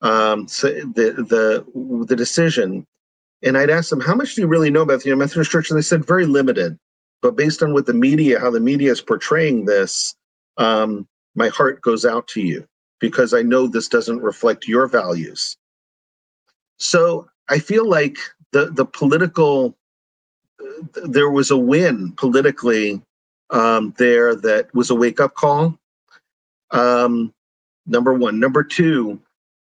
um, 0.02 0.46
the, 0.46 1.14
the, 1.30 2.06
the 2.08 2.16
decision. 2.16 2.86
And 3.44 3.58
I'd 3.58 3.70
ask 3.70 3.90
them, 3.90 4.02
how 4.02 4.16
much 4.16 4.36
do 4.36 4.42
you 4.42 4.48
really 4.48 4.72
know 4.72 4.82
about 4.82 5.04
the 5.04 5.16
Methodist 5.16 5.52
Church? 5.52 5.70
And 5.70 5.78
they 5.78 5.84
said, 5.84 6.08
very 6.08 6.26
limited. 6.26 6.78
But 7.22 7.36
based 7.36 7.62
on 7.62 7.74
what 7.74 7.86
the 7.86 7.94
media, 7.94 8.40
how 8.40 8.50
the 8.50 8.60
media 8.60 8.92
is 8.92 9.02
portraying 9.02 9.66
this, 9.66 10.16
um, 10.58 11.08
my 11.36 11.50
heart 11.50 11.82
goes 11.82 12.04
out 12.04 12.28
to 12.30 12.42
you 12.42 12.68
because 13.02 13.34
I 13.34 13.42
know 13.42 13.68
this 13.68 13.90
doesn't 13.90 14.22
reflect 14.22 14.68
your 14.68 14.88
values. 14.88 15.58
So 16.78 17.28
I 17.50 17.60
feel 17.60 17.90
like 17.90 18.18
the 18.52 18.68
the 18.68 18.86
political 18.86 19.76
there 21.04 21.30
was 21.30 21.52
a 21.52 21.58
win 21.58 22.14
politically 22.14 23.02
um, 23.50 23.94
there 23.98 24.36
that 24.36 24.74
was 24.74 24.90
a 24.90 24.96
wake 24.96 25.20
up 25.20 25.34
call. 25.34 25.78
Um, 26.72 27.34
number 27.86 28.14
one, 28.14 28.40
number 28.40 28.64
two, 28.64 29.20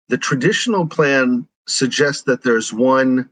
the 0.08 0.18
traditional 0.18 0.86
plan 0.86 1.46
suggests 1.66 2.22
that 2.22 2.42
there's 2.42 2.72
one 2.72 3.28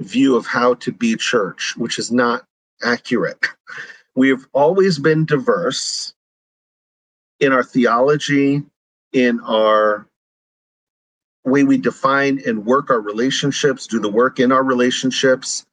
view 0.00 0.36
of 0.36 0.46
how 0.46 0.74
to 0.74 0.92
be 0.92 1.16
church, 1.16 1.74
which 1.76 1.98
is 1.98 2.10
not 2.10 2.44
accurate. 2.82 3.46
We 4.14 4.28
have 4.28 4.46
always 4.52 4.98
been 4.98 5.24
diverse 5.24 6.14
in 7.40 7.52
our 7.52 7.62
theology, 7.62 8.62
in 9.12 9.40
our 9.40 10.06
way 11.44 11.64
we 11.64 11.76
define 11.76 12.40
and 12.46 12.64
work 12.64 12.90
our 12.90 13.00
relationships, 13.00 13.86
do 13.86 13.98
the 13.98 14.08
work 14.08 14.38
in 14.38 14.52
our 14.52 14.62
relationships. 14.62 15.66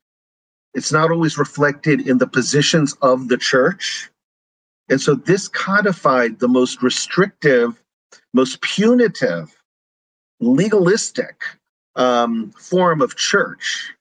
It's 0.74 0.92
not 0.92 1.12
always 1.12 1.38
reflected 1.38 2.08
in 2.08 2.18
the 2.18 2.28
positions 2.28 2.94
of 3.02 3.28
the 3.28 3.38
church. 3.38 4.10
And 4.90 5.00
so 5.00 5.16
this 5.16 5.48
codified 5.48 6.40
the 6.40 6.48
most 6.48 6.82
restrictive, 6.82 7.82
most 8.34 8.62
punitive, 8.62 9.56
legalistic 10.40 11.44
um, 11.96 12.52
form 12.52 13.02
of 13.02 13.16
church 13.16 13.94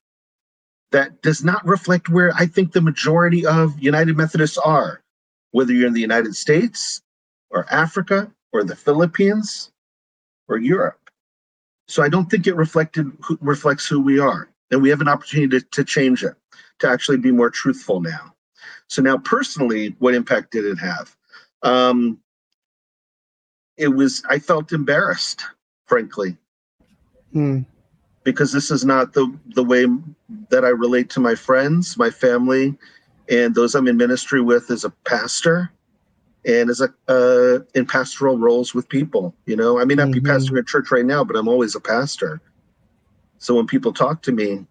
that 0.93 1.20
does 1.20 1.45
not 1.45 1.66
reflect 1.66 2.09
where 2.09 2.32
I 2.34 2.47
think 2.47 2.72
the 2.72 2.80
majority 2.80 3.45
of 3.45 3.78
United 3.78 4.16
Methodists 4.16 4.57
are, 4.57 5.03
whether 5.51 5.72
you're 5.72 5.86
in 5.86 5.93
the 5.93 6.01
United 6.01 6.34
States 6.34 7.03
or 7.51 7.66
Africa 7.70 8.32
or 8.53 8.64
the 8.64 8.76
Philippines 8.76 9.70
or 10.49 10.59
Europe. 10.59 11.11
So 11.86 12.03
I 12.03 12.09
don't 12.09 12.30
think 12.30 12.46
it 12.46 12.57
reflected 12.57 13.11
reflects 13.40 13.86
who 13.86 14.01
we 14.01 14.18
are, 14.18 14.49
and 14.70 14.82
we 14.82 14.90
have 14.90 15.01
an 15.01 15.09
opportunity 15.09 15.61
to, 15.61 15.66
to 15.70 15.84
change 15.84 16.22
it, 16.22 16.34
to 16.80 16.88
actually 16.88 17.16
be 17.16 17.32
more 17.32 17.51
truthful 17.51 18.01
now. 18.01 18.34
So 18.88 19.03
now, 19.03 19.18
personally, 19.18 19.96
what 19.99 20.14
impact 20.14 20.53
did 20.53 20.64
it 20.64 20.78
have? 20.78 21.16
Um, 21.62 22.18
it 23.76 23.88
was 23.88 24.22
I 24.28 24.38
felt 24.38 24.72
embarrassed, 24.72 25.44
frankly, 25.86 26.36
Hmm. 27.32 27.61
because 28.22 28.53
this 28.53 28.70
is 28.70 28.84
not 28.84 29.14
the 29.14 29.32
the 29.55 29.64
way 29.64 29.86
that 30.51 30.64
I 30.64 30.68
relate 30.68 31.09
to 31.11 31.20
my 31.20 31.34
friends, 31.34 31.96
my 31.96 32.11
family, 32.11 32.76
and 33.30 33.55
those 33.55 33.74
I'm 33.74 33.88
in 33.88 33.96
ministry 33.96 34.42
with 34.42 34.70
as 34.70 34.84
a 34.84 34.90
pastor 34.90 35.70
and 36.49 36.70
as 36.70 36.80
a 36.80 36.88
uh, 37.09 37.59
in 37.74 37.86
pastoral 37.86 38.38
roles 38.38 38.74
with 38.74 38.88
people. 38.88 39.34
You 39.46 39.55
know, 39.55 39.78
I 39.78 39.84
may 39.84 39.94
not 39.94 40.11
be 40.11 40.18
Mhm. 40.20 40.26
pastoring 40.26 40.59
a 40.59 40.64
church 40.64 40.90
right 40.90 41.05
now, 41.05 41.22
but 41.22 41.36
I'm 41.36 41.46
always 41.46 41.74
a 41.76 41.80
pastor. 41.80 42.40
So 43.38 43.55
when 43.55 43.66
people 43.66 43.92
talk 43.92 44.22
to 44.22 44.32
me, 44.32 44.66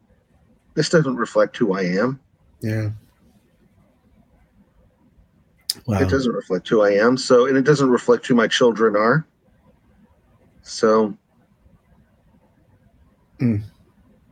this 0.74 0.90
doesn't 0.90 1.16
reflect 1.16 1.56
who 1.56 1.74
I 1.74 1.84
am. 1.84 2.20
Yeah. 2.62 2.90
Wow. 5.86 6.00
It 6.00 6.10
doesn't 6.10 6.34
reflect 6.34 6.68
who 6.68 6.82
I 6.82 6.92
am. 6.92 7.16
So, 7.16 7.46
and 7.46 7.56
it 7.56 7.62
doesn't 7.64 7.90
reflect 7.90 8.26
who 8.28 8.34
my 8.36 8.48
children 8.48 8.96
are. 8.98 9.26
So, 10.64 11.16
Mm. 13.40 13.62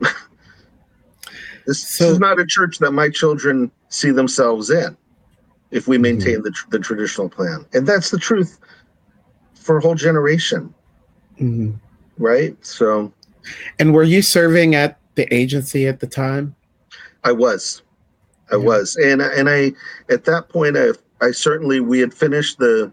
this, 1.64 1.80
So- 1.80 2.04
this 2.04 2.12
is 2.14 2.18
not 2.18 2.40
a 2.40 2.44
church 2.44 2.78
that 2.80 2.90
my 2.90 3.08
children 3.08 3.70
see 3.88 4.10
themselves 4.10 4.68
in. 4.70 4.96
If 5.70 5.88
we 5.88 5.98
maintain 5.98 6.42
the 6.42 6.50
tr- 6.50 6.68
the 6.70 6.78
traditional 6.78 7.28
plan, 7.28 7.66
and 7.72 7.86
that's 7.86 8.10
the 8.10 8.18
truth 8.18 8.58
for 9.54 9.78
a 9.78 9.80
whole 9.80 9.96
generation, 9.96 10.72
Mhm. 11.40 11.74
right? 12.18 12.56
So, 12.64 13.12
And 13.78 13.92
were 13.94 14.02
you 14.04 14.22
serving 14.22 14.74
at 14.74 14.98
the 15.16 15.32
agency 15.34 15.86
at 15.86 16.00
the 16.00 16.06
time? 16.06 16.54
I 17.24 17.32
was, 17.32 17.82
I 18.52 18.56
Yeah. 18.56 18.62
was, 18.62 18.96
and 18.96 19.20
and 19.20 19.48
I 19.50 19.72
at 20.08 20.24
that 20.24 20.48
point 20.48 20.76
I 20.76 20.92
I 21.20 21.30
certainly 21.32 21.80
we 21.80 21.98
had 21.98 22.14
finished 22.14 22.58
the 22.58 22.92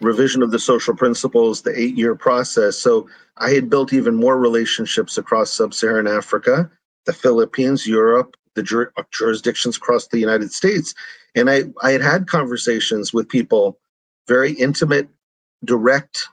revision 0.00 0.42
of 0.42 0.50
the 0.50 0.58
social 0.58 0.94
principles, 0.94 1.62
the 1.62 1.78
eight 1.78 1.96
year 1.96 2.14
process. 2.14 2.76
So 2.78 3.06
I 3.36 3.50
had 3.50 3.68
built 3.68 3.92
even 3.92 4.14
more 4.14 4.38
relationships 4.38 5.18
across 5.18 5.52
sub-Saharan 5.52 6.06
Africa, 6.06 6.70
the 7.04 7.12
Philippines, 7.12 7.86
Europe, 7.86 8.36
the 8.54 8.62
jur- 8.62 8.92
jurisdictions 9.10 9.76
across 9.76 10.08
the 10.08 10.18
United 10.18 10.52
States, 10.52 10.94
and 11.34 11.50
I 11.50 11.64
I 11.82 11.92
had 11.92 12.02
had 12.02 12.26
conversations 12.26 13.12
with 13.12 13.28
people, 13.28 13.78
very 14.28 14.52
intimate, 14.52 15.08
direct 15.64 16.26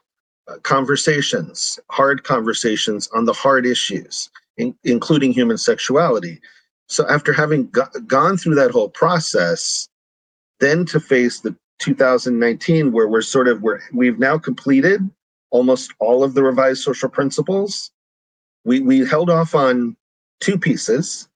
uh, 0.47 0.57
conversations, 0.63 1.79
hard 1.89 2.23
conversations 2.23 3.09
on 3.13 3.25
the 3.25 3.33
hard 3.33 3.65
issues, 3.65 4.29
in, 4.57 4.75
including 4.83 5.31
human 5.31 5.57
sexuality. 5.57 6.39
So 6.87 7.07
after 7.07 7.31
having 7.31 7.69
go- 7.69 7.87
gone 8.05 8.37
through 8.37 8.55
that 8.55 8.71
whole 8.71 8.89
process, 8.89 9.87
then 10.59 10.85
to 10.87 10.99
face 10.99 11.39
the 11.39 11.55
2019, 11.79 12.91
where 12.91 13.07
we're 13.07 13.21
sort 13.21 13.47
of 13.47 13.61
we're 13.61 13.79
we've 13.93 14.19
now 14.19 14.37
completed 14.37 15.01
almost 15.51 15.93
all 15.99 16.23
of 16.23 16.33
the 16.33 16.43
revised 16.43 16.81
social 16.81 17.09
principles. 17.09 17.91
We 18.65 18.79
we 18.79 19.05
held 19.05 19.29
off 19.29 19.55
on 19.55 19.95
two 20.39 20.57
pieces, 20.57 21.29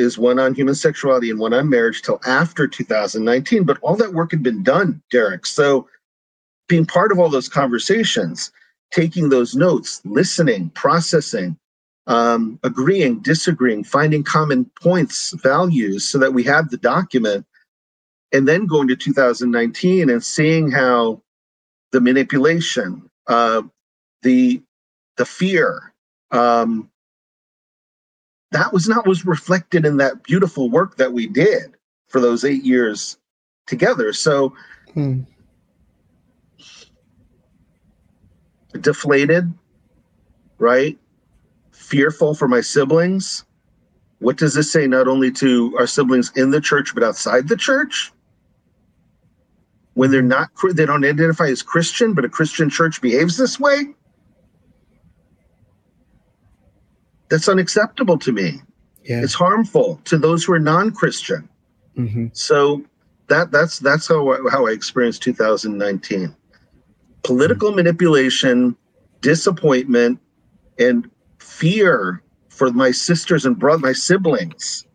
is 0.00 0.18
one 0.18 0.38
on 0.38 0.54
human 0.54 0.74
sexuality 0.74 1.30
and 1.30 1.38
one 1.38 1.52
on 1.52 1.68
marriage 1.68 2.02
till 2.02 2.20
after 2.26 2.66
2019. 2.66 3.64
But 3.64 3.78
all 3.82 3.96
that 3.96 4.14
work 4.14 4.30
had 4.30 4.42
been 4.42 4.62
done, 4.62 5.02
Derek. 5.10 5.46
So 5.46 5.88
being 6.68 6.86
part 6.86 7.12
of 7.12 7.18
all 7.18 7.28
those 7.28 7.48
conversations, 7.48 8.52
taking 8.90 9.28
those 9.28 9.54
notes, 9.54 10.00
listening, 10.04 10.70
processing, 10.70 11.56
um, 12.06 12.58
agreeing, 12.64 13.20
disagreeing, 13.20 13.84
finding 13.84 14.24
common 14.24 14.70
points, 14.80 15.32
values, 15.42 16.04
so 16.06 16.18
that 16.18 16.32
we 16.32 16.42
have 16.44 16.70
the 16.70 16.76
document, 16.76 17.46
and 18.32 18.48
then 18.48 18.66
going 18.66 18.88
to 18.88 18.96
2019 18.96 20.10
and 20.10 20.24
seeing 20.24 20.70
how 20.70 21.20
the 21.92 22.00
manipulation, 22.00 23.08
uh, 23.26 23.62
the 24.22 24.62
the 25.16 25.26
fear. 25.26 25.92
Um, 26.30 26.90
that 28.50 28.72
was 28.72 28.88
not 28.88 29.06
was 29.06 29.24
reflected 29.24 29.84
in 29.86 29.96
that 29.98 30.22
beautiful 30.24 30.70
work 30.70 30.96
that 30.96 31.12
we 31.12 31.26
did 31.26 31.74
for 32.08 32.20
those 32.20 32.44
eight 32.44 32.64
years 32.64 33.18
together. 33.66 34.12
So 34.12 34.54
hmm. 34.92 35.20
deflated, 38.80 39.52
right? 40.58 40.98
Fearful 41.70 42.34
for 42.34 42.48
my 42.48 42.60
siblings. 42.60 43.44
What 44.18 44.36
does 44.36 44.54
this 44.54 44.70
say 44.70 44.86
not 44.86 45.08
only 45.08 45.30
to 45.32 45.74
our 45.78 45.86
siblings 45.86 46.32
in 46.36 46.50
the 46.50 46.60
church 46.60 46.94
but 46.94 47.04
outside 47.04 47.48
the 47.48 47.56
church? 47.56 48.12
When 49.94 50.10
they're 50.10 50.22
not 50.22 50.50
they 50.72 50.86
don't 50.86 51.04
identify 51.04 51.46
as 51.46 51.62
Christian, 51.62 52.14
but 52.14 52.24
a 52.24 52.28
Christian 52.28 52.68
church 52.68 53.00
behaves 53.00 53.36
this 53.36 53.60
way? 53.60 53.94
That's 57.30 57.48
unacceptable 57.48 58.18
to 58.18 58.32
me. 58.32 58.60
Yeah. 59.04 59.22
It's 59.22 59.34
harmful 59.34 60.00
to 60.04 60.18
those 60.18 60.44
who 60.44 60.52
are 60.52 60.58
non-Christian. 60.58 61.48
Mm-hmm. 61.96 62.26
So 62.32 62.84
that 63.28 63.50
that's 63.50 63.78
that's 63.78 64.08
how 64.08 64.32
I, 64.32 64.38
how 64.50 64.66
I 64.66 64.72
experienced 64.72 65.22
2019. 65.22 66.34
Political 67.22 67.68
mm-hmm. 67.68 67.76
manipulation, 67.76 68.76
disappointment, 69.20 70.18
and 70.78 71.10
fear 71.38 72.22
for 72.48 72.70
my 72.72 72.90
sisters 72.90 73.46
and 73.46 73.58
brother, 73.58 73.78
my 73.78 73.92
siblings, 73.92 74.86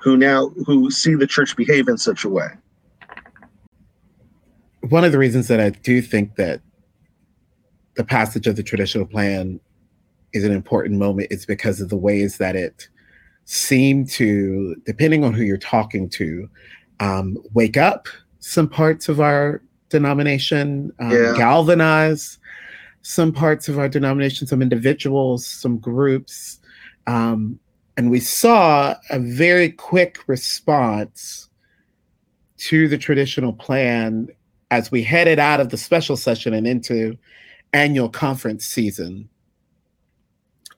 who 0.00 0.16
now 0.16 0.50
who 0.66 0.90
see 0.90 1.14
the 1.14 1.26
church 1.26 1.56
behave 1.56 1.88
in 1.88 1.98
such 1.98 2.24
a 2.24 2.28
way. 2.28 2.48
One 4.88 5.04
of 5.04 5.12
the 5.12 5.18
reasons 5.18 5.48
that 5.48 5.60
I 5.60 5.70
do 5.70 6.02
think 6.02 6.36
that 6.36 6.60
the 7.94 8.04
passage 8.04 8.46
of 8.46 8.56
the 8.56 8.62
traditional 8.62 9.06
plan 9.06 9.60
is 10.32 10.44
an 10.44 10.52
important 10.52 10.98
moment 10.98 11.28
is 11.30 11.46
because 11.46 11.80
of 11.80 11.88
the 11.88 11.96
ways 11.96 12.38
that 12.38 12.56
it 12.56 12.88
seemed 13.44 14.08
to, 14.08 14.76
depending 14.86 15.24
on 15.24 15.32
who 15.34 15.42
you're 15.42 15.58
talking 15.58 16.08
to, 16.08 16.48
um, 17.00 17.36
wake 17.52 17.76
up 17.76 18.06
some 18.38 18.68
parts 18.68 19.08
of 19.08 19.20
our 19.20 19.62
denomination, 19.88 20.92
um, 21.00 21.10
yeah. 21.10 21.34
galvanize 21.36 22.38
some 23.02 23.32
parts 23.32 23.68
of 23.68 23.78
our 23.78 23.88
denomination, 23.88 24.46
some 24.46 24.62
individuals, 24.62 25.46
some 25.46 25.78
groups. 25.78 26.60
Um, 27.06 27.58
and 27.96 28.10
we 28.10 28.20
saw 28.20 28.94
a 29.10 29.18
very 29.18 29.70
quick 29.70 30.20
response 30.26 31.48
to 32.58 32.88
the 32.88 32.96
traditional 32.96 33.52
plan 33.52 34.28
as 34.70 34.90
we 34.90 35.02
headed 35.02 35.38
out 35.38 35.60
of 35.60 35.68
the 35.68 35.76
special 35.76 36.16
session 36.16 36.54
and 36.54 36.66
into 36.66 37.18
annual 37.72 38.08
conference 38.08 38.64
season 38.64 39.28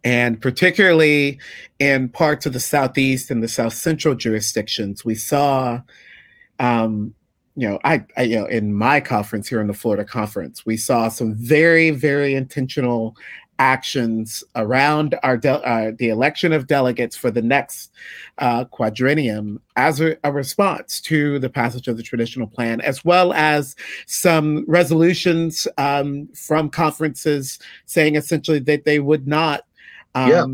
and 0.04 0.40
particularly 0.40 1.38
in 1.78 2.10
parts 2.10 2.44
of 2.44 2.52
the 2.52 2.60
southeast 2.60 3.30
and 3.30 3.42
the 3.42 3.48
south 3.48 3.72
central 3.72 4.14
jurisdictions, 4.14 5.04
we 5.04 5.14
saw, 5.14 5.80
um, 6.58 7.14
you 7.56 7.68
know, 7.68 7.78
I, 7.84 8.04
I, 8.16 8.22
you 8.22 8.36
know, 8.36 8.46
in 8.46 8.74
my 8.74 9.00
conference 9.00 9.48
here 9.48 9.62
in 9.62 9.66
the 9.66 9.74
Florida 9.74 10.04
conference, 10.04 10.66
we 10.66 10.76
saw 10.76 11.08
some 11.08 11.34
very, 11.34 11.90
very 11.90 12.34
intentional 12.34 13.16
actions 13.58 14.42
around 14.56 15.16
our 15.22 15.36
de- 15.36 15.62
uh, 15.62 15.92
the 15.96 16.08
election 16.08 16.52
of 16.52 16.66
delegates 16.66 17.16
for 17.16 17.30
the 17.30 17.40
next 17.40 17.92
uh, 18.38 18.64
quadrennium 18.64 19.58
as 19.76 20.00
a, 20.00 20.16
a, 20.24 20.32
response 20.32 21.00
to 21.00 21.38
the 21.38 21.48
passage 21.48 21.86
of 21.86 21.96
the 21.96 22.02
traditional 22.02 22.48
plan, 22.48 22.80
as 22.80 23.04
well 23.04 23.32
as 23.32 23.76
some 24.06 24.64
resolutions 24.66 25.68
um, 25.78 26.28
from 26.34 26.68
conferences 26.68 27.60
saying 27.86 28.16
essentially 28.16 28.58
that 28.58 28.84
they 28.84 28.98
would 28.98 29.28
not 29.28 29.62
um, 30.14 30.30
yeah. 30.30 30.46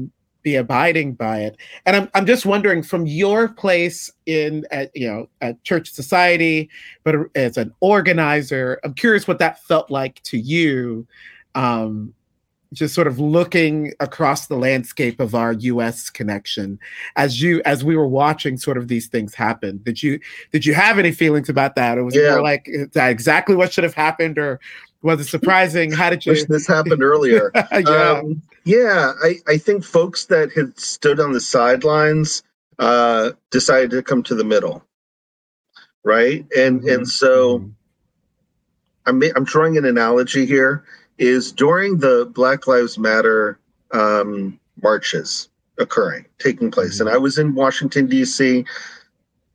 be 0.43 0.57
abiding 0.57 1.15
by 1.15 1.41
it. 1.41 1.57
And 1.87 1.97
I'm, 1.97 2.11
I'm 2.15 2.27
just 2.27 2.47
wondering 2.47 2.83
from 2.83 3.07
your 3.07 3.49
place 3.49 4.11
in, 4.27 4.67
at, 4.71 4.91
you 4.95 5.07
know, 5.07 5.29
at 5.41 5.63
church 5.65 5.91
society, 5.91 6.71
but 7.05 7.17
as 7.35 7.57
an 7.57 7.73
organizer, 7.81 8.81
I'm 8.85 8.95
curious 8.95 9.29
what 9.29 9.39
that 9.39 9.63
felt 9.65 9.91
like 9.91 10.23
to 10.25 10.39
you. 10.39 11.07
Um, 11.55 12.15
just 12.73 12.95
sort 12.95 13.07
of 13.07 13.19
looking 13.19 13.93
across 13.99 14.47
the 14.47 14.57
landscape 14.57 15.19
of 15.21 15.35
our 15.35 15.53
US 15.53 16.09
connection 16.09 16.79
as 17.17 17.43
you 17.43 17.61
as 17.65 17.85
we 17.85 17.97
were 17.97 18.07
watching 18.07 18.57
sort 18.57 18.79
of 18.79 18.89
these 18.89 19.09
things 19.09 19.35
happen 19.35 19.81
did 19.83 20.03
you 20.03 20.21
did 20.53 20.65
you 20.65 20.75
have 20.75 20.99
any 20.99 21.11
feelings 21.11 21.49
about 21.49 21.75
that 21.75 21.99
or 21.99 22.05
was 22.05 22.15
yeah. 22.15 22.23
it 22.23 22.31
more 22.31 22.43
like 22.43 22.69
exactly 22.95 23.57
what 23.57 23.73
should 23.73 23.85
have 23.85 23.95
happened 23.95 24.39
or 24.39 24.61
was 25.03 25.21
it 25.21 25.29
surprising? 25.29 25.93
How 25.93 26.11
did 26.11 26.27
you? 26.27 26.33
Wish 26.33 26.45
this 26.45 26.67
happened 26.67 27.03
earlier. 27.03 27.51
yeah, 27.73 27.79
um, 27.79 28.43
yeah. 28.65 29.13
I, 29.23 29.37
I 29.49 29.57
think 29.57 29.85
folks 29.85 30.27
that 30.27 30.53
had 30.53 30.79
stood 30.79 31.21
on 31.21 31.33
the 31.33 31.41
sidelines 31.41 32.43
uh, 32.79 33.33
decided 33.51 33.91
to 33.91 34.03
come 34.03 34.23
to 34.25 34.35
the 34.35 34.45
middle, 34.45 34.85
right? 36.05 36.45
And 36.57 36.81
mm-hmm. 36.81 36.89
and 36.89 37.09
so 37.09 37.61
mm-hmm. 37.61 37.71
I'm 39.07 39.23
I'm 39.37 39.45
drawing 39.45 39.79
an 39.79 39.85
analogy 39.85 40.47
here. 40.47 40.85
Is 41.19 41.53
during 41.53 41.99
the 41.99 42.31
Black 42.33 42.67
Lives 42.67 42.99
Matter 42.99 43.59
um, 43.91 44.59
marches 44.83 45.51
occurring, 45.79 46.25
taking 46.39 46.71
place, 46.71 46.95
mm-hmm. 46.95 47.09
and 47.09 47.15
I 47.15 47.19
was 47.19 47.39
in 47.39 47.55
Washington 47.55 48.07
D.C. 48.07 48.65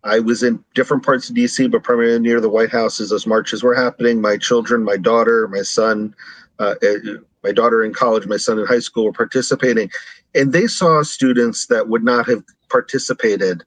I 0.06 0.20
was 0.20 0.44
in 0.44 0.64
different 0.76 1.04
parts 1.04 1.30
of 1.30 1.36
DC, 1.36 1.70
but 1.72 1.84
primarily 1.84 2.20
near 2.20 2.40
the 2.40 2.50
White 2.50 2.70
House 2.70 3.00
as 3.00 3.10
those 3.10 3.26
marches 3.26 3.64
were 3.64 3.74
happening. 3.74 4.22
My 4.22 4.38
children, 4.38 4.84
my 4.84 4.98
daughter, 4.98 5.48
my 5.48 5.64
son, 5.64 6.16
uh, 6.60 6.76
eh, 6.84 6.98
my 7.44 7.52
daughter 7.52 7.84
in 7.84 7.92
college, 7.92 8.28
my 8.28 8.38
son 8.38 8.60
in 8.60 8.68
high 8.68 8.80
school 8.80 9.06
were 9.06 9.12
participating. 9.12 9.90
And 10.36 10.54
they 10.54 10.68
saw 10.68 11.02
students 11.02 11.66
that 11.68 11.90
would 11.90 12.04
not 12.04 12.28
have 12.28 12.44
participated, 12.70 13.64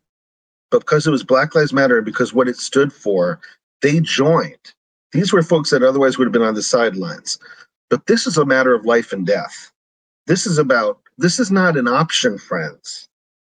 but 0.70 0.80
because 0.80 1.08
it 1.08 1.10
was 1.10 1.24
Black 1.24 1.56
Lives 1.56 1.72
Matter 1.72 1.96
and 1.96 2.04
because 2.04 2.32
what 2.32 2.48
it 2.48 2.56
stood 2.56 2.92
for, 2.92 3.40
they 3.82 3.98
joined. 3.98 4.74
These 5.10 5.32
were 5.32 5.42
folks 5.42 5.70
that 5.70 5.82
otherwise 5.82 6.18
would 6.18 6.26
have 6.26 6.32
been 6.32 6.42
on 6.42 6.54
the 6.54 6.62
sidelines. 6.62 7.38
But 7.90 8.06
this 8.06 8.28
is 8.28 8.36
a 8.36 8.46
matter 8.46 8.74
of 8.74 8.84
life 8.84 9.12
and 9.12 9.26
death. 9.26 9.72
This 10.26 10.46
is 10.46 10.58
about, 10.58 11.00
this 11.16 11.40
is 11.40 11.50
not 11.50 11.76
an 11.76 11.88
option, 11.88 12.38
friends 12.38 13.07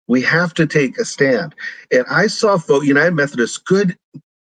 we 0.07 0.21
have 0.23 0.55
to 0.55 0.67
take 0.67 0.99
a 0.99 1.05
stand. 1.05 1.55
And 1.91 2.05
I 2.11 2.27
saw 2.27 2.59
folk, 2.59 2.85
United 2.85 3.15
Methodists, 3.15 3.59
good, 3.59 3.97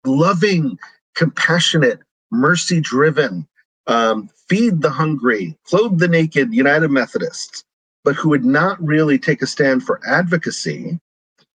loving, 0.04 0.78
compassionate, 1.14 2.00
mercy 2.30 2.80
driven, 2.80 3.46
um, 3.86 4.28
feed 4.48 4.82
the 4.82 4.90
hungry, 4.90 5.56
clothe 5.64 5.98
the 5.98 6.08
naked 6.08 6.52
United 6.52 6.90
Methodists, 6.90 7.64
but 8.04 8.14
who 8.14 8.28
would 8.30 8.44
not 8.44 8.82
really 8.82 9.18
take 9.18 9.42
a 9.42 9.46
stand 9.46 9.82
for 9.82 10.00
advocacy 10.06 10.98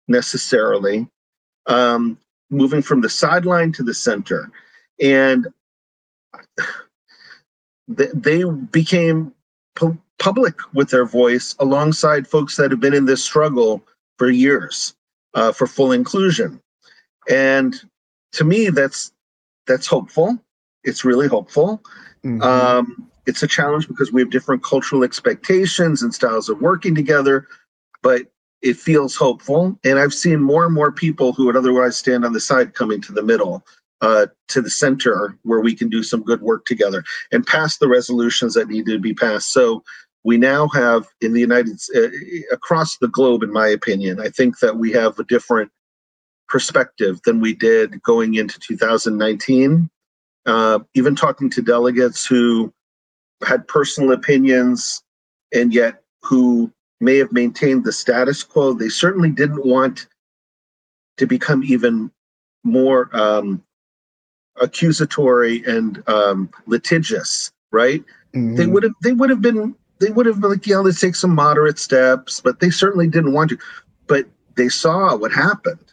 necessarily, 0.08 1.08
um, 1.68 2.18
moving 2.50 2.82
from 2.82 3.02
the 3.02 3.10
sideline 3.10 3.72
to 3.74 3.84
the 3.84 3.94
center. 3.94 4.50
And 5.02 5.48
they 7.88 8.44
became 8.44 9.34
public 10.20 10.56
with 10.74 10.90
their 10.90 11.06
voice 11.06 11.56
alongside 11.60 12.28
folks 12.28 12.58
that 12.58 12.72
have 12.72 12.80
been 12.80 12.94
in 12.94 13.06
this 13.06 13.24
struggle 13.24 13.84
for 14.18 14.30
years 14.30 14.94
uh, 15.34 15.52
for 15.52 15.68
full 15.68 15.92
inclusion. 15.92 16.62
And 17.30 17.76
to 18.34 18.44
me, 18.44 18.70
that's 18.70 19.12
that's 19.68 19.88
hopeful. 19.88 20.38
It's 20.84 21.06
really 21.06 21.28
hopeful. 21.28 21.82
Mm-hmm. 22.24 22.42
Um, 22.42 23.10
it's 23.26 23.44
a 23.44 23.48
challenge 23.48 23.88
because 23.88 24.12
we 24.12 24.22
have 24.22 24.32
different 24.32 24.64
cultural 24.64 25.04
expectations 25.04 26.02
and 26.02 26.14
styles 26.14 26.50
of 26.50 26.60
working 26.62 26.96
together, 26.96 27.48
but 28.02 28.24
it 28.62 28.76
feels 28.76 29.16
hopeful. 29.16 29.78
And 29.84 30.00
I've 30.00 30.14
seen 30.14 30.42
more 30.42 30.66
and 30.66 30.74
more 30.74 30.92
people 30.92 31.32
who 31.34 31.46
would 31.46 31.56
otherwise 31.56 31.98
stand 31.98 32.26
on 32.26 32.34
the 32.34 32.40
side 32.40 32.74
coming 32.74 33.02
to 33.02 33.14
the 33.14 33.24
middle, 33.24 33.64
uh, 34.02 34.28
to 34.48 34.62
the 34.62 34.70
center, 34.70 35.38
where 35.44 35.60
we 35.60 35.76
can 35.76 35.90
do 35.90 36.04
some 36.04 36.24
good 36.24 36.42
work 36.42 36.66
together 36.66 37.04
and 37.32 37.46
pass 37.46 37.78
the 37.78 37.88
resolutions 37.88 38.54
that 38.54 38.70
need 38.70 38.86
to 38.86 39.00
be 39.00 39.14
passed. 39.14 39.52
So 39.52 39.84
we 40.24 40.38
now 40.38 40.68
have 40.70 41.08
in 41.22 41.34
the 41.34 41.40
United 41.40 41.80
uh, 41.96 42.08
across 42.52 42.98
the 42.98 43.08
globe, 43.08 43.44
in 43.44 43.52
my 43.52 43.68
opinion, 43.68 44.20
I 44.20 44.30
think 44.30 44.60
that 44.60 44.78
we 44.78 44.92
have 44.92 45.18
a 45.20 45.24
different 45.24 45.72
perspective 46.48 47.20
than 47.26 47.40
we 47.40 47.54
did 47.54 48.02
going 48.04 48.36
into 48.36 48.60
2019. 48.60 49.90
Uh, 50.46 50.80
even 50.96 51.16
talking 51.16 51.50
to 51.50 51.62
delegates 51.62 52.26
who 52.26 52.74
had 53.46 53.68
personal 53.68 54.12
opinions 54.12 55.04
and 55.54 55.74
yet 55.74 56.02
who 56.24 56.72
may 57.02 57.18
have 57.18 57.32
maintained 57.32 57.84
the 57.84 57.92
status 57.92 58.44
quo, 58.44 58.74
they 58.74 58.90
certainly 58.90 59.30
didn't 59.30 59.66
want 59.66 60.08
to 61.18 61.28
become 61.28 61.64
even 61.64 62.12
more 62.64 63.10
um, 63.16 63.64
accusatory 64.62 65.64
and 65.66 66.04
um, 66.08 66.50
litigious. 66.66 67.52
Right? 67.72 68.04
Mm-hmm. 68.34 68.56
They 68.56 68.68
would 68.68 68.84
have 68.84 68.94
they 69.04 69.14
would 69.14 69.30
have 69.30 69.42
been 69.42 69.76
they 70.00 70.12
would 70.12 70.26
have 70.26 70.42
been 70.42 70.52
like, 70.52 70.66
yeah, 70.66 70.78
let's 70.78 71.00
take 71.00 71.16
some 71.16 71.36
moderate 71.36 71.78
steps, 71.78 72.42
but 72.42 72.60
they 72.60 72.70
certainly 72.70 73.08
didn't 73.08 73.34
want 73.34 73.50
to. 73.52 73.58
But 74.08 74.26
they 74.56 74.70
saw 74.70 75.16
what 75.16 75.32
happened. 75.32 75.84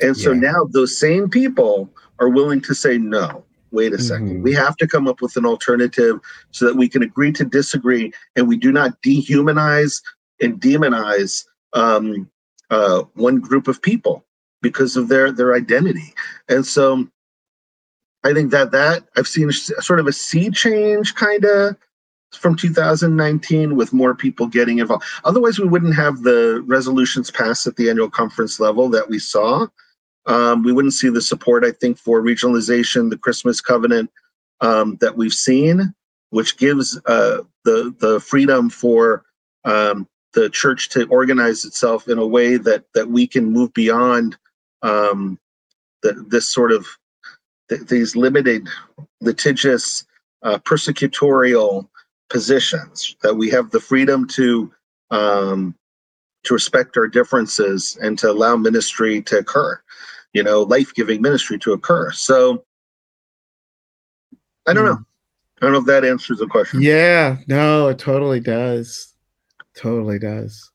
And 0.00 0.16
so 0.16 0.32
yeah. 0.32 0.52
now 0.52 0.64
those 0.70 0.96
same 0.96 1.28
people 1.28 1.90
are 2.20 2.28
willing 2.28 2.60
to 2.62 2.74
say 2.74 2.98
no. 2.98 3.44
wait 3.70 3.92
a 3.92 3.96
2nd 3.96 4.20
mm-hmm. 4.20 4.42
We 4.42 4.52
have 4.54 4.76
to 4.76 4.86
come 4.86 5.08
up 5.08 5.20
with 5.20 5.36
an 5.36 5.44
alternative 5.44 6.20
so 6.52 6.64
that 6.66 6.76
we 6.76 6.88
can 6.88 7.02
agree 7.02 7.32
to 7.32 7.44
disagree 7.44 8.12
and 8.36 8.48
we 8.48 8.56
do 8.56 8.72
not 8.72 9.00
dehumanize 9.02 10.00
and 10.40 10.60
demonize 10.60 11.44
um, 11.72 12.30
uh, 12.70 13.02
one 13.14 13.40
group 13.40 13.68
of 13.68 13.82
people 13.82 14.24
because 14.62 14.96
of 14.96 15.08
their 15.08 15.30
their 15.32 15.54
identity. 15.54 16.14
And 16.48 16.64
so 16.66 17.08
I 18.28 18.34
think 18.34 18.50
that 18.50 18.72
that 18.72 19.04
I've 19.16 19.26
seen 19.26 19.50
sort 19.50 20.00
of 20.00 20.06
a 20.06 20.12
sea 20.12 20.50
change 20.50 21.14
kind 21.14 21.44
of 21.44 21.76
from 22.32 22.56
2019 22.56 23.74
with 23.74 23.94
more 23.94 24.14
people 24.14 24.46
getting 24.46 24.78
involved. 24.78 25.04
Otherwise, 25.24 25.58
we 25.58 25.66
wouldn't 25.66 25.94
have 25.94 26.22
the 26.22 26.62
resolutions 26.66 27.30
passed 27.30 27.66
at 27.66 27.76
the 27.76 27.88
annual 27.88 28.10
conference 28.10 28.60
level 28.60 28.90
that 28.90 29.08
we 29.08 29.18
saw. 29.18 29.66
Um, 30.26 30.62
we 30.62 30.72
wouldn't 30.72 30.92
see 30.92 31.08
the 31.08 31.22
support, 31.22 31.64
I 31.64 31.70
think, 31.70 31.96
for 31.96 32.20
regionalization, 32.20 33.08
the 33.08 33.16
Christmas 33.16 33.62
covenant 33.62 34.10
um, 34.60 34.96
that 35.00 35.16
we've 35.16 35.32
seen, 35.32 35.94
which 36.28 36.58
gives 36.58 37.00
uh, 37.06 37.38
the 37.64 37.94
the 37.98 38.20
freedom 38.20 38.68
for 38.68 39.24
um, 39.64 40.06
the 40.34 40.50
church 40.50 40.90
to 40.90 41.08
organize 41.08 41.64
itself 41.64 42.08
in 42.08 42.18
a 42.18 42.26
way 42.26 42.58
that 42.58 42.84
that 42.92 43.08
we 43.08 43.26
can 43.26 43.46
move 43.46 43.72
beyond 43.72 44.36
um, 44.82 45.38
the, 46.02 46.12
this 46.28 46.52
sort 46.52 46.72
of 46.72 46.86
th- 47.68 47.82
these 47.82 48.16
limited, 48.16 48.68
litigious, 49.20 50.04
uh, 50.42 50.58
persecutorial 50.58 51.88
positions. 52.30 53.16
That 53.22 53.34
we 53.34 53.50
have 53.50 53.70
the 53.70 53.80
freedom 53.80 54.26
to 54.28 54.72
um, 55.10 55.74
to 56.44 56.54
respect 56.54 56.96
our 56.96 57.08
differences 57.08 57.98
and 58.00 58.18
to 58.18 58.30
allow 58.30 58.56
ministry 58.56 59.22
to 59.22 59.38
occur 59.38 59.80
you 60.32 60.42
know, 60.42 60.62
life 60.62 60.94
giving 60.94 61.22
ministry 61.22 61.58
to 61.60 61.72
occur. 61.72 62.10
So 62.12 62.64
I 64.66 64.72
don't 64.74 64.84
know. 64.84 64.98
I 65.60 65.64
don't 65.64 65.72
know 65.72 65.80
if 65.80 65.86
that 65.86 66.04
answers 66.04 66.38
the 66.38 66.46
question. 66.46 66.80
Yeah, 66.82 67.38
no, 67.48 67.88
it 67.88 67.98
totally 67.98 68.40
does. 68.40 69.14
Totally 69.74 70.18
does. 70.18 70.70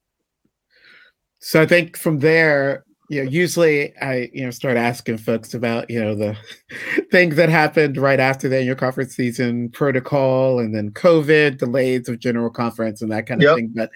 So 1.40 1.62
I 1.62 1.66
think 1.66 1.98
from 1.98 2.20
there, 2.20 2.84
you 3.14 3.24
know, 3.24 3.30
usually 3.30 3.96
I, 3.98 4.30
you 4.34 4.44
know, 4.44 4.52
start 4.52 4.76
asking 4.76 5.20
folks 5.20 5.54
about, 5.54 5.90
you 5.90 6.04
know, 6.04 6.16
the 6.16 6.36
things 7.12 7.36
that 7.36 7.50
happened 7.50 7.98
right 7.98 8.20
after 8.20 8.50
the 8.50 8.58
annual 8.58 8.76
conference 8.76 9.16
season 9.16 9.70
protocol 9.70 10.60
and 10.60 10.76
then 10.76 10.92
COVID, 10.92 11.58
delays 11.58 12.10
of 12.10 12.20
general 12.20 12.50
conference 12.50 13.02
and 13.02 13.12
that 13.12 13.28
kind 13.28 13.42
of 13.42 13.46
yep. 13.46 13.56
thing. 13.56 13.72
But 13.74 13.92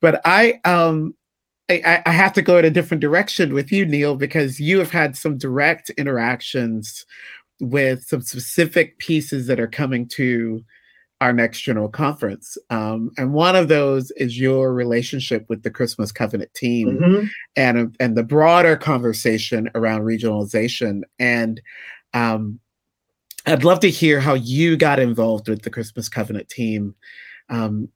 but 0.00 0.20
I 0.24 0.60
um 0.64 1.14
I, 1.70 2.02
I, 2.04 2.10
have 2.10 2.34
to 2.34 2.42
go 2.42 2.58
in 2.58 2.66
a 2.66 2.70
different 2.70 3.00
direction 3.00 3.54
with 3.54 3.72
you, 3.72 3.86
Neal, 3.86 4.16
because 4.16 4.60
you 4.60 4.78
have 4.78 4.90
had 4.90 5.16
some 5.16 5.38
direct 5.38 5.88
interactions 5.90 7.06
with 7.58 8.04
some 8.04 8.20
specific 8.20 8.98
pieces 8.98 9.46
that 9.46 9.58
are 9.58 9.66
coming 9.66 10.06
to 10.08 10.62
our 11.24 11.32
next 11.32 11.62
general 11.62 11.88
conference. 11.88 12.58
Um, 12.68 13.10
and 13.16 13.32
one 13.32 13.56
of 13.56 13.68
those 13.68 14.10
is 14.10 14.38
your 14.38 14.74
relationship 14.74 15.46
with 15.48 15.62
the 15.62 15.70
Christmas 15.70 16.12
Covenant 16.12 16.52
team 16.52 16.98
mm-hmm. 16.98 17.26
and, 17.56 17.96
and 17.98 18.14
the 18.14 18.22
broader 18.22 18.76
conversation 18.76 19.70
around 19.74 20.02
regionalization. 20.02 21.00
And 21.18 21.62
um, 22.12 22.60
I'd 23.46 23.64
love 23.64 23.80
to 23.80 23.90
hear 23.90 24.20
how 24.20 24.34
you 24.34 24.76
got 24.76 24.98
involved 24.98 25.48
with 25.48 25.62
the 25.62 25.70
Christmas 25.70 26.10
Covenant 26.10 26.50
team. 26.50 26.94
Um, 27.48 27.88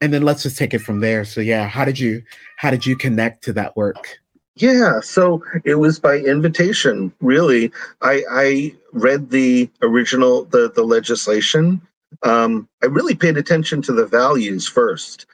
and 0.00 0.10
then 0.10 0.22
let's 0.22 0.42
just 0.42 0.56
take 0.56 0.72
it 0.72 0.78
from 0.78 1.00
there 1.00 1.26
so 1.26 1.42
yeah 1.42 1.68
how 1.68 1.84
did 1.84 1.98
you 1.98 2.22
how 2.56 2.70
did 2.70 2.86
you 2.86 2.96
connect 2.96 3.44
to 3.44 3.52
that 3.52 3.76
work 3.76 4.18
yeah 4.54 4.98
so 5.00 5.42
it 5.64 5.74
was 5.74 5.98
by 5.98 6.16
invitation 6.16 7.12
really 7.20 7.70
i 8.00 8.24
i 8.30 8.74
read 8.92 9.28
the 9.28 9.68
original 9.82 10.44
the 10.46 10.72
the 10.72 10.82
legislation 10.82 11.78
um 12.22 12.68
i 12.82 12.86
really 12.86 13.14
paid 13.14 13.36
attention 13.36 13.80
to 13.80 13.92
the 13.92 14.06
values 14.06 14.66
first 14.66 15.26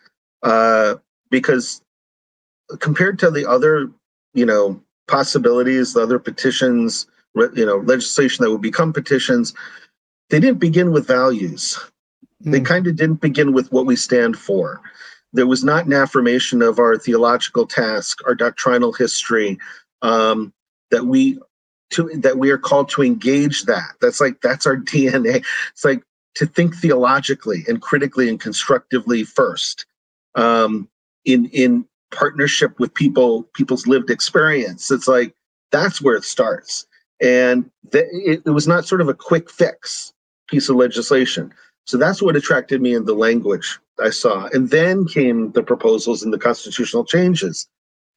uh 0.42 0.94
because 1.30 1.80
compared 2.78 3.18
to 3.18 3.30
the 3.30 3.48
other 3.48 3.90
you 4.34 4.46
know 4.46 4.80
possibilities 5.08 5.94
the 5.94 6.02
other 6.02 6.18
petitions 6.18 7.06
you 7.54 7.66
know 7.66 7.78
legislation 7.78 8.44
that 8.44 8.50
would 8.50 8.62
become 8.62 8.92
petitions 8.92 9.54
they 10.30 10.40
didn't 10.40 10.58
begin 10.58 10.90
with 10.90 11.06
values 11.06 11.78
they 12.40 12.58
hmm. 12.58 12.64
kind 12.64 12.86
of 12.86 12.96
didn't 12.96 13.20
begin 13.20 13.52
with 13.52 13.70
what 13.72 13.86
we 13.86 13.96
stand 13.96 14.36
for. 14.38 14.80
There 15.32 15.46
was 15.46 15.64
not 15.64 15.86
an 15.86 15.92
affirmation 15.92 16.62
of 16.62 16.78
our 16.78 16.96
theological 16.96 17.66
task, 17.66 18.18
our 18.26 18.34
doctrinal 18.34 18.92
history, 18.92 19.58
um, 20.02 20.52
that 20.90 21.04
we 21.04 21.38
to 21.90 22.10
that 22.16 22.38
we 22.38 22.50
are 22.50 22.58
called 22.58 22.88
to 22.90 23.02
engage 23.02 23.64
that. 23.64 23.92
That's 24.00 24.20
like 24.20 24.40
that's 24.40 24.66
our 24.66 24.76
DNA. 24.76 25.44
It's 25.72 25.84
like 25.84 26.02
to 26.36 26.46
think 26.46 26.76
theologically 26.76 27.64
and 27.66 27.82
critically 27.82 28.28
and 28.28 28.40
constructively 28.40 29.24
first, 29.24 29.86
um, 30.34 30.88
in 31.24 31.46
in 31.46 31.84
partnership 32.12 32.78
with 32.78 32.94
people 32.94 33.44
people's 33.54 33.86
lived 33.86 34.10
experience. 34.10 34.90
It's 34.90 35.08
like 35.08 35.34
that's 35.72 36.00
where 36.00 36.16
it 36.16 36.24
starts, 36.24 36.86
and 37.20 37.68
th- 37.90 38.06
it, 38.12 38.42
it 38.46 38.50
was 38.50 38.68
not 38.68 38.86
sort 38.86 39.00
of 39.00 39.08
a 39.08 39.14
quick 39.14 39.50
fix 39.50 40.12
piece 40.48 40.68
of 40.68 40.76
legislation. 40.76 41.52
So 41.86 41.96
that's 41.96 42.20
what 42.20 42.36
attracted 42.36 42.82
me 42.82 42.94
in 42.94 43.04
the 43.04 43.14
language 43.14 43.78
I 44.02 44.10
saw. 44.10 44.48
And 44.52 44.70
then 44.70 45.06
came 45.06 45.52
the 45.52 45.62
proposals 45.62 46.22
and 46.22 46.32
the 46.32 46.38
constitutional 46.38 47.04
changes. 47.04 47.68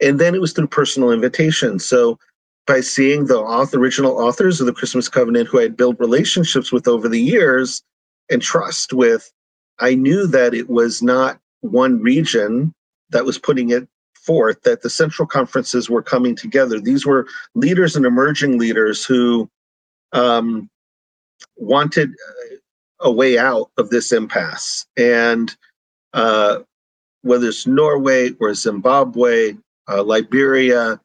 And 0.02 0.20
then 0.20 0.34
it 0.34 0.42
was 0.42 0.54
through 0.54 0.68
personal 0.68 1.12
invitation. 1.12 1.80
So 1.80 2.18
by 2.66 2.82
seeing 2.82 3.26
the 3.26 3.40
author, 3.40 3.78
original 3.78 4.18
authors 4.18 4.60
of 4.60 4.66
the 4.66 4.74
Christmas 4.74 5.08
Covenant 5.08 5.48
who 5.48 5.60
I 5.60 5.64
had 5.64 5.78
built 5.78 6.00
relationships 6.00 6.72
with 6.72 6.88
over 6.88 7.08
the 7.08 7.20
years 7.20 7.84
and 8.30 8.42
trust 8.42 8.94
with, 8.94 9.32
I 9.80 9.96
knew 9.96 10.28
that 10.28 10.54
it 10.54 10.70
was 10.70 11.02
not 11.02 11.40
one 11.62 12.02
region 12.02 12.74
that 13.10 13.26
was 13.26 13.38
putting 13.38 13.70
it 13.72 13.88
forth, 14.14 14.62
that 14.64 14.82
the 14.82 14.90
central 14.90 15.28
conferences 15.28 15.90
were 15.90 16.04
coming 16.04 16.36
together. 16.36 16.80
These 16.80 17.06
were 17.06 17.28
leaders 17.56 17.96
and 17.96 18.06
emerging 18.06 18.60
leaders 18.60 19.06
who 19.06 19.50
um, 20.12 20.70
wanted 21.56 22.12
a 23.00 23.12
way 23.12 23.38
out 23.38 23.72
of 23.78 23.90
this 23.90 24.12
impasse. 24.12 24.86
And 24.98 25.56
uh, 26.14 26.60
whether 27.22 27.48
it's 27.48 27.66
Norway 27.66 28.32
or 28.40 28.54
Zimbabwe, 28.54 29.56
uh, 29.88 30.04
Liberia, 30.04 31.00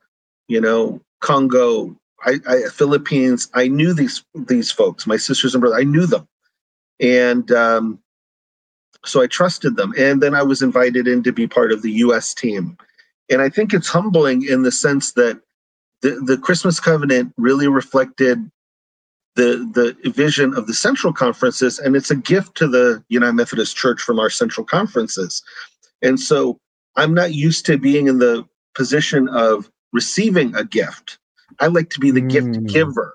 you 0.48 0.60
know, 0.60 1.00
Congo, 1.20 1.96
I, 2.24 2.34
I, 2.46 2.62
Philippines, 2.70 3.50
I 3.54 3.68
knew 3.68 3.94
these 3.94 4.24
these 4.34 4.70
folks, 4.70 5.06
my 5.06 5.16
sisters 5.16 5.54
and 5.54 5.60
brothers. 5.60 5.80
I 5.80 5.84
knew 5.84 6.06
them, 6.06 6.26
and 7.00 7.50
um, 7.52 7.98
so 9.04 9.22
I 9.22 9.26
trusted 9.26 9.76
them. 9.76 9.92
And 9.98 10.22
then 10.22 10.34
I 10.34 10.42
was 10.42 10.62
invited 10.62 11.06
in 11.06 11.22
to 11.24 11.32
be 11.32 11.46
part 11.46 11.72
of 11.72 11.82
the 11.82 11.92
U.S. 11.92 12.34
team, 12.34 12.76
and 13.30 13.42
I 13.42 13.48
think 13.48 13.72
it's 13.72 13.88
humbling 13.88 14.44
in 14.44 14.62
the 14.62 14.72
sense 14.72 15.12
that 15.12 15.40
the 16.02 16.20
the 16.26 16.38
Christmas 16.38 16.80
Covenant 16.80 17.32
really 17.36 17.68
reflected 17.68 18.50
the 19.34 19.96
the 20.02 20.10
vision 20.10 20.54
of 20.54 20.66
the 20.66 20.74
central 20.74 21.12
conferences 21.12 21.78
and 21.78 21.96
it's 21.96 22.10
a 22.10 22.16
gift 22.16 22.54
to 22.56 22.68
the 22.68 23.02
united 23.08 23.32
methodist 23.32 23.76
church 23.76 24.00
from 24.00 24.18
our 24.18 24.30
central 24.30 24.64
conferences 24.64 25.42
and 26.02 26.20
so 26.20 26.58
i'm 26.96 27.12
not 27.12 27.34
used 27.34 27.66
to 27.66 27.76
being 27.76 28.06
in 28.06 28.18
the 28.18 28.44
position 28.74 29.28
of 29.28 29.70
receiving 29.92 30.54
a 30.54 30.64
gift 30.64 31.18
i 31.60 31.66
like 31.66 31.90
to 31.90 32.00
be 32.00 32.10
the 32.10 32.22
mm. 32.22 32.30
gift 32.30 32.66
giver 32.66 33.14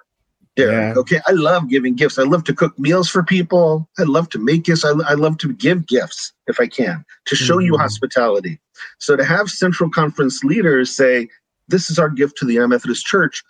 Derek. 0.60 0.95
Yeah. 0.95 0.99
Okay. 0.99 1.20
I 1.26 1.32
love 1.32 1.70
giving 1.70 1.95
gifts. 1.95 2.20
I 2.20 2.24
love 2.24 2.43
to 2.45 2.53
cook 2.53 2.78
meals 2.78 3.10
for 3.10 3.24
people. 3.24 3.89
I 3.97 4.03
love 4.03 4.30
to 4.30 4.39
make 4.39 4.64
gifts. 4.64 4.84
I, 4.84 4.91
I 5.07 5.14
love 5.14 5.38
to 5.39 5.53
give 5.53 5.88
gifts 5.88 6.34
if 6.47 6.60
I 6.60 6.68
can 6.68 7.05
to 7.26 7.36
show 7.36 7.57
mm. 7.57 7.66
you 7.66 7.74
mm-hmm. 7.74 7.82
hospitality. 7.82 8.60
So 8.97 9.16
to 9.16 9.24
have 9.24 9.49
Central 9.49 9.89
Conference 9.89 10.43
leaders 10.43 10.95
say, 10.95 11.28
this 11.68 11.89
is 11.89 11.99
our 11.99 12.10
gift 12.10 12.38
to 12.38 12.45
the 12.45 12.53
United 12.53 12.70
Methodist 12.70 13.05
Church, 13.05 13.43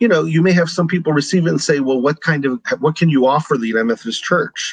you 0.00 0.08
know, 0.08 0.24
you 0.24 0.42
may 0.42 0.52
have 0.52 0.70
some 0.70 0.88
people 0.88 1.12
receive 1.12 1.46
it 1.46 1.50
and 1.50 1.60
say, 1.60 1.80
well, 1.80 2.00
what 2.00 2.22
kind 2.22 2.44
of, 2.44 2.60
what 2.80 2.96
can 2.96 3.08
you 3.08 3.26
offer 3.26 3.56
the 3.56 3.68
United 3.68 3.84
Methodist 3.84 4.24
Church? 4.24 4.72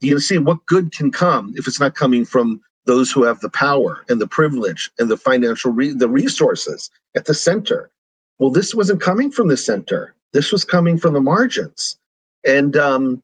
You 0.00 0.12
know, 0.12 0.18
see 0.18 0.38
what 0.38 0.64
good 0.66 0.92
can 0.92 1.10
come 1.10 1.52
if 1.56 1.68
it's 1.68 1.80
not 1.80 1.94
coming 1.94 2.24
from 2.24 2.60
those 2.86 3.10
who 3.10 3.24
have 3.24 3.40
the 3.40 3.50
power 3.50 4.04
and 4.08 4.20
the 4.20 4.26
privilege 4.26 4.90
and 4.98 5.10
the 5.10 5.18
financial, 5.18 5.70
re- 5.70 5.92
the 5.92 6.08
resources 6.08 6.90
at 7.14 7.26
the 7.26 7.34
center. 7.34 7.90
Well, 8.38 8.50
this 8.50 8.74
wasn't 8.74 9.02
coming 9.02 9.30
from 9.30 9.48
the 9.48 9.56
center. 9.56 10.14
This 10.32 10.52
was 10.52 10.64
coming 10.64 10.98
from 10.98 11.14
the 11.14 11.20
margins. 11.20 11.98
And 12.46 12.76
um, 12.76 13.22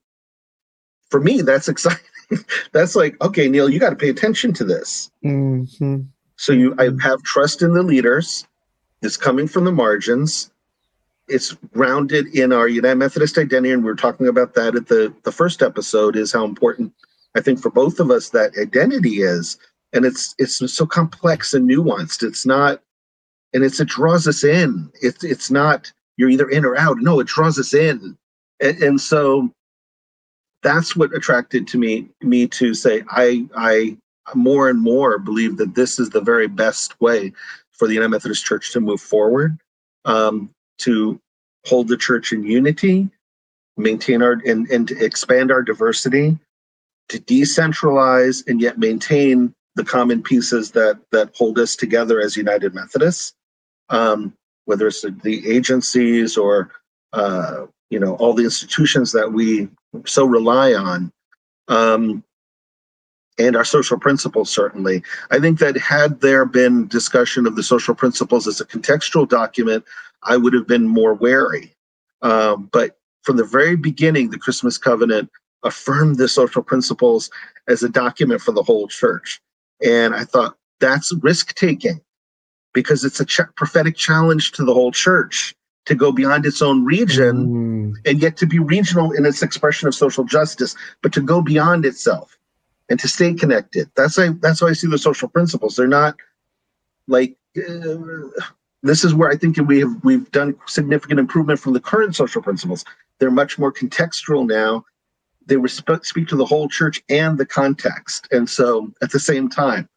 for 1.09 1.19
me, 1.19 1.41
that's 1.41 1.67
exciting. 1.69 1.99
that's 2.73 2.95
like, 2.95 3.21
okay, 3.21 3.47
Neal, 3.47 3.69
you 3.69 3.79
got 3.79 3.91
to 3.91 3.95
pay 3.95 4.09
attention 4.09 4.53
to 4.53 4.63
this. 4.63 5.11
Mm-hmm. 5.23 6.01
So 6.35 6.53
you, 6.53 6.75
I 6.77 6.89
have 7.01 7.23
trust 7.23 7.61
in 7.61 7.73
the 7.73 7.83
leaders. 7.83 8.45
It's 9.01 9.17
coming 9.17 9.47
from 9.47 9.63
the 9.63 9.71
margins 9.71 10.51
it's 11.27 11.53
grounded 11.73 12.27
in 12.27 12.53
our 12.53 12.67
United 12.67 12.95
Methodist 12.95 13.37
identity, 13.37 13.73
and 13.73 13.83
we 13.83 13.91
are 13.91 13.95
talking 13.95 14.27
about 14.27 14.53
that 14.55 14.75
at 14.75 14.87
the 14.87 15.13
the 15.23 15.31
first 15.31 15.61
episode. 15.61 16.15
Is 16.15 16.31
how 16.31 16.45
important 16.45 16.93
I 17.35 17.41
think 17.41 17.59
for 17.59 17.69
both 17.69 17.99
of 17.99 18.11
us 18.11 18.29
that 18.29 18.53
identity 18.59 19.21
is, 19.21 19.57
and 19.93 20.05
it's 20.05 20.35
it's 20.37 20.55
so 20.73 20.85
complex 20.85 21.53
and 21.53 21.69
nuanced. 21.69 22.23
It's 22.23 22.45
not, 22.45 22.81
and 23.53 23.63
it's 23.63 23.79
it 23.79 23.89
draws 23.89 24.27
us 24.27 24.43
in. 24.43 24.89
It's 25.01 25.23
it's 25.23 25.51
not 25.51 25.91
you're 26.17 26.29
either 26.29 26.49
in 26.49 26.65
or 26.65 26.77
out. 26.77 26.97
No, 26.99 27.19
it 27.19 27.27
draws 27.27 27.57
us 27.59 27.73
in. 27.73 28.17
and, 28.59 28.77
and 28.83 29.01
so 29.01 29.51
that's 30.63 30.95
what 30.95 31.15
attracted 31.15 31.67
to 31.67 31.77
me 31.77 32.09
me 32.21 32.47
to 32.47 32.73
say 32.73 33.03
I 33.09 33.47
I 33.55 33.97
more 34.35 34.69
and 34.69 34.81
more 34.81 35.17
believe 35.19 35.57
that 35.57 35.75
this 35.75 35.99
is 35.99 36.09
the 36.09 36.21
very 36.21 36.47
best 36.47 36.99
way 36.99 37.31
for 37.71 37.87
the 37.87 37.93
United 37.93 38.09
Methodist 38.09 38.45
Church 38.45 38.71
to 38.73 38.81
move 38.81 38.99
forward, 38.99 39.57
um, 40.05 40.49
to 40.79 41.19
hold 41.65 41.87
the 41.87 41.97
church 41.97 42.33
in 42.33 42.43
unity, 42.43 43.09
maintain 43.77 44.21
our 44.21 44.41
and, 44.45 44.67
and 44.69 44.87
to 44.87 45.03
expand 45.03 45.51
our 45.51 45.61
diversity, 45.61 46.37
to 47.09 47.19
decentralize 47.19 48.45
and 48.47 48.59
yet 48.59 48.79
maintain 48.79 49.53
the 49.75 49.85
common 49.85 50.23
pieces 50.23 50.71
that 50.71 50.99
that 51.11 51.29
hold 51.35 51.59
us 51.59 51.75
together 51.75 52.19
as 52.19 52.35
United 52.35 52.73
Methodists, 52.73 53.33
um, 53.89 54.33
whether 54.67 54.87
it's 54.87 55.01
the 55.01 55.49
agencies 55.49 56.37
or 56.37 56.69
uh, 57.13 57.65
you 57.89 57.99
know 57.99 58.15
all 58.15 58.33
the 58.33 58.43
institutions 58.43 59.11
that 59.13 59.31
we 59.31 59.67
so 60.05 60.25
rely 60.25 60.73
on. 60.73 61.11
Um, 61.67 62.23
and 63.39 63.55
our 63.55 63.65
social 63.65 63.99
principles 63.99 64.49
certainly. 64.49 65.03
I 65.31 65.39
think 65.39 65.59
that 65.59 65.77
had 65.77 66.21
there 66.21 66.45
been 66.45 66.87
discussion 66.87 67.45
of 67.45 67.55
the 67.55 67.63
social 67.63 67.95
principles 67.95 68.47
as 68.47 68.61
a 68.61 68.65
contextual 68.65 69.27
document 69.27 69.83
i 70.23 70.35
would 70.35 70.53
have 70.53 70.67
been 70.67 70.87
more 70.87 71.13
wary. 71.13 71.73
Um, 72.21 72.69
but 72.71 72.97
from 73.23 73.37
the 73.37 73.45
very 73.45 73.75
beginning 73.75 74.29
the 74.29 74.39
christmas 74.39 74.77
covenant 74.77 75.29
affirmed 75.63 76.17
the 76.17 76.27
social 76.27 76.63
principles 76.63 77.29
as 77.67 77.83
a 77.83 77.89
document 77.89 78.41
for 78.41 78.51
the 78.51 78.63
whole 78.63 78.87
church. 78.87 79.39
And 79.85 80.13
i 80.13 80.23
thought 80.23 80.57
that's 80.79 81.13
risk 81.21 81.55
taking 81.55 82.01
because 82.73 83.03
it's 83.03 83.19
a 83.19 83.25
ch- 83.25 83.41
prophetic 83.55 83.95
challenge 83.95 84.51
to 84.53 84.63
the 84.63 84.73
whole 84.73 84.91
church 84.91 85.55
to 85.85 85.95
go 85.95 86.11
beyond 86.11 86.45
its 86.45 86.61
own 86.61 86.83
region 86.83 87.47
mm. 87.47 87.93
and 88.05 88.21
yet 88.21 88.35
to 88.37 88.45
be 88.45 88.59
regional 88.59 89.11
in 89.11 89.25
its 89.25 89.41
expression 89.41 89.87
of 89.87 89.95
social 89.95 90.25
justice 90.25 90.75
but 91.01 91.13
to 91.13 91.21
go 91.21 91.41
beyond 91.41 91.85
itself 91.85 92.37
and 92.89 92.99
to 92.99 93.07
stay 93.07 93.33
connected. 93.33 93.89
That's 93.95 94.17
why 94.17 94.29
that's 94.41 94.61
how 94.61 94.67
I 94.67 94.73
see 94.73 94.87
the 94.87 94.97
social 94.97 95.27
principles. 95.27 95.75
They're 95.75 95.87
not 95.87 96.15
like 97.07 97.37
uh, 97.57 97.97
this 98.83 99.03
is 99.03 99.13
where 99.13 99.29
I 99.29 99.35
think 99.35 99.57
we 99.57 99.79
have 99.79 100.03
we've 100.03 100.29
done 100.31 100.55
significant 100.67 101.19
improvement 101.19 101.59
from 101.59 101.73
the 101.73 101.79
current 101.79 102.15
social 102.15 102.41
principles. 102.41 102.85
They're 103.19 103.31
much 103.31 103.57
more 103.57 103.73
contextual 103.73 104.47
now. 104.47 104.85
They 105.45 105.57
respect, 105.57 106.05
speak 106.05 106.27
to 106.27 106.35
the 106.35 106.45
whole 106.45 106.67
church 106.67 107.01
and 107.09 107.37
the 107.37 107.45
context, 107.45 108.27
and 108.31 108.49
so 108.49 108.91
at 109.01 109.11
the 109.11 109.19
same 109.19 109.49
time, 109.49 109.87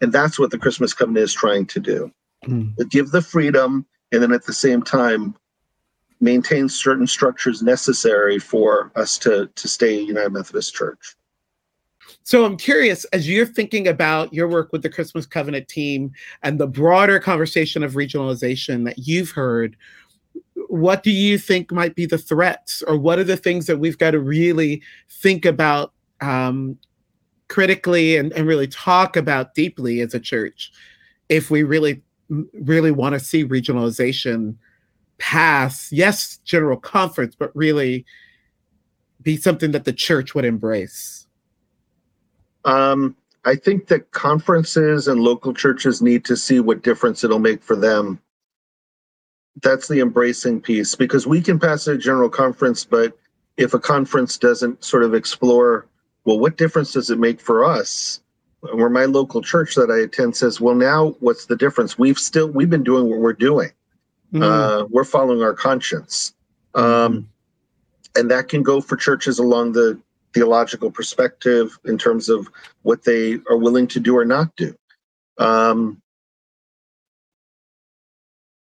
and 0.00 0.12
that's 0.12 0.38
what 0.38 0.52
the 0.52 0.58
Christmas 0.58 0.94
covenant 0.94 1.24
is 1.24 1.32
trying 1.32 1.66
to 1.66 1.80
do: 1.80 2.12
mm. 2.46 2.88
give 2.90 3.10
the 3.10 3.22
freedom, 3.22 3.86
and 4.12 4.22
then 4.22 4.32
at 4.32 4.44
the 4.44 4.52
same 4.52 4.82
time 4.82 5.34
maintain 6.20 6.68
certain 6.68 7.06
structures 7.06 7.62
necessary 7.62 8.38
for 8.38 8.92
us 8.94 9.18
to 9.18 9.48
to 9.54 9.68
stay 9.68 9.98
a 9.98 10.02
United 10.02 10.32
Methodist 10.32 10.74
Church. 10.74 11.16
So 12.22 12.44
I'm 12.44 12.56
curious, 12.56 13.04
as 13.06 13.28
you're 13.28 13.46
thinking 13.46 13.88
about 13.88 14.32
your 14.34 14.48
work 14.48 14.72
with 14.72 14.82
the 14.82 14.90
Christmas 14.90 15.26
Covenant 15.26 15.68
team 15.68 16.12
and 16.42 16.58
the 16.58 16.66
broader 16.66 17.18
conversation 17.18 17.82
of 17.82 17.92
regionalization 17.92 18.84
that 18.84 18.98
you've 18.98 19.30
heard, 19.30 19.76
what 20.68 21.02
do 21.02 21.10
you 21.10 21.38
think 21.38 21.72
might 21.72 21.94
be 21.94 22.06
the 22.06 22.18
threats, 22.18 22.82
or 22.82 22.98
what 22.98 23.18
are 23.18 23.24
the 23.24 23.36
things 23.36 23.66
that 23.66 23.78
we've 23.78 23.98
got 23.98 24.10
to 24.10 24.20
really 24.20 24.82
think 25.08 25.44
about 25.44 25.92
um, 26.20 26.76
critically 27.48 28.16
and, 28.16 28.32
and 28.32 28.46
really 28.46 28.68
talk 28.68 29.16
about 29.16 29.54
deeply 29.54 30.00
as 30.00 30.14
a 30.14 30.20
church 30.20 30.72
if 31.28 31.50
we 31.50 31.62
really, 31.62 32.02
really 32.52 32.90
want 32.90 33.14
to 33.14 33.20
see 33.20 33.44
regionalization 33.44 34.56
pass, 35.18 35.92
yes, 35.92 36.38
general 36.44 36.78
conference, 36.78 37.34
but 37.34 37.54
really 37.54 38.06
be 39.22 39.36
something 39.36 39.72
that 39.72 39.84
the 39.84 39.92
church 39.92 40.34
would 40.34 40.44
embrace? 40.44 41.26
Um, 42.64 43.16
I 43.44 43.54
think 43.54 43.88
that 43.88 44.10
conferences 44.12 45.08
and 45.08 45.20
local 45.20 45.54
churches 45.54 46.02
need 46.02 46.24
to 46.26 46.36
see 46.36 46.60
what 46.60 46.82
difference 46.82 47.24
it'll 47.24 47.38
make 47.38 47.62
for 47.62 47.76
them. 47.76 48.20
That's 49.62 49.88
the 49.88 50.00
embracing 50.00 50.60
piece 50.60 50.94
because 50.94 51.26
we 51.26 51.40
can 51.40 51.58
pass 51.58 51.86
a 51.86 51.98
general 51.98 52.30
conference, 52.30 52.84
but 52.84 53.16
if 53.56 53.74
a 53.74 53.78
conference 53.78 54.38
doesn't 54.38 54.84
sort 54.84 55.02
of 55.02 55.14
explore, 55.14 55.86
well, 56.24 56.38
what 56.38 56.56
difference 56.56 56.92
does 56.92 57.10
it 57.10 57.18
make 57.18 57.40
for 57.40 57.64
us? 57.64 58.20
Where 58.60 58.90
my 58.90 59.06
local 59.06 59.40
church 59.40 59.74
that 59.76 59.90
I 59.90 60.00
attend 60.00 60.36
says, 60.36 60.60
well, 60.60 60.74
now 60.74 61.16
what's 61.20 61.46
the 61.46 61.56
difference? 61.56 61.98
We've 61.98 62.18
still 62.18 62.48
we've 62.48 62.68
been 62.68 62.84
doing 62.84 63.08
what 63.08 63.18
we're 63.18 63.32
doing. 63.32 63.70
Mm-hmm. 64.32 64.42
Uh, 64.42 64.84
we're 64.90 65.04
following 65.04 65.42
our 65.42 65.54
conscience, 65.54 66.34
um, 66.74 67.28
and 68.14 68.30
that 68.30 68.48
can 68.48 68.62
go 68.62 68.80
for 68.80 68.96
churches 68.96 69.38
along 69.38 69.72
the 69.72 69.98
theological 70.34 70.90
perspective 70.90 71.78
in 71.84 71.98
terms 71.98 72.28
of 72.28 72.48
what 72.82 73.04
they 73.04 73.38
are 73.48 73.56
willing 73.56 73.88
to 73.88 73.98
do 73.98 74.16
or 74.16 74.24
not 74.24 74.54
do. 74.56 74.74
Um, 75.38 76.00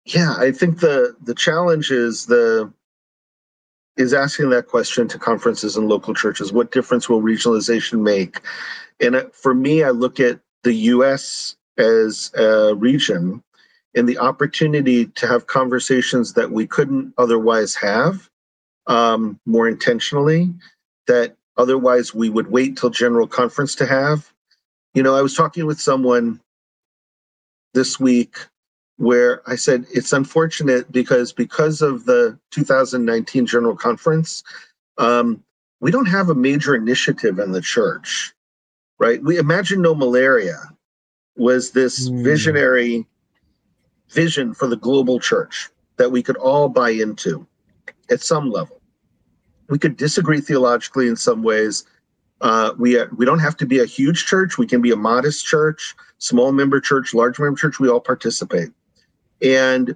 yeah, 0.05 0.35
I 0.37 0.51
think 0.51 0.79
the 0.79 1.15
the 1.23 1.35
challenge 1.35 1.91
is 1.91 2.25
the 2.25 2.71
is 3.97 4.13
asking 4.13 4.49
that 4.49 4.67
question 4.67 5.07
to 5.07 5.19
conferences 5.19 5.77
and 5.77 5.87
local 5.87 6.13
churches. 6.13 6.51
What 6.51 6.71
difference 6.71 7.07
will 7.07 7.21
regionalization 7.21 8.01
make? 8.01 8.41
And 8.99 9.29
for 9.33 9.53
me, 9.53 9.83
I 9.83 9.89
look 9.89 10.19
at 10.19 10.39
the 10.63 10.73
U.S. 10.73 11.55
as 11.77 12.31
a 12.35 12.73
region 12.75 13.43
and 13.95 14.09
the 14.09 14.17
opportunity 14.17 15.05
to 15.07 15.27
have 15.27 15.47
conversations 15.47 16.33
that 16.33 16.51
we 16.51 16.65
couldn't 16.65 17.13
otherwise 17.17 17.75
have 17.75 18.29
um, 18.87 19.39
more 19.45 19.67
intentionally. 19.67 20.51
That 21.07 21.35
Otherwise, 21.57 22.13
we 22.13 22.29
would 22.29 22.51
wait 22.51 22.77
till 22.77 22.89
general 22.89 23.27
conference 23.27 23.75
to 23.75 23.85
have. 23.85 24.31
You 24.93 25.03
know, 25.03 25.15
I 25.15 25.21
was 25.21 25.35
talking 25.35 25.65
with 25.65 25.79
someone 25.79 26.39
this 27.73 27.99
week 27.99 28.37
where 28.97 29.41
I 29.49 29.55
said 29.55 29.85
it's 29.91 30.13
unfortunate 30.13 30.91
because 30.91 31.33
because 31.33 31.81
of 31.81 32.05
the 32.05 32.37
2019 32.51 33.45
general 33.45 33.75
conference, 33.75 34.43
um, 34.97 35.43
we 35.79 35.91
don't 35.91 36.05
have 36.05 36.29
a 36.29 36.35
major 36.35 36.75
initiative 36.75 37.39
in 37.39 37.51
the 37.51 37.61
church, 37.61 38.33
right? 38.99 39.21
We 39.21 39.37
imagine 39.37 39.81
no 39.81 39.95
malaria 39.95 40.57
was 41.35 41.71
this 41.71 42.09
mm. 42.09 42.23
visionary 42.23 43.07
vision 44.09 44.53
for 44.53 44.67
the 44.67 44.77
global 44.77 45.19
church 45.19 45.69
that 45.97 46.11
we 46.11 46.21
could 46.21 46.37
all 46.37 46.69
buy 46.69 46.91
into 46.91 47.45
at 48.09 48.21
some 48.21 48.51
level 48.51 48.79
we 49.69 49.79
could 49.79 49.97
disagree 49.97 50.41
theologically 50.41 51.07
in 51.07 51.15
some 51.15 51.43
ways. 51.43 51.85
Uh, 52.41 52.73
we 52.77 52.99
uh, 52.99 53.07
we 53.15 53.25
don't 53.25 53.39
have 53.39 53.57
to 53.57 53.65
be 53.65 53.79
a 53.79 53.85
huge 53.85 54.25
church. 54.25 54.57
We 54.57 54.67
can 54.67 54.81
be 54.81 54.91
a 54.91 54.95
modest 54.95 55.45
church, 55.45 55.95
small 56.17 56.51
member 56.51 56.79
church, 56.79 57.13
large 57.13 57.39
member 57.39 57.57
church. 57.57 57.79
We 57.79 57.89
all 57.89 57.99
participate. 57.99 58.69
And 59.43 59.95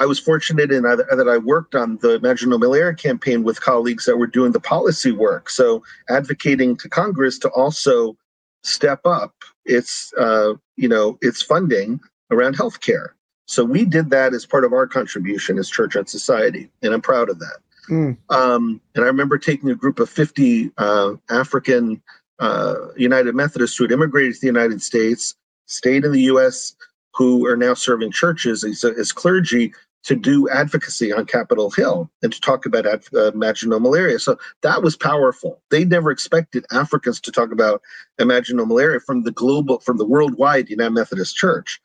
I 0.00 0.06
was 0.06 0.18
fortunate 0.18 0.72
in 0.72 0.84
that, 0.84 1.04
that 1.14 1.28
I 1.28 1.38
worked 1.38 1.74
on 1.74 1.98
the 1.98 2.14
Imagine 2.14 2.50
No 2.50 2.58
Malaria 2.58 2.94
campaign 2.94 3.42
with 3.42 3.60
colleagues 3.60 4.06
that 4.06 4.16
were 4.16 4.26
doing 4.26 4.52
the 4.52 4.60
policy 4.60 5.12
work. 5.12 5.50
So 5.50 5.82
advocating 6.08 6.76
to 6.78 6.88
Congress 6.88 7.38
to 7.40 7.50
also 7.50 8.16
step 8.62 9.00
up 9.04 9.34
its 9.64 10.12
uh, 10.18 10.54
you 10.76 10.88
know 10.88 11.18
its 11.20 11.42
funding 11.42 12.00
around 12.30 12.56
healthcare. 12.56 13.08
So 13.46 13.64
we 13.64 13.84
did 13.84 14.10
that 14.10 14.32
as 14.32 14.46
part 14.46 14.64
of 14.64 14.72
our 14.72 14.86
contribution 14.86 15.58
as 15.58 15.68
church 15.68 15.96
and 15.96 16.08
society, 16.08 16.70
and 16.80 16.94
I'm 16.94 17.02
proud 17.02 17.28
of 17.28 17.38
that. 17.40 17.58
Mm. 17.90 18.16
Um, 18.30 18.80
and 18.94 19.04
I 19.04 19.08
remember 19.08 19.36
taking 19.36 19.68
a 19.68 19.74
group 19.74 19.98
of 19.98 20.08
50 20.08 20.70
uh, 20.78 21.14
African 21.28 22.00
uh, 22.38 22.76
United 22.96 23.34
Methodists 23.34 23.76
who 23.76 23.84
had 23.84 23.92
immigrated 23.92 24.34
to 24.34 24.40
the 24.40 24.46
United 24.46 24.80
States, 24.80 25.34
stayed 25.66 26.04
in 26.04 26.12
the 26.12 26.22
U.S., 26.22 26.74
who 27.14 27.46
are 27.46 27.56
now 27.56 27.74
serving 27.74 28.12
churches 28.12 28.64
as, 28.64 28.84
as 28.84 29.12
clergy 29.12 29.72
to 30.04 30.16
do 30.16 30.48
advocacy 30.48 31.12
on 31.12 31.26
Capitol 31.26 31.70
Hill 31.70 32.10
and 32.22 32.32
to 32.32 32.40
talk 32.40 32.66
about 32.66 32.86
uh, 32.86 33.30
Malaria. 33.34 34.18
So 34.18 34.36
that 34.62 34.82
was 34.82 34.96
powerful. 34.96 35.62
They 35.70 35.84
never 35.84 36.10
expected 36.10 36.66
Africans 36.72 37.20
to 37.20 37.30
talk 37.30 37.52
about 37.52 37.82
Imagine 38.18 38.56
Malaria 38.56 39.00
from 39.00 39.22
the 39.22 39.30
global, 39.30 39.78
from 39.80 39.98
the 39.98 40.06
worldwide 40.06 40.68
United 40.68 40.90
Methodist 40.90 41.36
Church. 41.36 41.80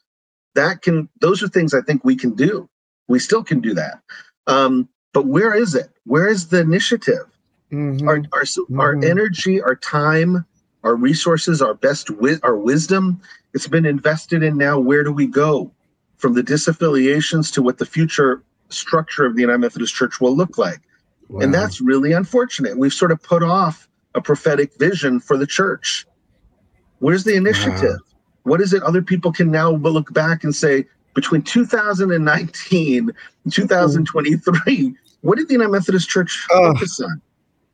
That 0.55 0.81
can, 0.81 1.09
those 1.21 1.43
are 1.43 1.47
things 1.47 1.73
I 1.73 1.81
think 1.81 2.03
we 2.03 2.15
can 2.15 2.33
do. 2.33 2.67
We 3.07 3.19
still 3.19 3.43
can 3.43 3.61
do 3.61 3.73
that. 3.75 4.01
Um, 4.47 4.89
but 5.13 5.27
where 5.27 5.53
is 5.53 5.75
it? 5.75 5.89
Where 6.05 6.27
is 6.27 6.47
the 6.47 6.59
initiative? 6.59 7.25
Mm-hmm. 7.71 8.07
Our, 8.07 8.15
our, 8.33 8.43
mm-hmm. 8.43 8.79
our 8.79 8.95
energy, 9.03 9.61
our 9.61 9.75
time, 9.75 10.45
our 10.83 10.95
resources, 10.95 11.61
our 11.61 11.73
best 11.73 12.07
wi- 12.07 12.39
our 12.43 12.55
wisdom, 12.55 13.19
it's 13.53 13.67
been 13.67 13.85
invested 13.85 14.43
in 14.43 14.57
now. 14.57 14.79
Where 14.79 15.03
do 15.03 15.11
we 15.11 15.27
go 15.27 15.71
from 16.17 16.33
the 16.33 16.43
disaffiliations 16.43 17.53
to 17.53 17.61
what 17.61 17.77
the 17.77 17.85
future 17.85 18.43
structure 18.69 19.25
of 19.25 19.35
the 19.35 19.41
United 19.41 19.59
Methodist 19.59 19.93
Church 19.93 20.19
will 20.21 20.35
look 20.35 20.57
like? 20.57 20.79
Wow. 21.29 21.41
And 21.41 21.53
that's 21.53 21.81
really 21.81 22.13
unfortunate. 22.13 22.77
We've 22.77 22.93
sort 22.93 23.11
of 23.11 23.21
put 23.21 23.43
off 23.43 23.87
a 24.15 24.21
prophetic 24.21 24.77
vision 24.79 25.19
for 25.19 25.37
the 25.37 25.47
church. 25.47 26.05
Where's 26.99 27.23
the 27.23 27.35
initiative? 27.35 27.81
Wow. 27.81 28.17
What 28.43 28.61
is 28.61 28.73
it 28.73 28.81
other 28.83 29.01
people 29.01 29.31
can 29.31 29.51
now 29.51 29.71
look 29.71 30.13
back 30.13 30.43
and 30.43 30.55
say, 30.55 30.85
between 31.13 31.41
2019 31.41 33.11
and 33.43 33.53
2023, 33.53 34.95
What 35.21 35.37
did 35.37 35.47
the 35.47 35.53
United 35.53 35.71
Methodist 35.71 36.09
Church 36.09 36.45
focus 36.49 36.99
on? 36.99 37.21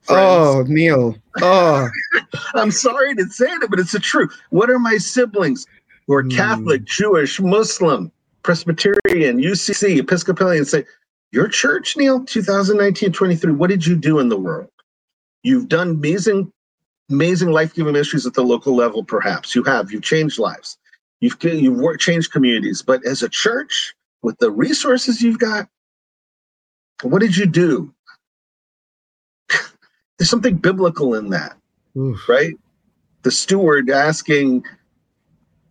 Friends? 0.03 0.21
Oh, 0.21 0.65
Neal. 0.67 1.15
Oh, 1.41 1.87
I'm 2.55 2.71
sorry 2.71 3.15
to 3.15 3.25
say 3.29 3.45
it, 3.45 3.69
but 3.69 3.79
it's 3.79 3.93
the 3.93 3.99
truth. 3.99 4.37
What 4.49 4.69
are 4.69 4.79
my 4.79 4.97
siblings 4.97 5.65
who 6.07 6.13
are 6.13 6.23
mm. 6.23 6.35
Catholic, 6.35 6.83
Jewish, 6.83 7.39
Muslim, 7.39 8.11
Presbyterian, 8.43 9.37
UCC, 9.37 9.99
Episcopalian? 9.99 10.65
Say, 10.65 10.85
your 11.31 11.47
church, 11.47 11.95
Neal, 11.97 12.23
2019 12.25 13.11
23, 13.11 13.53
what 13.53 13.69
did 13.69 13.85
you 13.85 13.95
do 13.95 14.19
in 14.19 14.29
the 14.29 14.37
world? 14.37 14.69
You've 15.41 15.67
done 15.67 15.89
amazing, 15.89 16.51
amazing 17.09 17.51
life 17.51 17.73
giving 17.73 17.93
ministries 17.93 18.25
at 18.25 18.33
the 18.33 18.43
local 18.43 18.75
level, 18.75 19.03
perhaps. 19.03 19.55
You 19.55 19.63
have. 19.63 19.91
You've 19.91 20.03
changed 20.03 20.37
lives. 20.37 20.77
You've, 21.21 21.37
you've 21.41 21.79
worked, 21.79 22.01
changed 22.01 22.31
communities. 22.31 22.81
But 22.81 23.05
as 23.05 23.23
a 23.23 23.29
church, 23.29 23.95
with 24.21 24.37
the 24.39 24.51
resources 24.51 25.21
you've 25.21 25.39
got, 25.39 25.67
what 27.01 27.19
did 27.19 27.35
you 27.35 27.45
do? 27.45 27.93
There's 30.17 30.29
something 30.29 30.57
biblical 30.57 31.15
in 31.15 31.29
that, 31.29 31.57
Oof. 31.97 32.27
right? 32.29 32.55
The 33.23 33.31
steward 33.31 33.89
asking, 33.89 34.63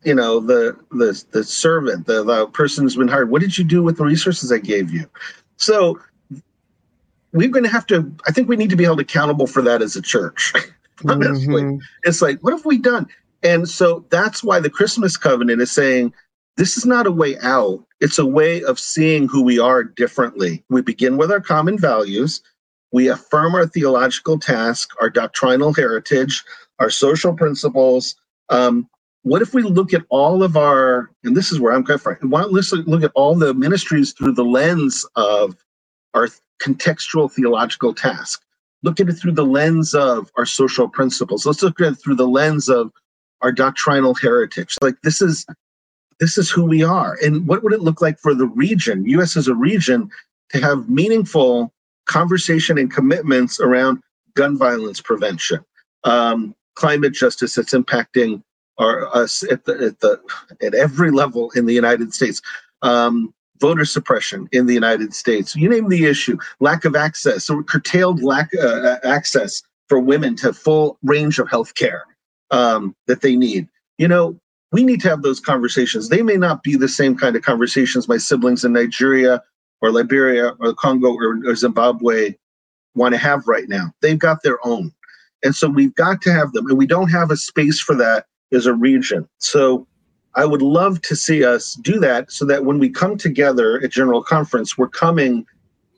you 0.04 0.14
know, 0.14 0.40
the 0.40 0.76
the 0.90 1.22
the 1.30 1.44
servant, 1.44 2.06
the, 2.06 2.24
the 2.24 2.46
person 2.48 2.84
who's 2.84 2.96
been 2.96 3.08
hired, 3.08 3.30
what 3.30 3.40
did 3.40 3.56
you 3.56 3.64
do 3.64 3.82
with 3.82 3.98
the 3.98 4.04
resources 4.04 4.50
I 4.50 4.58
gave 4.58 4.92
you? 4.92 5.08
So 5.56 6.00
we're 7.32 7.48
going 7.48 7.64
to 7.64 7.70
have 7.70 7.86
to. 7.88 8.12
I 8.26 8.32
think 8.32 8.48
we 8.48 8.56
need 8.56 8.70
to 8.70 8.76
be 8.76 8.84
held 8.84 9.00
accountable 9.00 9.46
for 9.46 9.62
that 9.62 9.82
as 9.82 9.96
a 9.96 10.02
church. 10.02 10.52
Honestly, 11.08 11.62
mm-hmm. 11.62 11.78
it's 12.04 12.22
like, 12.22 12.38
what 12.40 12.52
have 12.52 12.64
we 12.64 12.78
done? 12.78 13.08
And 13.42 13.68
so 13.68 14.04
that's 14.10 14.44
why 14.44 14.60
the 14.60 14.70
Christmas 14.70 15.16
covenant 15.16 15.60
is 15.60 15.70
saying 15.70 16.12
this 16.56 16.76
is 16.76 16.86
not 16.86 17.06
a 17.06 17.12
way 17.12 17.36
out. 17.42 17.84
It's 18.00 18.18
a 18.18 18.26
way 18.26 18.62
of 18.62 18.78
seeing 18.78 19.26
who 19.26 19.42
we 19.42 19.58
are 19.58 19.82
differently. 19.82 20.64
We 20.68 20.82
begin 20.82 21.16
with 21.16 21.32
our 21.32 21.40
common 21.40 21.78
values. 21.78 22.42
We 22.92 23.08
affirm 23.08 23.54
our 23.54 23.66
theological 23.66 24.38
task, 24.38 24.90
our 25.00 25.10
doctrinal 25.10 25.72
heritage, 25.72 26.44
our 26.78 26.90
social 26.90 27.34
principles. 27.34 28.14
Um, 28.50 28.88
what 29.22 29.42
if 29.42 29.54
we 29.54 29.62
look 29.62 29.94
at 29.94 30.04
all 30.10 30.42
of 30.42 30.56
our, 30.56 31.10
and 31.24 31.36
this 31.36 31.52
is 31.52 31.60
where 31.60 31.72
I'm 31.72 31.84
coming 31.84 31.98
from, 31.98 32.30
why 32.30 32.42
don't 32.42 32.52
we 32.52 32.60
look 32.86 33.02
at 33.02 33.12
all 33.14 33.34
the 33.34 33.54
ministries 33.54 34.12
through 34.12 34.32
the 34.32 34.44
lens 34.44 35.06
of 35.16 35.56
our 36.14 36.28
contextual 36.60 37.32
theological 37.32 37.94
task? 37.94 38.42
Look 38.82 38.98
at 39.00 39.08
it 39.08 39.14
through 39.14 39.32
the 39.32 39.46
lens 39.46 39.94
of 39.94 40.30
our 40.36 40.44
social 40.46 40.88
principles. 40.88 41.46
Let's 41.46 41.62
look 41.62 41.80
at 41.80 41.92
it 41.92 41.94
through 41.96 42.16
the 42.16 42.26
lens 42.26 42.68
of 42.68 42.90
our 43.40 43.52
doctrinal 43.52 44.14
heritage. 44.14 44.76
Like 44.82 45.00
this 45.02 45.22
is 45.22 45.46
this 46.20 46.38
is 46.38 46.50
who 46.50 46.64
we 46.64 46.84
are. 46.84 47.16
And 47.22 47.46
what 47.48 47.62
would 47.62 47.72
it 47.72 47.80
look 47.80 48.00
like 48.00 48.18
for 48.18 48.34
the 48.34 48.46
region, 48.46 49.04
US 49.06 49.36
as 49.36 49.48
a 49.48 49.54
region, 49.54 50.10
to 50.50 50.60
have 50.60 50.88
meaningful 50.88 51.72
conversation 52.06 52.78
and 52.78 52.92
commitments 52.92 53.60
around 53.60 54.02
gun 54.34 54.56
violence 54.58 55.00
prevention, 55.00 55.64
um, 56.04 56.54
climate 56.74 57.12
justice 57.12 57.54
that's 57.54 57.74
impacting 57.74 58.42
our, 58.78 59.14
us 59.14 59.42
at 59.50 59.64
the, 59.64 59.74
at 59.74 60.00
the 60.00 60.20
at 60.62 60.74
every 60.74 61.10
level 61.10 61.50
in 61.54 61.66
the 61.66 61.74
United 61.74 62.14
States. 62.14 62.40
Um, 62.82 63.32
voter 63.60 63.84
suppression 63.84 64.48
in 64.50 64.66
the 64.66 64.74
United 64.74 65.14
States. 65.14 65.54
You 65.54 65.68
name 65.68 65.88
the 65.88 66.06
issue, 66.06 66.36
lack 66.58 66.84
of 66.84 66.96
access, 66.96 67.48
or 67.48 67.62
curtailed 67.62 68.20
lack 68.20 68.50
uh, 68.60 68.96
access 69.04 69.62
for 69.88 70.00
women 70.00 70.34
to 70.36 70.52
full 70.52 70.98
range 71.04 71.38
of 71.38 71.48
health 71.48 71.76
care 71.76 72.02
um, 72.50 72.96
that 73.06 73.20
they 73.20 73.36
need. 73.36 73.68
You 73.98 74.08
know, 74.08 74.36
we 74.72 74.82
need 74.82 75.00
to 75.02 75.08
have 75.10 75.22
those 75.22 75.38
conversations. 75.38 76.08
They 76.08 76.22
may 76.22 76.36
not 76.36 76.64
be 76.64 76.76
the 76.76 76.88
same 76.88 77.16
kind 77.16 77.36
of 77.36 77.42
conversations 77.42 78.08
my 78.08 78.16
siblings 78.16 78.64
in 78.64 78.72
Nigeria 78.72 79.40
or 79.82 79.90
Liberia 79.90 80.54
or 80.60 80.72
Congo 80.72 81.14
or, 81.14 81.38
or 81.46 81.54
Zimbabwe 81.54 82.34
want 82.94 83.12
to 83.12 83.18
have 83.18 83.46
right 83.46 83.68
now. 83.68 83.92
They've 84.00 84.18
got 84.18 84.42
their 84.42 84.64
own. 84.66 84.92
And 85.44 85.54
so 85.54 85.68
we've 85.68 85.94
got 85.94 86.22
to 86.22 86.32
have 86.32 86.52
them. 86.52 86.68
And 86.68 86.78
we 86.78 86.86
don't 86.86 87.10
have 87.10 87.30
a 87.30 87.36
space 87.36 87.80
for 87.80 87.94
that 87.96 88.26
as 88.52 88.66
a 88.66 88.74
region. 88.74 89.28
So 89.38 89.86
I 90.34 90.44
would 90.46 90.62
love 90.62 91.02
to 91.02 91.16
see 91.16 91.44
us 91.44 91.74
do 91.74 91.98
that 92.00 92.30
so 92.30 92.44
that 92.46 92.64
when 92.64 92.78
we 92.78 92.88
come 92.88 93.18
together 93.18 93.80
at 93.82 93.90
General 93.90 94.22
Conference, 94.22 94.78
we're 94.78 94.88
coming 94.88 95.44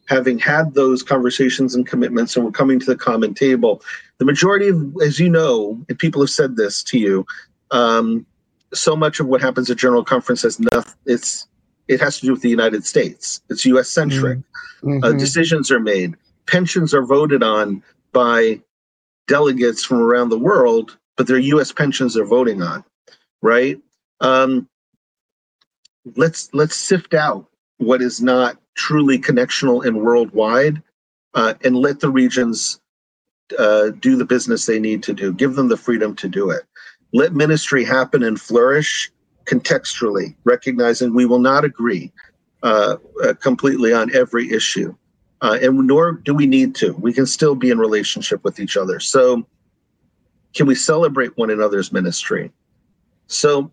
having 0.06 0.38
had 0.38 0.74
those 0.74 1.02
conversations 1.02 1.74
and 1.74 1.86
commitments 1.86 2.36
and 2.36 2.44
we're 2.44 2.52
coming 2.52 2.78
to 2.78 2.86
the 2.86 2.96
common 2.96 3.32
table. 3.32 3.82
The 4.18 4.26
majority 4.26 4.68
of, 4.68 4.94
as 5.02 5.18
you 5.18 5.30
know, 5.30 5.82
and 5.88 5.98
people 5.98 6.20
have 6.20 6.30
said 6.30 6.56
this 6.56 6.82
to 6.84 6.98
you, 6.98 7.24
um, 7.70 8.26
so 8.74 8.96
much 8.96 9.18
of 9.18 9.26
what 9.26 9.40
happens 9.40 9.70
at 9.70 9.78
General 9.78 10.04
Conference 10.04 10.42
has 10.42 10.60
nothing. 10.60 10.92
It's 11.06 11.46
it 11.88 12.00
has 12.00 12.18
to 12.20 12.26
do 12.26 12.32
with 12.32 12.42
the 12.42 12.50
United 12.50 12.84
States. 12.84 13.42
It's 13.50 13.64
U.S. 13.66 13.88
centric. 13.88 14.38
Mm-hmm. 14.82 15.04
Uh, 15.04 15.12
decisions 15.12 15.70
are 15.70 15.80
made. 15.80 16.14
Pensions 16.46 16.94
are 16.94 17.04
voted 17.04 17.42
on 17.42 17.82
by 18.12 18.60
delegates 19.26 19.84
from 19.84 19.98
around 19.98 20.28
the 20.28 20.38
world, 20.38 20.96
but 21.16 21.26
they're 21.26 21.38
U.S. 21.38 21.72
pensions 21.72 22.14
they're 22.14 22.24
voting 22.24 22.62
on, 22.62 22.84
right? 23.42 23.80
Um, 24.20 24.68
let's 26.16 26.52
let's 26.52 26.76
sift 26.76 27.14
out 27.14 27.46
what 27.78 28.02
is 28.02 28.20
not 28.20 28.58
truly 28.74 29.18
connectional 29.18 29.84
and 29.84 30.00
worldwide, 30.00 30.82
uh, 31.34 31.54
and 31.64 31.76
let 31.76 32.00
the 32.00 32.10
regions 32.10 32.80
uh, 33.58 33.90
do 34.00 34.16
the 34.16 34.24
business 34.24 34.66
they 34.66 34.78
need 34.78 35.02
to 35.04 35.12
do. 35.12 35.32
Give 35.32 35.54
them 35.54 35.68
the 35.68 35.76
freedom 35.76 36.14
to 36.16 36.28
do 36.28 36.50
it 36.50 36.64
let 37.14 37.32
ministry 37.32 37.84
happen 37.84 38.22
and 38.24 38.38
flourish 38.38 39.10
contextually, 39.44 40.34
recognizing 40.44 41.14
we 41.14 41.26
will 41.26 41.38
not 41.38 41.64
agree 41.64 42.12
uh, 42.62 42.96
uh, 43.22 43.34
completely 43.34 43.92
on 43.92 44.14
every 44.14 44.50
issue. 44.50 44.94
Uh, 45.42 45.58
and 45.60 45.86
nor 45.86 46.12
do 46.12 46.34
we 46.34 46.46
need 46.46 46.74
to. 46.74 46.94
We 46.94 47.12
can 47.12 47.26
still 47.26 47.54
be 47.54 47.70
in 47.70 47.78
relationship 47.78 48.42
with 48.44 48.58
each 48.58 48.76
other. 48.76 48.98
So, 49.00 49.46
can 50.54 50.66
we 50.66 50.74
celebrate 50.74 51.36
one 51.36 51.50
another's 51.50 51.92
ministry? 51.92 52.50
So, 53.26 53.70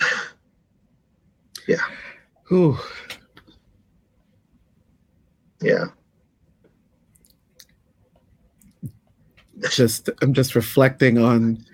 yeah. 1.66 1.76
Whew. 2.48 2.76
Yeah. 5.62 5.86
Just, 9.70 10.10
I'm 10.20 10.34
just 10.34 10.54
reflecting 10.54 11.16
on 11.16 11.64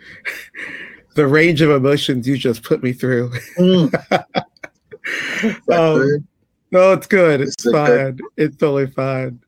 the 1.14 1.26
range 1.26 1.60
of 1.60 1.70
emotions 1.70 2.26
you 2.26 2.36
just 2.36 2.62
put 2.62 2.82
me 2.82 2.92
through. 2.92 3.30
Mm. 3.58 3.92
um, 5.72 6.26
no, 6.70 6.92
it's 6.92 7.06
good. 7.06 7.40
It's 7.40 7.70
fine. 7.70 8.16
Good? 8.16 8.20
It's 8.36 8.56
totally 8.56 8.86
fine. 8.86 9.40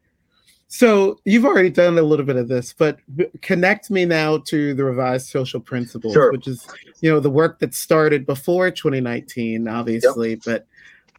So 0.68 1.20
you've 1.26 1.44
already 1.44 1.68
done 1.68 1.98
a 1.98 2.02
little 2.02 2.24
bit 2.24 2.36
of 2.36 2.48
this, 2.48 2.72
but 2.72 2.98
connect 3.42 3.90
me 3.90 4.06
now 4.06 4.38
to 4.46 4.72
the 4.72 4.82
revised 4.82 5.28
social 5.28 5.60
principles, 5.60 6.14
sure. 6.14 6.32
which 6.32 6.48
is 6.48 6.66
you 7.02 7.10
know 7.10 7.20
the 7.20 7.30
work 7.30 7.58
that 7.58 7.74
started 7.74 8.24
before 8.24 8.70
2019, 8.70 9.68
obviously. 9.68 10.30
Yep. 10.30 10.40
But 10.46 10.66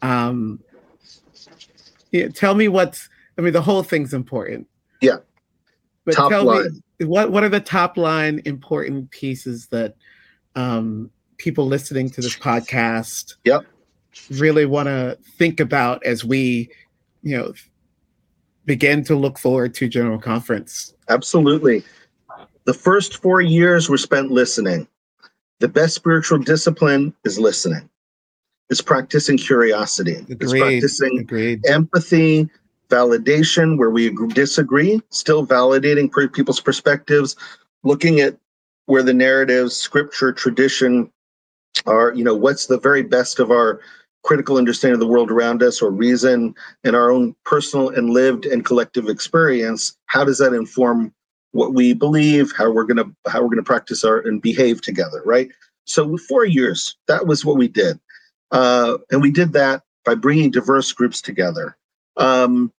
um, 0.01 0.59
yeah, 2.11 2.29
tell 2.29 2.55
me 2.55 2.67
what's. 2.67 3.09
I 3.37 3.41
mean, 3.41 3.53
the 3.53 3.61
whole 3.61 3.83
thing's 3.83 4.13
important. 4.13 4.67
Yeah. 5.01 5.17
But 6.05 6.15
top 6.15 6.31
tell 6.31 6.45
line. 6.45 6.81
me 6.99 7.05
what 7.05 7.31
what 7.31 7.43
are 7.43 7.49
the 7.49 7.59
top 7.59 7.95
line 7.95 8.41
important 8.45 9.11
pieces 9.11 9.67
that 9.67 9.95
um, 10.55 11.09
people 11.37 11.65
listening 11.65 12.09
to 12.09 12.21
this 12.21 12.37
podcast 12.37 13.35
yep. 13.43 13.65
really 14.29 14.65
want 14.65 14.87
to 14.87 15.17
think 15.37 15.59
about 15.59 16.05
as 16.05 16.23
we, 16.23 16.69
you 17.21 17.37
know, 17.37 17.53
begin 18.65 19.03
to 19.03 19.15
look 19.15 19.37
forward 19.37 19.73
to 19.75 19.87
General 19.87 20.19
Conference? 20.19 20.93
Absolutely. 21.09 21.83
The 22.65 22.73
first 22.73 23.21
four 23.21 23.41
years 23.41 23.89
were 23.89 23.97
spent 23.97 24.31
listening. 24.31 24.87
The 25.59 25.67
best 25.67 25.95
spiritual 25.95 26.39
discipline 26.39 27.13
is 27.25 27.37
listening. 27.39 27.89
It's 28.69 28.81
practicing 28.81 29.37
curiosity. 29.37 30.15
Agreed. 30.15 30.37
It's 30.41 30.53
practicing 30.53 31.19
Agreed. 31.19 31.65
empathy, 31.67 32.49
validation 32.89 33.77
where 33.77 33.89
we 33.89 34.15
disagree, 34.29 35.01
still 35.09 35.45
validating 35.45 36.11
people's 36.33 36.59
perspectives, 36.59 37.35
looking 37.83 38.21
at 38.21 38.37
where 38.85 39.03
the 39.03 39.13
narratives, 39.13 39.75
scripture, 39.75 40.31
tradition 40.31 41.11
are, 41.85 42.13
you 42.13 42.23
know, 42.23 42.35
what's 42.35 42.67
the 42.67 42.79
very 42.79 43.03
best 43.03 43.39
of 43.39 43.51
our 43.51 43.79
critical 44.23 44.57
understanding 44.57 44.95
of 44.95 44.99
the 44.99 45.07
world 45.07 45.29
around 45.29 45.61
us 45.61 45.81
or 45.81 45.91
reason 45.91 46.55
and 46.83 46.95
our 46.95 47.11
own 47.11 47.35
personal 47.45 47.89
and 47.89 48.09
lived 48.09 48.45
and 48.45 48.65
collective 48.65 49.07
experience, 49.07 49.97
how 50.05 50.23
does 50.23 50.37
that 50.37 50.53
inform 50.53 51.13
what 51.51 51.73
we 51.73 51.93
believe, 51.93 52.51
how 52.57 52.71
we're 52.71 52.85
gonna 52.85 53.05
how 53.27 53.41
we're 53.41 53.49
gonna 53.49 53.63
practice 53.63 54.03
our 54.03 54.19
and 54.19 54.41
behave 54.41 54.81
together, 54.81 55.21
right? 55.25 55.49
So 55.85 56.17
four 56.17 56.45
years, 56.45 56.95
that 57.07 57.27
was 57.27 57.45
what 57.45 57.57
we 57.57 57.67
did. 57.67 57.99
Uh, 58.51 58.97
and 59.11 59.21
we 59.21 59.31
did 59.31 59.53
that 59.53 59.83
by 60.05 60.15
bringing 60.15 60.51
diverse 60.51 60.91
groups 60.91 61.21
together. 61.21 61.75
Um, 62.17 62.71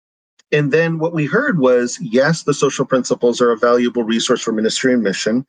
and 0.51 0.71
then 0.71 0.99
what 0.99 1.13
we 1.13 1.25
heard 1.25 1.59
was 1.59 1.99
yes, 1.99 2.43
the 2.43 2.53
social 2.53 2.85
principles 2.85 3.41
are 3.41 3.51
a 3.51 3.57
valuable 3.57 4.03
resource 4.03 4.41
for 4.41 4.53
ministry 4.53 4.93
and 4.93 5.03
mission 5.03 5.45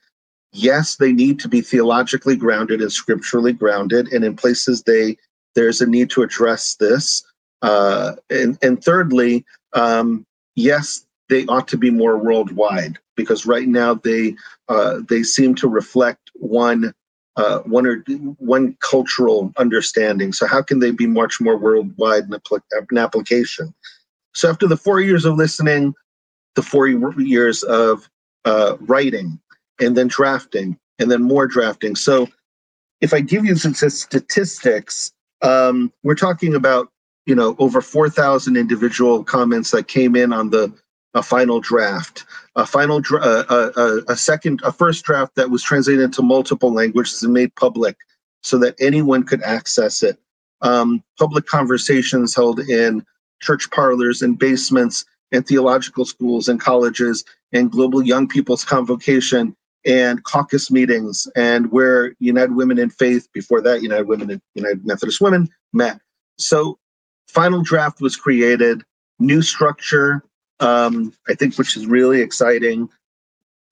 yes, 0.54 0.96
they 0.96 1.12
need 1.12 1.38
to 1.40 1.48
be 1.48 1.60
theologically 1.60 2.36
grounded 2.36 2.80
and 2.80 2.92
scripturally 2.92 3.52
grounded, 3.52 4.12
and 4.12 4.24
in 4.24 4.36
places 4.36 4.82
they 4.82 5.16
there's 5.54 5.80
a 5.80 5.86
need 5.86 6.10
to 6.10 6.22
address 6.22 6.76
this. 6.76 7.22
Uh, 7.62 8.14
and, 8.28 8.58
and 8.62 8.82
thirdly, 8.82 9.44
um, 9.72 10.26
yes, 10.56 11.06
they 11.28 11.46
ought 11.46 11.68
to 11.68 11.76
be 11.76 11.90
more 11.90 12.18
worldwide 12.18 12.98
because 13.16 13.46
right 13.46 13.68
now 13.68 13.94
they 13.94 14.34
uh, 14.68 15.00
they 15.08 15.22
seem 15.22 15.54
to 15.54 15.68
reflect 15.68 16.30
one 16.34 16.92
uh, 17.36 17.60
one 17.60 17.86
or 17.86 18.04
one 18.38 18.76
cultural 18.80 19.52
understanding. 19.56 20.32
So 20.32 20.46
how 20.46 20.62
can 20.62 20.78
they 20.78 20.92
be 20.92 21.06
much 21.06 21.40
more 21.40 21.56
worldwide 21.56 22.24
in, 22.24 22.36
in 22.90 22.98
application? 22.98 23.74
So 24.34 24.48
after 24.48 24.66
the 24.66 24.76
four 24.76 25.00
years 25.00 25.24
of 25.24 25.36
listening, 25.36 25.94
the 26.54 26.62
four 26.62 26.86
years 26.86 27.62
of 27.64 28.08
uh, 28.44 28.76
writing, 28.80 29.40
and 29.80 29.96
then 29.96 30.08
drafting, 30.08 30.78
and 30.98 31.10
then 31.10 31.22
more 31.22 31.46
drafting. 31.46 31.96
So 31.96 32.28
if 33.00 33.12
I 33.12 33.20
give 33.20 33.44
you 33.44 33.56
some 33.56 33.74
statistics, 33.74 35.12
um, 35.42 35.92
we're 36.02 36.14
talking 36.14 36.54
about 36.54 36.88
you 37.26 37.34
know 37.34 37.56
over 37.58 37.80
4,000 37.80 38.56
individual 38.56 39.24
comments 39.24 39.70
that 39.72 39.88
came 39.88 40.16
in 40.16 40.32
on 40.32 40.50
the 40.50 40.72
a 41.14 41.22
final 41.22 41.60
draft, 41.60 42.24
a 42.56 42.66
final 42.66 43.00
dra- 43.00 43.20
uh, 43.20 43.70
uh, 43.76 44.00
a 44.08 44.16
second, 44.16 44.60
a 44.64 44.72
first 44.72 45.04
draft 45.04 45.36
that 45.36 45.50
was 45.50 45.62
translated 45.62 46.02
into 46.02 46.22
multiple 46.22 46.72
languages 46.72 47.22
and 47.22 47.32
made 47.32 47.54
public 47.54 47.96
so 48.42 48.58
that 48.58 48.74
anyone 48.80 49.22
could 49.22 49.42
access 49.42 50.02
it. 50.02 50.18
Um, 50.60 51.02
public 51.18 51.46
conversations 51.46 52.34
held 52.34 52.60
in 52.60 53.04
church 53.40 53.70
parlors 53.70 54.22
and 54.22 54.38
basements 54.38 55.04
and 55.30 55.46
theological 55.46 56.04
schools 56.04 56.48
and 56.48 56.60
colleges 56.60 57.24
and 57.52 57.70
global 57.70 58.02
young 58.02 58.26
people's 58.26 58.64
convocation 58.64 59.56
and 59.86 60.22
caucus 60.24 60.70
meetings 60.70 61.28
and 61.36 61.70
where 61.70 62.14
United 62.18 62.54
Women 62.54 62.78
in 62.78 62.90
Faith, 62.90 63.28
before 63.32 63.60
that, 63.62 63.82
United 63.82 64.06
Women 64.06 64.30
and 64.30 64.42
United 64.54 64.86
Methodist 64.86 65.20
Women 65.20 65.48
met. 65.72 66.00
So 66.38 66.78
final 67.28 67.62
draft 67.62 68.00
was 68.00 68.16
created, 68.16 68.82
new 69.18 69.42
structure, 69.42 70.24
um, 70.60 71.12
I 71.28 71.34
think, 71.34 71.56
which 71.56 71.76
is 71.76 71.86
really 71.86 72.20
exciting. 72.20 72.88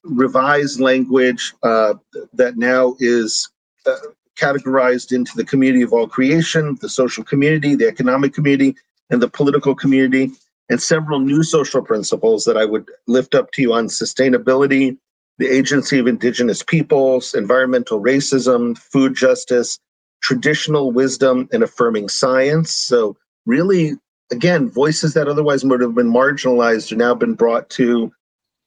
Revised 0.05 0.81
language 0.81 1.55
uh, 1.63 1.95
that 2.33 2.57
now 2.57 2.97
is 2.99 3.49
uh, 3.87 3.97
categorized 4.37 5.13
into 5.13 5.33
the 5.37 5.45
community 5.45 5.83
of 5.83 5.93
all 5.93 6.09
creation, 6.09 6.77
the 6.81 6.89
social 6.89 7.25
community, 7.25 7.75
the 7.75 7.87
economic 7.87 8.35
community, 8.35 8.75
and 9.11 9.23
the 9.23 9.29
political 9.29 9.75
community, 9.75 10.33
and 10.69 10.81
several 10.81 11.21
new 11.21 11.43
social 11.43 11.83
principles 11.83 12.45
that 12.45 12.57
I 12.57 12.65
would 12.65 12.89
lift 13.07 13.35
up 13.35 13.53
to 13.53 13.63
you 13.63 13.73
on 13.73 13.87
sustainability, 13.87 14.97
the 15.39 15.49
agency 15.49 15.99
of 15.99 16.07
indigenous 16.07 16.63
peoples, 16.63 17.35
environmental 17.35 18.01
racism, 18.01 18.77
food 18.77 19.15
justice, 19.15 19.79
traditional 20.23 20.93
wisdom, 20.93 21.49
and 21.53 21.63
affirming 21.63 22.09
science. 22.09 22.71
So, 22.73 23.17
really 23.47 23.95
again, 24.31 24.69
voices 24.69 25.15
that 25.15 25.29
otherwise 25.29 25.65
would 25.65 25.81
have 25.81 25.95
been 25.95 26.11
marginalized 26.11 26.91
are 26.93 26.97
now 26.97 27.15
been 27.15 27.35
brought 27.35 27.69
to 27.71 28.13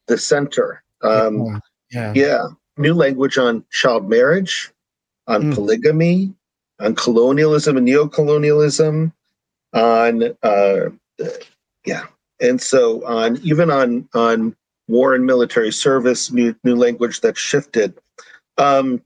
the 0.07 0.17
center. 0.17 0.83
Um, 1.01 1.61
yeah. 1.91 2.13
yeah. 2.15 2.43
New 2.77 2.93
language 2.93 3.37
on 3.37 3.65
child 3.71 4.09
marriage, 4.09 4.71
on 5.27 5.43
mm. 5.43 5.53
polygamy, 5.53 6.33
on 6.79 6.95
colonialism 6.95 7.77
and 7.77 7.87
neocolonialism, 7.87 9.11
on 9.73 10.37
uh, 10.43 10.89
yeah, 11.85 12.03
and 12.41 12.61
so 12.61 13.05
on 13.05 13.37
even 13.37 13.71
on 13.71 14.07
on 14.13 14.55
war 14.87 15.15
and 15.15 15.25
military 15.25 15.71
service, 15.71 16.31
new 16.31 16.55
new 16.63 16.75
language 16.75 17.21
that 17.21 17.37
shifted. 17.37 17.93
Um, 18.57 19.01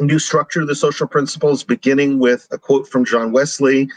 new 0.00 0.18
structure 0.18 0.62
of 0.62 0.68
the 0.68 0.74
social 0.74 1.06
principles, 1.06 1.62
beginning 1.62 2.18
with 2.18 2.48
a 2.50 2.58
quote 2.58 2.88
from 2.88 3.04
John 3.04 3.32
Wesley 3.32 3.88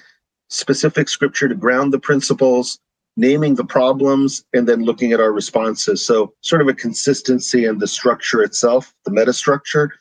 specific 0.49 1.09
scripture 1.09 1.47
to 1.47 1.55
ground 1.55 1.91
the 1.91 1.99
principles, 1.99 2.79
naming 3.17 3.55
the 3.55 3.65
problems, 3.65 4.45
and 4.53 4.67
then 4.67 4.83
looking 4.83 5.11
at 5.11 5.19
our 5.19 5.31
responses. 5.31 6.05
So, 6.05 6.33
sort 6.41 6.61
of 6.61 6.67
a 6.67 6.73
consistency 6.73 7.65
in 7.65 7.79
the 7.79 7.87
structure 7.87 8.43
itself, 8.43 8.93
the 9.05 9.11
meta 9.11 9.33
structure. 9.33 9.91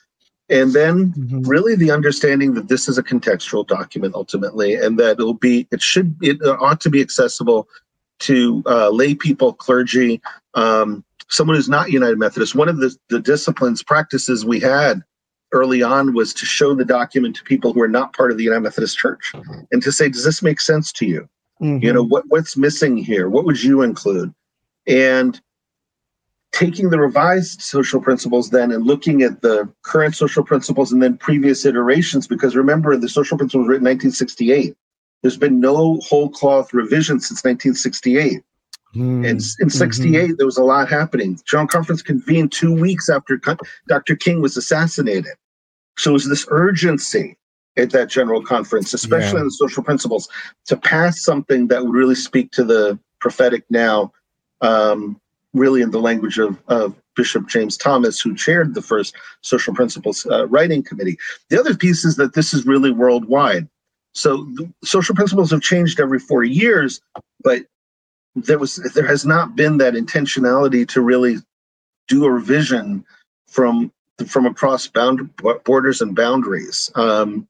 And 0.51 0.74
then, 0.74 1.12
mm-hmm. 1.12 1.42
really, 1.42 1.74
the 1.74 1.90
understanding 1.90 2.53
that 2.55 2.68
this 2.68 2.86
is 2.86 2.99
a 2.99 3.03
contextual 3.03 3.66
document 3.66 4.14
ultimately, 4.14 4.74
and 4.74 4.99
that 4.99 5.12
it'll 5.12 5.32
be, 5.32 5.66
it 5.70 5.80
should, 5.80 6.16
it 6.20 6.38
ought 6.42 6.82
to 6.82 6.90
be 6.90 7.01
accessible 7.01 7.66
to 8.21 8.62
uh, 8.67 8.91
lay 8.91 9.15
people, 9.15 9.53
clergy, 9.53 10.21
um, 10.55 11.05
someone 11.29 11.57
who's 11.57 11.69
not 11.69 11.91
United 11.91 12.19
Methodist. 12.19 12.55
One 12.55 12.69
of 12.69 12.79
the, 12.79 12.97
the 13.09 13.21
disciplines, 13.21 13.83
practices 13.83 14.45
we 14.45 14.61
had 14.61 15.03
early 15.53 15.83
on 15.83 16.15
was 16.15 16.35
to 16.35 16.47
show 16.47 16.75
the 16.75 16.85
document 16.85 17.37
to 17.37 17.45
people 17.45 17.73
who 17.73 17.81
are 17.81 17.89
not 17.89 18.15
part 18.15 18.31
of 18.31 18.39
the 18.39 18.45
United 18.45 18.62
Methodist 18.62 18.99
Church 18.99 19.33
mm-hmm. 19.35 19.61
and 19.73 19.83
to 19.83 19.93
say, 19.93 20.09
does 20.09 20.25
this 20.25 20.43
make 20.43 20.61
sense 20.61 20.93
to 20.93 21.07
you? 21.07 21.29
Mm-hmm. 21.62 21.85
You 21.85 21.93
know, 21.93 22.05
what, 22.05 22.25
what's 22.29 22.57
missing 22.57 22.97
here? 22.97 23.29
What 23.29 23.45
would 23.45 23.62
you 23.62 23.83
include? 23.83 24.35
And 24.87 25.41
taking 26.53 26.91
the 26.91 26.99
revised 26.99 27.61
social 27.61 28.01
principles 28.01 28.51
then 28.51 28.71
and 28.71 28.87
looking 28.87 29.23
at 29.23 29.43
the 29.43 29.69
current 29.83 30.15
social 30.15 30.45
principles 30.45 30.93
and 30.93 31.03
then 31.03 31.17
previous 31.17 31.65
iterations, 31.65 32.27
because 32.29 32.55
remember, 32.55 32.97
the 32.97 33.09
social 33.09 33.37
principles 33.37 33.67
were 33.67 33.73
written 33.73 33.87
in 33.87 33.95
1968. 33.95 34.77
There's 35.25 35.39
been 35.39 35.59
no 35.59 35.99
whole 36.07 36.29
cloth 36.29 36.75
revision 36.75 37.18
since 37.18 37.43
1968. 37.43 38.43
Mm, 38.95 39.27
and 39.27 39.41
in 39.59 39.70
68, 39.70 40.12
mm-hmm. 40.12 40.35
there 40.37 40.45
was 40.45 40.59
a 40.59 40.62
lot 40.62 40.91
happening. 40.91 41.41
General 41.47 41.66
Conference 41.66 42.03
convened 42.03 42.53
two 42.53 42.79
weeks 42.79 43.09
after 43.09 43.41
Dr. 43.89 44.16
King 44.16 44.43
was 44.43 44.59
assassinated. 44.59 45.33
So 45.97 46.11
it 46.11 46.12
was 46.12 46.29
this 46.29 46.47
urgency 46.51 47.39
at 47.79 47.91
that 47.93 48.11
general 48.11 48.43
conference, 48.43 48.93
especially 48.93 49.37
yeah. 49.37 49.41
on 49.41 49.45
the 49.47 49.53
social 49.53 49.83
principles, 49.83 50.29
to 50.66 50.77
pass 50.77 51.25
something 51.25 51.68
that 51.68 51.83
would 51.83 51.95
really 51.95 52.14
speak 52.14 52.51
to 52.53 52.62
the 52.62 52.99
prophetic 53.18 53.64
now, 53.70 54.12
um, 54.61 55.18
really 55.55 55.81
in 55.81 55.91
the 55.91 56.01
language 56.01 56.39
of, 56.39 56.61
of, 56.68 56.95
Bishop 57.16 57.47
James 57.47 57.77
Thomas, 57.77 58.20
who 58.20 58.35
chaired 58.35 58.75
the 58.75 58.83
first 58.83 59.14
social 59.41 59.72
principles 59.72 60.27
uh, 60.29 60.49
writing 60.49 60.83
committee. 60.83 61.16
The 61.49 61.61
other 61.61 61.77
piece 61.77 62.05
is 62.05 62.16
that 62.16 62.35
this 62.35 62.53
is 62.53 62.66
really 62.66 62.91
worldwide. 62.91 63.68
So 64.15 64.49
social 64.85 65.15
principles 65.15 65.51
have 65.51 65.61
changed 65.61 66.01
every 66.01 66.19
four 66.19 66.45
years, 66.45 67.01
but 67.43 67.67
there 68.37 68.59
was 68.59 68.77
there 68.95 69.07
has 69.07 69.27
not 69.27 69.57
been 69.57 69.79
that 69.79 69.95
intentionality 69.95 70.87
to 70.89 71.01
really 71.01 71.39
do 72.09 72.25
a 72.25 72.31
revision 72.31 73.05
from 73.49 73.93
from 74.27 74.47
across 74.47 74.87
bound, 74.87 75.29
borders 75.65 76.01
and 76.01 76.15
boundaries. 76.15 76.91
Um, 76.95 77.49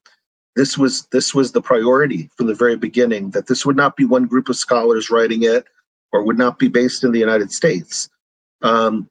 this 0.56 0.78
was 0.78 1.06
this 1.06 1.34
was 1.34 1.52
the 1.52 1.60
priority 1.60 2.30
from 2.36 2.46
the 2.46 2.54
very 2.54 2.76
beginning 2.76 3.30
that 3.30 3.46
this 3.46 3.66
would 3.66 3.76
not 3.76 3.96
be 3.96 4.04
one 4.04 4.26
group 4.26 4.48
of 4.48 4.56
scholars 4.56 5.10
writing 5.10 5.42
it 5.42 5.66
or 6.12 6.22
would 6.22 6.38
not 6.38 6.58
be 6.58 6.68
based 6.68 7.04
in 7.04 7.12
the 7.12 7.18
United 7.18 7.52
States. 7.52 8.08
Um, 8.62 9.08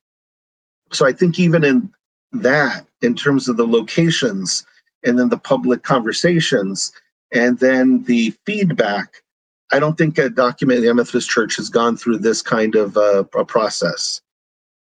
so 0.91 1.05
I 1.05 1.11
think 1.11 1.39
even 1.39 1.63
in 1.63 1.93
that, 2.31 2.87
in 3.01 3.13
terms 3.13 3.47
of 3.47 3.57
the 3.57 3.67
locations 3.67 4.65
and 5.03 5.19
then 5.19 5.29
the 5.29 5.37
public 5.37 5.83
conversations 5.83 6.93
and 7.33 7.59
then 7.59 8.03
the 8.03 8.33
feedback, 8.45 9.23
I 9.71 9.79
don't 9.79 9.97
think 9.97 10.17
a 10.17 10.29
document 10.29 10.79
in 10.79 10.85
the 10.85 10.93
Methodist 10.93 11.29
Church 11.29 11.55
has 11.57 11.69
gone 11.69 11.97
through 11.97 12.19
this 12.19 12.41
kind 12.41 12.75
of 12.75 12.95
uh, 12.95 13.23
a 13.35 13.43
process. 13.43 14.21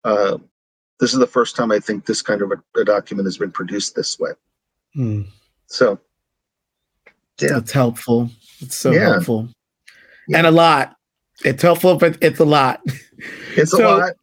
Uh, 0.03 0.39
this 0.99 1.13
is 1.13 1.19
the 1.19 1.27
first 1.27 1.55
time 1.55 1.71
I 1.71 1.79
think 1.79 2.05
this 2.05 2.21
kind 2.21 2.41
of 2.41 2.51
a, 2.51 2.79
a 2.79 2.83
document 2.83 3.27
has 3.27 3.37
been 3.37 3.51
produced 3.51 3.95
this 3.95 4.19
way. 4.19 4.31
Hmm. 4.93 5.21
So, 5.67 5.99
yeah, 7.39 7.57
it's 7.57 7.71
helpful. 7.71 8.29
It's 8.59 8.75
so 8.75 8.91
yeah. 8.91 9.11
helpful, 9.11 9.49
yeah. 10.27 10.39
and 10.39 10.47
a 10.47 10.51
lot. 10.51 10.95
It's 11.45 11.61
helpful, 11.61 11.95
but 11.95 12.17
it's 12.21 12.39
a 12.39 12.45
lot. 12.45 12.81
It's 13.55 13.71
so, 13.71 13.97
a 13.97 13.99
lot. 13.99 14.13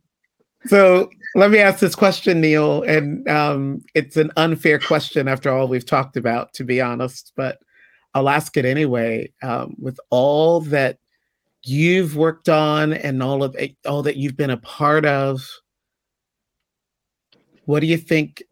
So 0.67 1.09
let 1.35 1.51
me 1.51 1.59
ask 1.59 1.79
this 1.79 1.95
question, 1.95 2.41
Neal, 2.41 2.83
and 2.83 3.27
um, 3.29 3.83
it's 3.95 4.17
an 4.17 4.33
unfair 4.37 4.79
question 4.79 5.29
after 5.29 5.51
all 5.51 5.69
we've 5.69 5.87
talked 5.87 6.17
about, 6.17 6.53
to 6.55 6.65
be 6.65 6.81
honest. 6.81 7.33
But 7.37 7.59
I'll 8.17 8.31
ask 8.31 8.57
it 8.57 8.65
anyway. 8.65 9.31
Um, 9.43 9.77
with 9.79 10.01
all 10.09 10.63
that 10.63 10.99
you've 11.63 12.17
worked 12.17 12.49
on 12.49 12.95
and 12.95 13.23
all 13.23 13.45
of 13.45 13.55
all 13.85 14.03
that 14.05 14.17
you've 14.17 14.39
been 14.39 14.49
a 14.49 14.57
part 14.57 15.05
of, 15.05 15.47
what 17.67 17.81
do 17.81 17.87
you 17.87 17.99
think 17.99 18.43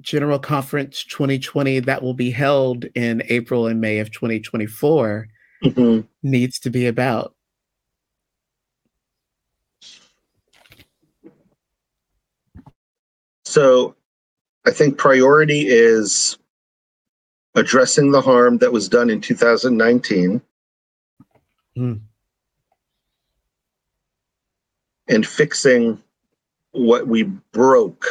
General 0.00 0.38
Conference 0.38 1.04
2020 1.04 1.80
that 1.80 2.02
will 2.02 2.14
be 2.14 2.30
held 2.30 2.86
in 2.94 3.22
April 3.28 3.66
and 3.66 3.78
May 3.78 3.98
of 3.98 4.10
2024 4.10 5.28
mm-hmm. 5.62 6.00
needs 6.22 6.58
to 6.60 6.70
be 6.70 6.86
about? 6.86 7.34
So 13.44 13.96
I 14.64 14.70
think 14.70 14.96
priority 14.96 15.66
is 15.68 16.38
addressing 17.54 18.10
the 18.10 18.20
harm 18.20 18.58
that 18.58 18.72
was 18.72 18.88
done 18.88 19.10
in 19.10 19.20
2019 19.20 20.40
mm. 21.76 22.00
and 25.08 25.26
fixing 25.26 26.00
what 26.72 27.06
we 27.06 27.24
broke. 27.52 28.06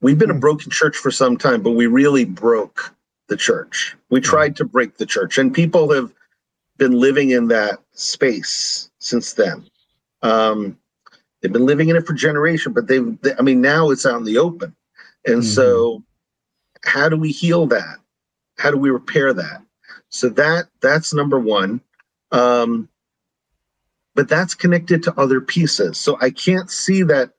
We've 0.00 0.18
been 0.18 0.30
a 0.30 0.34
hmm. 0.34 0.40
broken 0.40 0.70
church 0.70 0.96
for 0.96 1.10
some 1.10 1.36
time, 1.36 1.62
but 1.62 1.72
we 1.72 1.86
really 1.86 2.24
broke 2.24 2.94
the 3.28 3.36
church. 3.36 3.96
We 4.10 4.20
hmm. 4.20 4.24
tried 4.24 4.56
to 4.56 4.64
break 4.64 4.96
the 4.96 5.06
church, 5.06 5.38
and 5.38 5.52
people 5.52 5.92
have 5.92 6.12
been 6.76 6.92
living 6.92 7.30
in 7.30 7.48
that 7.48 7.78
space 7.92 8.90
since 8.98 9.34
then. 9.34 9.64
Um, 10.22 10.78
they've 11.40 11.52
been 11.52 11.66
living 11.66 11.88
in 11.88 11.96
it 11.96 12.06
for 12.06 12.14
generations, 12.14 12.74
but 12.74 12.88
they've, 12.88 13.20
they, 13.20 13.34
I 13.38 13.42
mean, 13.42 13.60
now 13.60 13.90
it's 13.90 14.06
out 14.06 14.16
in 14.16 14.24
the 14.24 14.38
open. 14.38 14.74
And 15.26 15.36
mm-hmm. 15.36 15.48
so, 15.48 16.02
how 16.82 17.08
do 17.08 17.16
we 17.16 17.30
heal 17.30 17.66
that? 17.68 17.98
How 18.58 18.70
do 18.70 18.78
we 18.78 18.90
repair 18.90 19.32
that? 19.32 19.62
So 20.08 20.28
that 20.30 20.68
that's 20.80 21.12
number 21.12 21.38
one. 21.38 21.80
Um, 22.30 22.88
but 24.14 24.28
that's 24.28 24.54
connected 24.54 25.02
to 25.02 25.20
other 25.20 25.40
pieces. 25.40 25.98
So 25.98 26.16
I 26.20 26.30
can't 26.30 26.70
see 26.70 27.02
that 27.02 27.30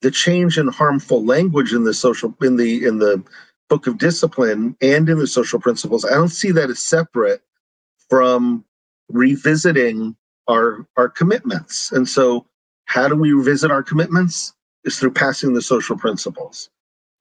the 0.00 0.10
change 0.10 0.58
in 0.58 0.68
harmful 0.68 1.24
language 1.24 1.72
in 1.72 1.84
the 1.84 1.94
social 1.94 2.34
in 2.42 2.56
the 2.56 2.84
in 2.84 2.98
the 2.98 3.22
book 3.68 3.86
of 3.86 3.98
discipline 3.98 4.76
and 4.80 5.08
in 5.08 5.18
the 5.18 5.26
social 5.26 5.58
principles. 5.58 6.04
I 6.04 6.10
don't 6.10 6.28
see 6.28 6.52
that 6.52 6.70
as 6.70 6.78
separate 6.78 7.42
from 8.08 8.64
revisiting 9.08 10.14
our 10.48 10.86
our 10.96 11.08
commitments. 11.08 11.90
And 11.90 12.08
so 12.08 12.46
how 12.84 13.08
do 13.08 13.16
we 13.16 13.32
revisit 13.32 13.70
our 13.70 13.82
commitments? 13.82 14.52
Is 14.84 14.98
through 14.98 15.12
passing 15.12 15.54
the 15.54 15.62
social 15.62 15.96
principles, 15.96 16.68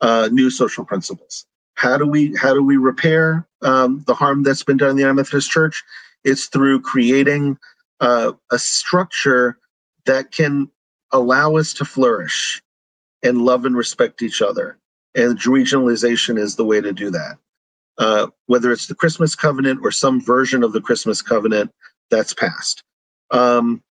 uh, 0.02 0.28
new 0.30 0.50
social 0.50 0.84
principles. 0.84 1.46
How 1.76 1.98
do 1.98 2.06
we 2.06 2.36
how 2.36 2.54
do 2.54 2.64
we 2.64 2.78
repair 2.78 3.48
um, 3.62 4.04
the 4.08 4.14
harm 4.14 4.44
that's 4.44 4.64
been 4.64 4.78
done 4.78 4.92
in 4.92 4.96
the 4.96 5.02
United 5.02 5.16
Methodist 5.16 5.52
Church? 5.52 5.84
It's 6.24 6.48
through 6.48 6.82
creating 6.82 7.58
uh, 8.00 8.34
a 8.52 8.60
structure 8.60 9.58
that 10.06 10.32
can 10.32 10.70
allow 11.12 11.56
us 11.56 11.74
to 11.74 11.86
flourish 11.86 12.62
and 13.22 13.42
love 13.42 13.66
and 13.66 13.76
respect 13.76 14.22
each 14.22 14.42
other. 14.42 14.78
And 15.16 15.40
regionalization 15.40 16.40
is 16.40 16.56
the 16.56 16.66
way 16.66 16.82
to 16.82 16.92
do 16.92 17.10
that. 17.12 17.38
Uh, 17.98 18.28
whether 18.48 18.72
it's 18.72 18.88
the 18.88 18.96
Christmas 18.96 19.36
covenant 19.36 19.80
or 19.84 19.92
some 19.92 20.20
version 20.20 20.64
of 20.64 20.74
the 20.74 20.82
Christmas 20.82 21.22
covenant 21.22 21.72
that's 22.10 22.34
passed. 22.34 22.84
Um, 23.30 23.84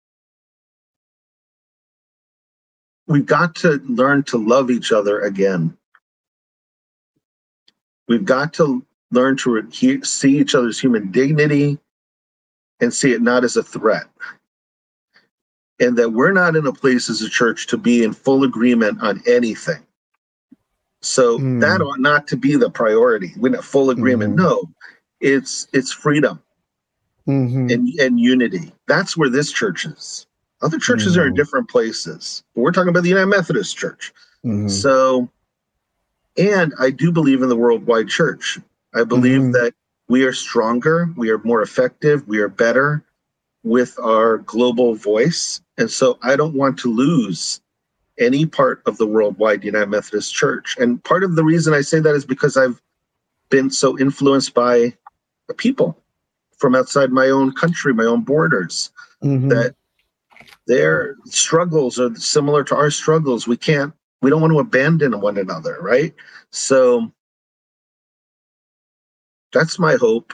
we've 3.07 3.27
got 3.27 3.55
to 3.57 3.81
learn 3.87 4.23
to 4.25 4.39
love 4.39 4.71
each 4.71 4.91
other 4.91 5.21
again. 5.21 5.77
We've 8.11 8.25
got 8.25 8.53
to 8.55 8.85
learn 9.13 9.37
to 9.37 9.53
re- 9.53 10.03
see 10.03 10.39
each 10.39 10.57
other's 10.57 10.81
human 10.81 11.13
dignity 11.13 11.79
and 12.81 12.93
see 12.93 13.13
it 13.13 13.23
not 13.23 13.45
as 13.45 13.57
a 13.57 13.63
threat. 13.63 14.07
And 15.79 15.97
that 15.97 16.11
we're 16.11 16.33
not 16.33 16.57
in 16.57 16.67
a 16.67 16.73
place 16.73 17.09
as 17.09 17.23
a 17.23 17.29
church 17.29 17.69
to 17.69 17.77
be 17.77 18.03
in 18.03 18.13
full 18.13 18.43
agreement 18.43 19.01
on 19.01 19.23
anything. 19.29 19.81
So 21.03 21.39
mm. 21.39 21.61
that 21.61 21.81
ought 21.81 22.01
not 22.01 22.27
to 22.27 22.37
be 22.37 22.57
the 22.57 22.69
priority. 22.69 23.33
We're 23.37 23.51
not 23.51 23.65
full 23.65 23.91
agreement. 23.91 24.35
Mm. 24.35 24.39
No, 24.39 24.71
it's 25.21 25.69
it's 25.73 25.93
freedom 25.93 26.43
mm-hmm. 27.29 27.69
and, 27.71 27.89
and 28.01 28.19
unity. 28.19 28.73
That's 28.89 29.17
where 29.17 29.31
this 29.31 29.53
church 29.53 29.87
is. 29.87 30.27
Other 30.63 30.81
churches 30.81 31.17
mm. 31.17 31.21
are 31.21 31.27
in 31.27 31.31
hmm. 31.31 31.37
different 31.37 31.71
places. 31.71 32.43
We're 32.57 32.73
talking 32.73 32.89
about 32.89 33.05
the 33.05 33.09
United 33.09 33.29
Methodist 33.29 33.79
Church. 33.79 34.13
Mm-hmm. 34.45 34.69
So, 34.69 35.31
and 36.41 36.73
I 36.81 36.91
do 36.91 37.13
believe 37.13 37.43
in 37.43 37.49
the 37.49 37.57
worldwide 37.57 38.09
church. 38.09 38.59
I 38.95 39.05
believe 39.05 39.41
mm-hmm. 39.41 39.53
that 39.53 39.75
we 40.09 40.25
are 40.25 40.33
stronger, 40.33 41.09
we 41.17 41.31
are 41.31 41.39
more 41.39 41.63
effective, 41.63 42.27
we 42.27 42.41
are 42.41 42.49
better 42.49 43.05
with 43.63 43.99
our 44.03 44.39
global 44.39 44.95
voice. 44.95 45.61
And 45.77 45.91
so 45.91 46.19
I 46.23 46.35
don't 46.35 46.55
want 46.55 46.79
to 46.81 46.93
lose 46.93 47.61
any 48.19 48.47
part 48.47 48.83
of 48.87 48.97
the 48.97 49.07
worldwide 49.07 49.65
United 49.65 49.89
Methodist 49.91 50.35
Church. 50.35 50.77
And 50.79 51.03
part 51.05 51.25
of 51.25 51.37
the 51.37 51.45
reason 51.45 51.75
I 51.75 51.83
say 51.83 52.01
that 52.01 52.15
is 52.15 52.25
because 52.25 52.57
I've 52.57 52.81
been 53.51 53.71
so 53.71 53.99
influenced 53.99 54.55
by 54.55 54.95
the 55.47 55.55
people 55.55 56.03
from 56.57 56.75
outside 56.75 57.11
my 57.11 57.29
own 57.29 57.53
country, 57.53 57.93
my 57.93 58.05
own 58.05 58.23
borders, 58.23 58.91
mm-hmm. 59.23 59.49
that 59.49 59.75
their 60.67 61.17
struggles 61.27 61.99
are 61.99 62.15
similar 62.15 62.65
to 62.65 62.77
our 62.77 62.91
struggles. 62.91 63.47
We 63.47 63.57
can't, 63.57 63.93
we 64.23 64.31
don't 64.31 64.41
want 64.41 64.53
to 64.53 64.59
abandon 64.59 65.21
one 65.21 65.39
another, 65.39 65.79
right? 65.81 66.15
So 66.51 67.11
that's 69.53 69.79
my 69.79 69.95
hope. 69.95 70.33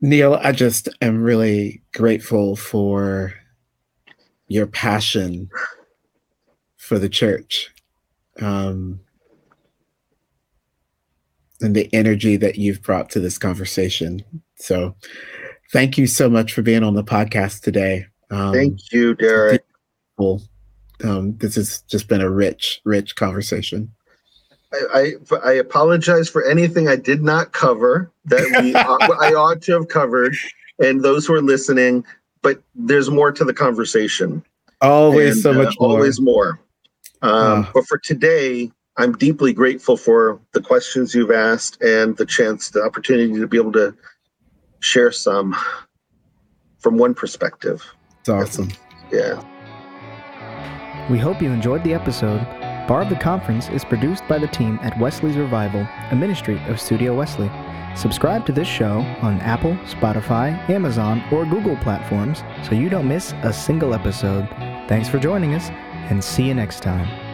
Neal, 0.00 0.38
I 0.42 0.52
just 0.52 0.88
am 1.00 1.22
really 1.22 1.82
grateful 1.92 2.54
for 2.54 3.34
your 4.46 4.66
passion 4.66 5.50
for 6.76 6.98
the 6.98 7.08
church 7.08 7.70
um, 8.40 9.00
and 11.60 11.74
the 11.74 11.92
energy 11.92 12.36
that 12.36 12.56
you've 12.56 12.82
brought 12.82 13.10
to 13.10 13.20
this 13.20 13.38
conversation. 13.38 14.22
So, 14.56 14.94
thank 15.72 15.98
you 15.98 16.06
so 16.06 16.30
much 16.30 16.52
for 16.52 16.62
being 16.62 16.84
on 16.84 16.94
the 16.94 17.04
podcast 17.04 17.62
today. 17.62 18.06
Um, 18.30 18.52
thank 18.52 18.92
you, 18.92 19.14
Derek. 19.14 19.64
Um, 21.04 21.36
this 21.38 21.54
has 21.54 21.82
just 21.82 22.08
been 22.08 22.20
a 22.20 22.30
rich, 22.30 22.80
rich 22.84 23.16
conversation. 23.16 23.92
I, 24.72 25.14
I, 25.32 25.36
I 25.44 25.52
apologize 25.52 26.28
for 26.28 26.44
anything 26.44 26.88
I 26.88 26.96
did 26.96 27.22
not 27.22 27.52
cover 27.52 28.10
that 28.26 28.62
we 28.62 28.74
I 28.74 29.32
ought 29.32 29.62
to 29.62 29.72
have 29.72 29.88
covered, 29.88 30.36
and 30.78 31.02
those 31.02 31.26
who 31.26 31.34
are 31.34 31.42
listening. 31.42 32.04
But 32.42 32.62
there's 32.74 33.10
more 33.10 33.32
to 33.32 33.44
the 33.44 33.54
conversation. 33.54 34.44
Always 34.80 35.34
and, 35.34 35.42
so 35.42 35.52
much 35.52 35.74
uh, 35.80 35.84
more. 35.84 35.90
Always 35.90 36.20
more. 36.20 36.60
Um, 37.22 37.64
uh. 37.64 37.70
But 37.74 37.86
for 37.86 37.98
today, 37.98 38.70
I'm 38.96 39.12
deeply 39.12 39.52
grateful 39.52 39.96
for 39.96 40.40
the 40.52 40.60
questions 40.60 41.14
you've 41.14 41.30
asked 41.30 41.80
and 41.82 42.16
the 42.16 42.26
chance, 42.26 42.70
the 42.70 42.82
opportunity 42.82 43.32
to 43.38 43.46
be 43.46 43.56
able 43.56 43.72
to 43.72 43.94
share 44.80 45.12
some 45.12 45.56
from 46.78 46.98
one 46.98 47.14
perspective. 47.14 47.84
It's 48.20 48.28
awesome. 48.28 48.70
Yeah. 49.12 49.42
We 51.08 51.18
hope 51.18 51.40
you 51.40 51.50
enjoyed 51.50 51.84
the 51.84 51.94
episode 51.94 52.46
Bar 52.88 53.02
of 53.02 53.10
the 53.10 53.16
Conference 53.16 53.68
is 53.68 53.84
produced 53.84 54.26
by 54.26 54.38
the 54.38 54.46
team 54.46 54.78
at 54.82 54.98
Wesley's 54.98 55.36
Revival, 55.36 55.86
a 56.10 56.16
ministry 56.16 56.58
of 56.68 56.80
Studio 56.80 57.14
Wesley. 57.14 57.50
Subscribe 57.94 58.46
to 58.46 58.52
this 58.52 58.66
show 58.66 59.00
on 59.20 59.40
Apple, 59.42 59.74
Spotify, 59.84 60.56
Amazon, 60.70 61.22
or 61.30 61.44
Google 61.44 61.76
platforms 61.76 62.42
so 62.62 62.74
you 62.74 62.88
don't 62.88 63.06
miss 63.06 63.34
a 63.42 63.52
single 63.52 63.92
episode. 63.92 64.48
Thanks 64.88 65.06
for 65.06 65.18
joining 65.18 65.54
us, 65.54 65.68
and 66.08 66.24
see 66.24 66.44
you 66.44 66.54
next 66.54 66.80
time. 66.80 67.27